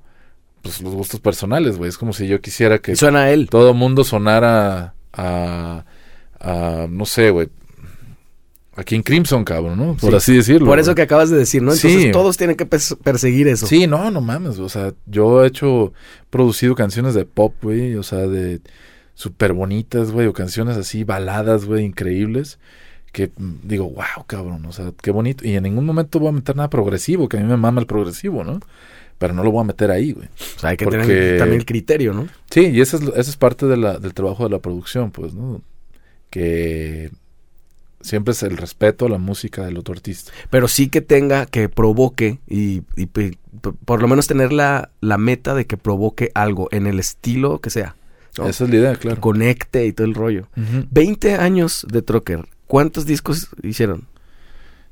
[0.61, 1.89] pues, los gustos personales, güey.
[1.89, 3.49] Es como si yo quisiera que suena a él.
[3.49, 5.85] todo mundo sonara a,
[6.39, 7.49] a no sé, güey,
[8.75, 9.97] a King Crimson, cabrón, ¿no?
[9.97, 10.15] Por Sí.
[10.17, 10.67] así decirlo.
[10.67, 10.95] Por eso güey.
[10.97, 11.73] que acabas de decir, ¿no?
[11.73, 12.11] Entonces Sí.
[12.11, 13.65] todos tienen que pers- perseguir eso.
[13.65, 15.91] Sí, no, no mames, o sea, yo he hecho,
[16.29, 18.61] producido canciones de pop, güey, o sea, de
[19.21, 22.57] súper bonitas, güey, o canciones así, baladas, güey, increíbles,
[23.11, 26.31] que mm, digo, wow, cabrón, o sea, qué bonito, y en ningún momento voy a
[26.31, 28.59] meter nada progresivo, que a mí me mama el progresivo, ¿no?
[29.19, 30.27] Pero no lo voy a meter ahí, güey.
[30.55, 32.27] O sea, hay que Porque- tener también el criterio, ¿no?
[32.49, 35.35] Sí, y esa es, esa es parte de la, del trabajo de la producción, pues,
[35.35, 35.61] ¿no?
[36.31, 37.11] Que
[38.01, 40.31] siempre es el respeto a la música del otro artista.
[40.49, 43.05] Pero sí que tenga, que provoque y, y
[43.85, 47.69] por lo menos tener la, la meta de que provoque algo en el estilo que
[47.69, 47.95] sea.
[48.37, 48.47] ¿No?
[48.47, 49.21] Esa es la idea, claro.
[49.21, 50.47] Conecte y todo el rollo.
[50.57, 50.85] Ujú.
[50.91, 52.47] 20 años de Trocker.
[52.67, 54.07] ¿Cuántos discos hicieron?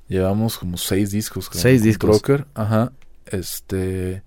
[0.08, 1.50] Llevamos como seis discos.
[1.50, 2.10] creo, Seis discos.
[2.22, 2.46] Trocker.
[2.56, 2.92] Ajá.
[3.26, 4.24] Este.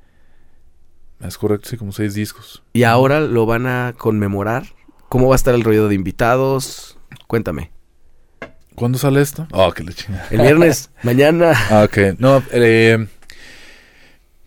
[1.20, 2.62] Es correcto, sí, como seis discos.
[2.72, 4.64] Y ahora lo van a conmemorar.
[5.08, 6.96] ¿Cómo va a estar el rollo de invitados?
[7.26, 7.70] Cuéntame.
[8.74, 9.46] ¿Cuándo sale esto?
[9.52, 10.26] Oh, que chingada.
[10.30, 11.52] El viernes, mañana.
[11.70, 12.18] Ah, ok.
[12.18, 13.06] No, eh,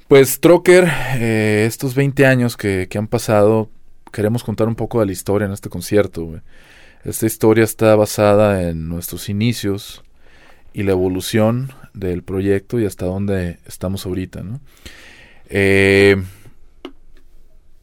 [0.07, 3.69] pues Trocker, eh, estos 20 años que, que han pasado,
[4.15, 6.23] queremos contar un poco de la historia en este concierto.
[6.23, 6.41] güey.
[7.03, 10.03] Esta historia está basada en nuestros inicios
[10.73, 14.61] y la evolución del proyecto y hasta dónde estamos ahorita, ¿no?
[15.49, 16.15] Eh,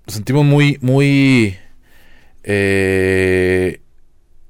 [0.07, 1.57] nos sentimos muy, muy
[2.45, 3.81] eh,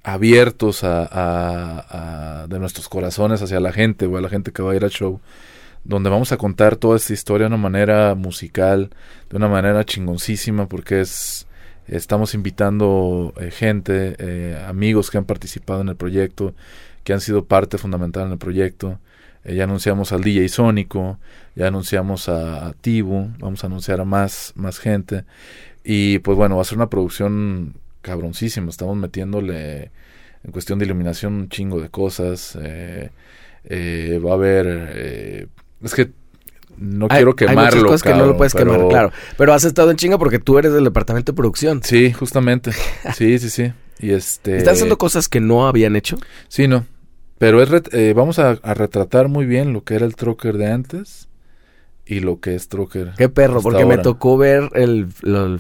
[0.05, 4.63] abiertos a, a- a- de nuestros corazones hacia la gente, o a la gente que
[4.63, 5.21] va a ir al show,
[5.85, 8.91] donde vamos a contar toda esta historia de una manera musical,
[9.31, 11.47] de una manera chingoncísima, porque es
[11.89, 16.55] estamos invitando eh, gente, eh, amigos que han participado en el proyecto,
[17.05, 18.99] que han sido parte fundamental en el proyecto.
[19.45, 21.19] Eh, ya anunciamos al DJ Sónico,
[21.55, 25.25] ya anunciamos a, a Tibu, vamos a anunciar a más, más gente.
[25.85, 28.71] Y pues bueno, va a ser una producción cabroncísima.
[28.71, 29.91] Estamos metiéndole
[30.45, 32.57] en cuestión de iluminación un chingo de cosas.
[32.57, 35.49] va a haber...
[35.83, 36.22] es que
[36.79, 37.63] no Hay- quiero Hay quemarlo.
[37.65, 39.13] muchas cosas que no lo puedes quemar, pero- claro.
[39.37, 41.81] Pero has estado en chinga porque tú eres del departamento de producción.
[41.83, 42.73] Sí, justamente.
[43.15, 43.73] Sí, sí, sí.
[44.01, 44.57] Y este...
[44.59, 46.17] ¿Están haciendo cosas que no habían hecho?
[46.49, 46.85] Sí, no.
[47.39, 50.57] Pero es ret- eh, vamos a, a retratar muy bien lo que era el trocker
[50.59, 51.29] de antes
[52.05, 53.13] y lo que es trocker.
[53.17, 55.09] Qué perro, porque me tocó ver el,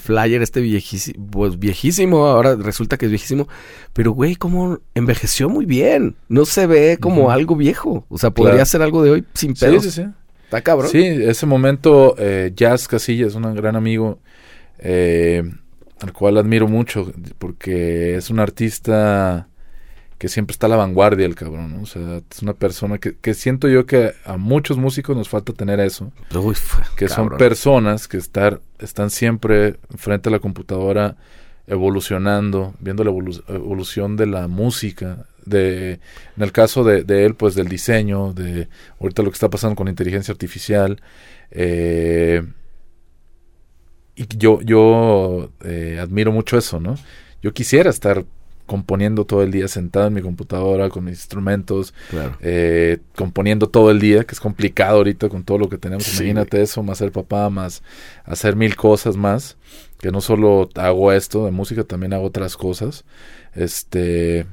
[0.00, 3.48] flyer este viejísimo, pues viejísimo, ahora resulta que es viejísimo,
[3.92, 8.54] pero güey, cómo envejeció muy bien, no se ve como algo viejo, o sea, podría
[8.54, 8.66] Claro.
[8.66, 9.84] ser algo de hoy sin Sí, pedos.
[9.84, 10.04] sí, sí.
[10.52, 10.90] Está cabrón.
[10.90, 14.18] Sí, ese momento, eh, Jazz Casillas, un gran amigo,
[14.78, 15.42] eh,
[16.02, 19.48] al cual admiro mucho, porque es un artista
[20.18, 21.82] que siempre está a la vanguardia, el cabrón, ¿no?
[21.82, 25.54] O sea, es una persona que, que siento yo que a muchos músicos nos falta
[25.54, 26.12] tener eso.
[26.34, 26.54] Uy,
[26.96, 31.16] que son personas que estar, están siempre frente a la computadora
[31.66, 35.92] evolucionando, viendo la evolu- evolución de la música, de,
[36.36, 38.68] en el caso de, de él, pues del diseño, de
[39.00, 41.00] ahorita lo que está pasando con inteligencia artificial.
[41.50, 42.42] eh,
[44.14, 46.96] y yo, yo eh, admiro mucho eso, ¿no?
[47.42, 48.24] Yo quisiera estar
[48.66, 52.36] componiendo todo el día sentado en mi computadora con mis instrumentos, Claro.
[52.40, 56.04] eh, componiendo todo el día, que es complicado ahorita con todo lo que tenemos.
[56.04, 57.82] Sí, Imagínate eso, más ser papá, más
[58.24, 59.56] hacer mil cosas más.
[59.98, 63.04] Que no solo hago esto de música, también hago otras cosas.
[63.54, 64.46] Este,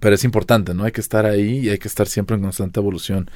[0.00, 0.84] pero es importante, ¿no?
[0.84, 3.30] Hay que estar ahí y hay que estar siempre en constante evolución.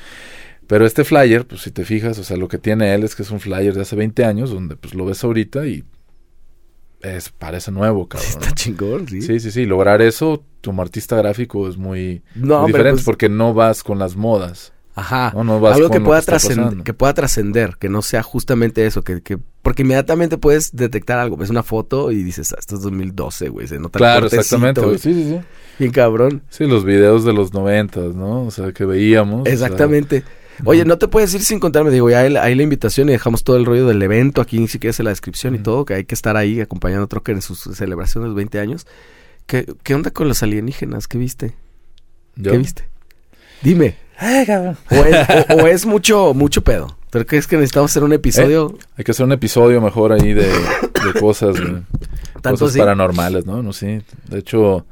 [0.66, 3.22] Pero este flyer, pues si te fijas, o sea, lo que tiene él es que
[3.22, 5.84] es un flyer de hace 20 años, donde pues lo ves ahorita y
[7.02, 8.30] es, parece nuevo, cabrón.
[8.34, 8.40] ¿no?
[8.40, 9.22] Está chingón, sí.
[9.22, 9.66] Sí, sí, sí.
[9.66, 13.82] Lograr eso, como artista gráfico, es muy, No, muy hombre, diferente pues- porque no vas
[13.82, 14.72] con las modas.
[14.94, 15.32] Ajá.
[15.34, 19.38] No, Algo que pueda, que que pueda trascender, que no sea justamente eso, que, que
[19.62, 23.66] porque inmediatamente puedes detectar algo, ves una foto y dices, ah, esto es 2012, güey,
[23.68, 24.80] se nota Claro, exactamente.
[24.82, 24.98] güey.
[24.98, 25.40] Sí, sí, sí.
[25.78, 26.42] Bien cabrón.
[26.50, 28.42] Sí, los videos de los noventas, ¿no?
[28.44, 29.42] O sea, que veíamos.
[29.42, 30.24] o sea, Exactamente.
[30.66, 33.42] Oye, no te puedes ir sin contarme, digo, ya hay, hay la invitación y dejamos
[33.42, 35.94] todo el rollo del evento aquí, ni siquiera es en la descripción y todo, que
[35.94, 38.86] hay que estar ahí acompañando a Trocker en sus celebraciones de los 20 años.
[39.46, 41.08] ¿Qué, qué onda con los alienígenas?
[41.08, 41.54] ¿Qué viste?
[42.36, 42.84] yo- ¿Qué viste?
[43.62, 43.96] Dime.
[44.22, 44.76] Ay, cabrón.
[44.90, 45.16] O es,
[45.50, 46.96] o- o es mucho, mucho pedo.
[47.10, 48.78] ¿Pero crees que necesitamos hacer un episodio?
[48.96, 51.56] Hay que hacer un episodio mejor ahí de, de cosas.
[51.56, 52.78] Tanto cosas así.
[52.78, 53.62] paranormales, ¿no?
[53.62, 54.02] No sé.
[54.28, 54.86] De hecho,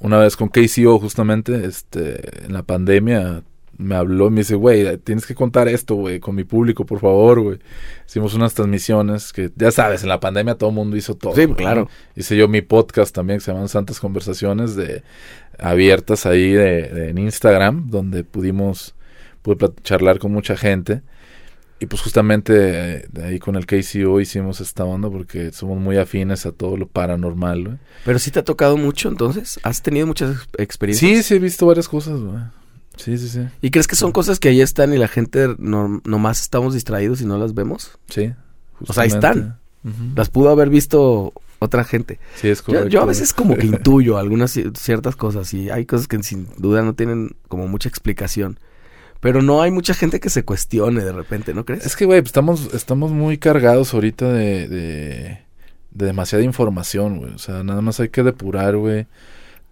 [0.00, 3.42] una vez con KCO, justamente, este, en la pandemia,
[3.78, 7.00] me habló y me dice, güey, tienes que contar esto, güey, con mi público, por
[7.00, 7.58] favor, güey.
[8.06, 11.34] Hicimos unas transmisiones que, ya sabes, en la pandemia todo el mundo hizo todo.
[11.34, 11.88] Sí, claro.
[12.14, 15.02] Hice yo mi podcast también, que se llaman Santas Conversaciones, de
[15.58, 18.94] abiertas ahí de, de- en Instagram, donde pudimos,
[19.42, 21.02] pude charlar con mucha gente.
[21.78, 22.54] Y pues justamente
[23.00, 26.78] eh, de ahí con el KCO hicimos esta onda porque somos muy afines a todo
[26.78, 27.76] lo paranormal, güey.
[28.06, 29.60] Pero sí te ha tocado mucho, entonces.
[29.62, 31.10] ¿Has tenido muchas ex- experiencias?
[31.10, 32.38] Sí, sí he visto varias cosas, güey.
[32.96, 33.40] Sí, sí, sí.
[33.62, 37.20] ¿Y crees que son cosas que ahí están y la gente no, nomás estamos distraídos
[37.20, 37.98] y no las vemos?
[38.08, 38.32] Sí.
[38.86, 39.58] O sea, ahí están.
[40.16, 42.18] Las pudo haber visto otra gente.
[42.34, 42.88] Sí, es correcto.
[42.88, 46.48] yo a veces como que intuyo algunas ci- ciertas cosas y hay cosas que sin
[46.58, 48.58] duda no tienen como mucha explicación.
[49.20, 51.86] Pero no hay mucha gente que se cuestione de repente, ¿no crees?
[51.86, 55.38] Es que, güey, pues, estamos, estamos muy cargados ahorita de, de,
[55.92, 57.32] de demasiada información, güey.
[57.32, 59.06] O sea, nada más hay que depurar, güey.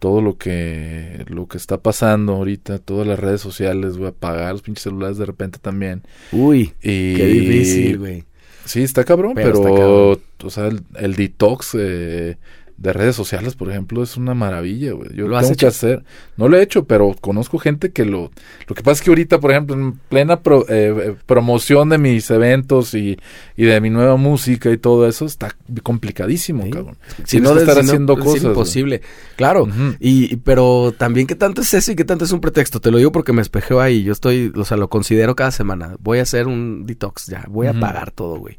[0.05, 4.60] Todo lo que lo que está pasando ahorita, todas las redes sociales, güey, apagar los
[4.60, 6.02] pinches celulares de repente también.
[6.31, 8.24] Uy, Y qué difícil, güey.
[8.66, 10.18] Sí, está cabrón, Pero pero, está cabrón.
[10.44, 12.36] o sea, el, el detox eh,
[12.76, 15.10] de redes sociales, por ejemplo, es una maravilla, güey.
[15.14, 15.68] Yo ¿Lo tengo que hecho?
[15.68, 16.05] hacer,
[16.36, 18.30] no lo he hecho, pero conozco gente que lo...
[18.66, 21.98] Lo que pasa es que ahorita, por ejemplo, en plena pro- eh, eh, promoción de
[21.98, 23.16] mis eventos y,
[23.56, 26.70] y de mi nueva música y todo eso, está complicadísimo, Sí.
[26.70, 26.96] cabrón.
[27.18, 28.52] Si Tienes no, que estar si no, haciendo es cosas, güey.
[28.52, 29.02] imposible.
[29.36, 29.68] Claro.
[30.01, 32.80] Y, y- pero también qué tanto es eso y qué tanto es un pretexto.
[32.80, 34.02] Te lo digo porque me espejeo ahí.
[34.02, 35.96] Yo estoy, o sea, lo considero cada semana.
[36.01, 37.44] Voy a hacer un detox ya.
[37.48, 38.59] Voy a pagar todo, güey.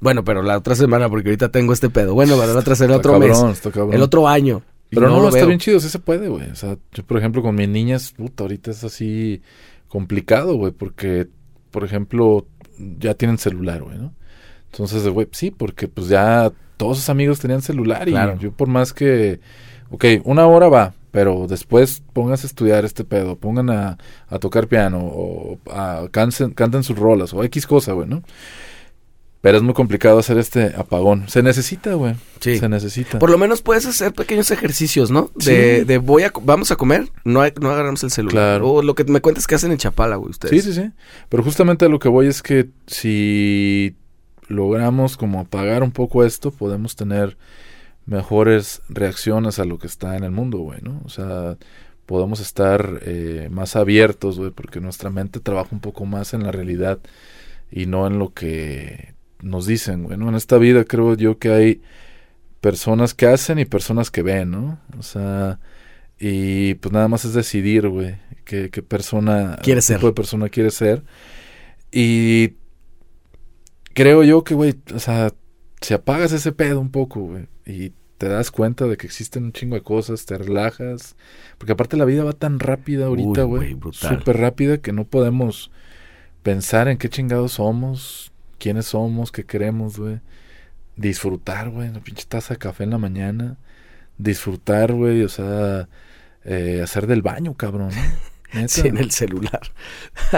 [0.00, 2.14] Bueno, pero la otra semana, porque ahorita tengo este pedo.
[2.14, 3.56] Bueno, la otra semana, el otro cabrón, mes.
[3.58, 3.94] está cabrón.
[3.94, 4.62] El otro año.
[4.90, 5.48] Pero no, lo está veo.
[5.48, 6.50] bien chido, sí se puede, güey.
[6.50, 9.42] O sea, yo, por ejemplo, con mis niñas, puta, ahorita es así
[9.88, 11.26] complicado, güey, porque,
[11.70, 12.46] por ejemplo,
[12.98, 14.12] ya tienen celular, güey, ¿no?
[14.72, 18.38] Entonces, güey, sí, porque pues ya todos sus amigos tenían celular y Claro.
[18.38, 19.40] yo por más que,
[19.90, 23.98] ok, una hora va, pero después pónganse a estudiar este pedo, pongan a,
[24.28, 28.22] a tocar piano o a, canten, canten sus rolas o X cosa, güey, ¿no?
[29.40, 31.28] Pero es muy complicado hacer este apagón.
[31.28, 32.14] Se necesita, güey.
[32.40, 32.58] Sí.
[32.58, 33.20] Se necesita.
[33.20, 35.30] Por lo menos puedes hacer pequeños ejercicios, ¿no?
[35.36, 35.84] De, Sí.
[35.84, 38.58] de voy a, vamos a comer, no, hay- no agarramos el celular.
[38.60, 38.68] Claro.
[38.68, 40.64] O lo que me cuentas que hacen en Chapala, güey, ustedes.
[40.64, 40.90] Sí, sí, sí.
[41.28, 43.94] Pero justamente a lo que voy es que si
[44.48, 47.36] logramos como apagar un poco esto, podemos tener
[48.06, 51.00] mejores reacciones a lo que está en el mundo, güey, ¿no?
[51.04, 51.56] O sea,
[52.06, 56.50] podemos estar eh, más abiertos, güey, porque nuestra mente trabaja un poco más en la
[56.50, 56.98] realidad
[57.70, 60.28] y no en lo que nos dicen, güey, ¿no?
[60.28, 61.82] En esta vida creo yo que hay
[62.60, 64.80] personas que hacen y personas que ven, ¿no?
[64.98, 65.60] O sea,
[66.18, 69.96] y pues nada más es decidir, güey, qué, qué persona, Quiere qué ser.
[69.98, 71.04] tipo de persona quiere ser.
[71.92, 72.54] Y
[73.94, 75.32] creo yo que, güey, o sea,
[75.80, 79.52] si apagas ese pedo un poco, güey, y te das cuenta de que existen un
[79.52, 81.14] chingo de cosas, te relajas,
[81.56, 85.70] porque aparte la vida va tan rápida ahorita, güey, súper rápida que no podemos
[86.42, 88.27] pensar en qué chingados somos,
[88.58, 90.20] quiénes somos, qué queremos, güey.
[90.96, 93.56] Disfrutar, güey, una pinche taza de café en la mañana.
[94.18, 95.88] Disfrutar, güey, o sea,
[96.44, 97.90] eh, hacer del baño, cabrón.
[98.52, 98.68] Neta.
[98.68, 99.60] Sí, en el celular.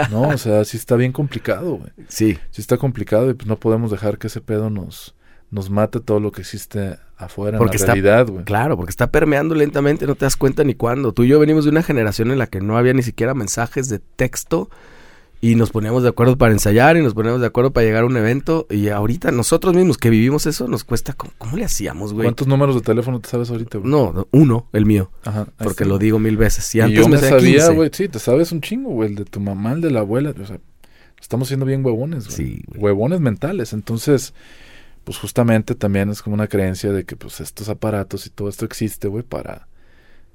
[0.09, 1.91] No, o sea, sí está bien complicado, güey.
[2.09, 2.37] Sí.
[2.49, 5.15] Sí está complicado y pues no podemos dejar que ese pedo nos,
[5.49, 8.43] nos mate todo lo que existe afuera Porque en la realidad, güey.
[8.43, 11.13] Claro, porque está permeando lentamente, no te das cuenta ni cuándo.
[11.13, 13.87] Tú y yo venimos de una generación en la que no había ni siquiera mensajes
[13.87, 14.69] de texto
[15.43, 18.05] y nos poníamos de acuerdo para ensayar y nos poníamos de acuerdo para llegar a
[18.05, 22.13] un evento y ahorita nosotros mismos que vivimos eso nos cuesta, ¿cómo, cómo le hacíamos,
[22.13, 22.25] güey?
[22.25, 23.89] ¿Cuántos números de teléfono te sabes ahorita, güey?
[23.89, 25.47] No, no, uno, el mío, Ajá.
[25.57, 26.73] porque lo digo mil veces.
[26.75, 27.73] Y, Y, antes yo me, me sabía sabía, 15.
[27.73, 30.31] güey, sí, te sabes un chingo, güey, el de tu mamá, el de la abuela,
[30.39, 30.59] o sea,
[31.19, 32.37] estamos siendo bien huevones, güey.
[32.37, 32.79] Sí, güey.
[32.81, 34.35] Huevones mentales, entonces,
[35.03, 38.63] pues justamente también es como una creencia de que, pues, estos aparatos y todo esto
[38.65, 39.67] existe, güey, para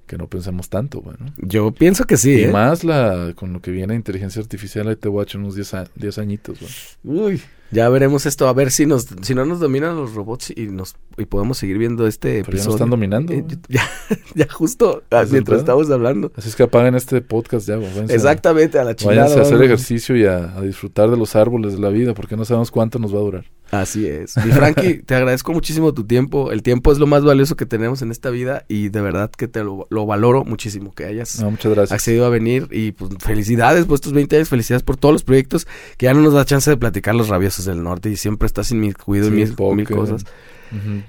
[0.07, 1.27] que no pensemos tanto, güey, ¿no?
[1.39, 2.49] Yo pienso que sí, y ¿eh?
[2.53, 5.75] más la, con lo que viene inteligencia artificial, ahí te voy a echar unos 10
[5.75, 7.33] a- 10 añitos, güey.
[7.35, 10.67] Uy, ya veremos esto, a ver si nos, si no nos dominan los robots y
[10.69, 12.67] nos y podemos seguir viendo este Pero ya episodio.
[12.67, 13.83] nos están dominando, Eh, ya,
[14.35, 16.31] ya justo ah, es mientras estamos hablando.
[16.37, 19.23] Así es que apaguen este podcast ya, a- Exactamente, a la chingada.
[19.23, 22.37] Váyanse a hacer ejercicio y a, a disfrutar de los árboles de la vida, porque
[22.37, 23.45] no sabemos cuánto nos va a durar.
[23.71, 24.37] Así es.
[24.45, 26.53] Mi Frankie, te agradezco muchísimo tu tiempo.
[26.53, 29.49] El tiempo es lo más valioso que tenemos en esta vida y de verdad que
[29.49, 31.93] te lo, lo valoro muchísimo que hayas No, muchas gracias.
[31.93, 35.67] accedido a venir y pues felicidades por estos 20 años, felicidades por todos los proyectos
[35.97, 38.71] que ya no nos da chance de platicar los rabiosos del norte y siempre estás
[38.71, 39.77] inmiscuido en Sí, mil, poker.
[39.77, 40.25] mil cosas.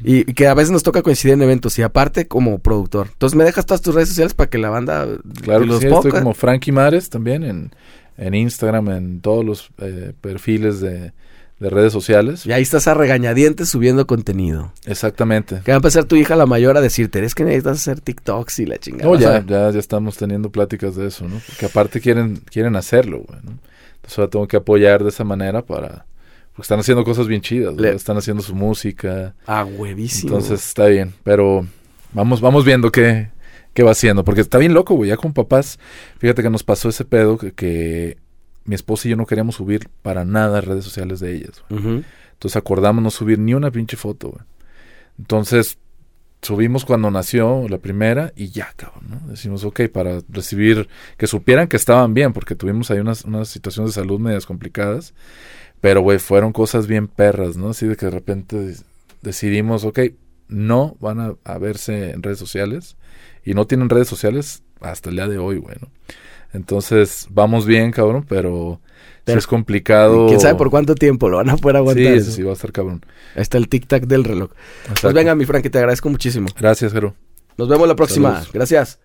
[0.03, 3.10] Y, y que a veces nos toca coincidir en eventos y aparte como productor.
[3.11, 5.06] Entonces me dejas todas tus redes sociales para que la banda
[5.41, 7.72] Claro que los sí, estoy como Frankie Mares también en,
[8.18, 11.11] en Instagram, en todos los eh, perfiles de,
[11.60, 12.45] de redes sociales.
[12.45, 14.72] Y ahí estás a regañadientes subiendo contenido.
[14.86, 15.61] Exactamente.
[15.65, 18.60] Que va a empezar tu hija la mayor a decirte, es que necesitas hacer TikToks
[18.60, 19.10] y la chingada.
[19.11, 21.41] No, ya, ya, ya estamos teniendo pláticas de eso, ¿no?
[21.48, 23.57] Porque aparte quieren, quieren hacerlo, güey, ¿no?
[23.95, 26.06] Entonces ahora tengo que apoyar de esa manera para...
[26.57, 27.75] Porque están haciendo cosas bien chidas.
[27.75, 29.35] Le- Están haciendo su música.
[29.45, 30.34] A huevísimo.
[30.34, 31.65] Entonces está bien, pero
[32.13, 33.29] vamos, vamos viendo qué,
[33.75, 35.77] qué va haciendo, porque está bien loco, güey, ya con papás,
[36.17, 38.17] fíjate que nos pasó ese pedo que, que
[38.65, 42.03] mi esposa y yo no queríamos subir para nada redes sociales de ellas, güey.
[42.34, 44.43] Entonces acordamos no subir ni una pinche foto, güey.
[45.19, 45.77] Entonces
[46.41, 49.27] subimos cuando nació la primera y ya, cabrón, ¿no?
[49.27, 53.93] Decimos, ok, para recibir, que supieran que estaban bien, porque tuvimos ahí unas, unas situaciones
[53.95, 55.13] de salud medias complicadas,
[55.82, 57.70] pero, güey, fueron cosas bien perras, ¿no?
[57.70, 58.76] Así de que de repente
[59.22, 59.99] decidimos, ok,
[60.48, 62.95] no van a, a verse en redes sociales
[63.44, 65.90] y no tienen redes sociales hasta el día de hoy, güey, ¿no?
[66.54, 70.28] Entonces, vamos bien, cabrón, pero, sí Pero- es complicado.
[70.28, 72.06] ¿Quién sabe por cuánto tiempo lo van a poder aguantar?
[72.06, 72.32] Sí, eso?
[72.32, 73.06] sí, va a estar cabrón.
[73.36, 74.52] Ahí está el tic-tac del reloj.
[75.02, 76.48] Pues venga, mi Frankie, te agradezco muchísimo.
[76.58, 77.16] Gracias, Jero.
[77.58, 78.30] Nos vemos la próxima.
[78.36, 78.54] Saludos.
[78.54, 78.99] Gracias.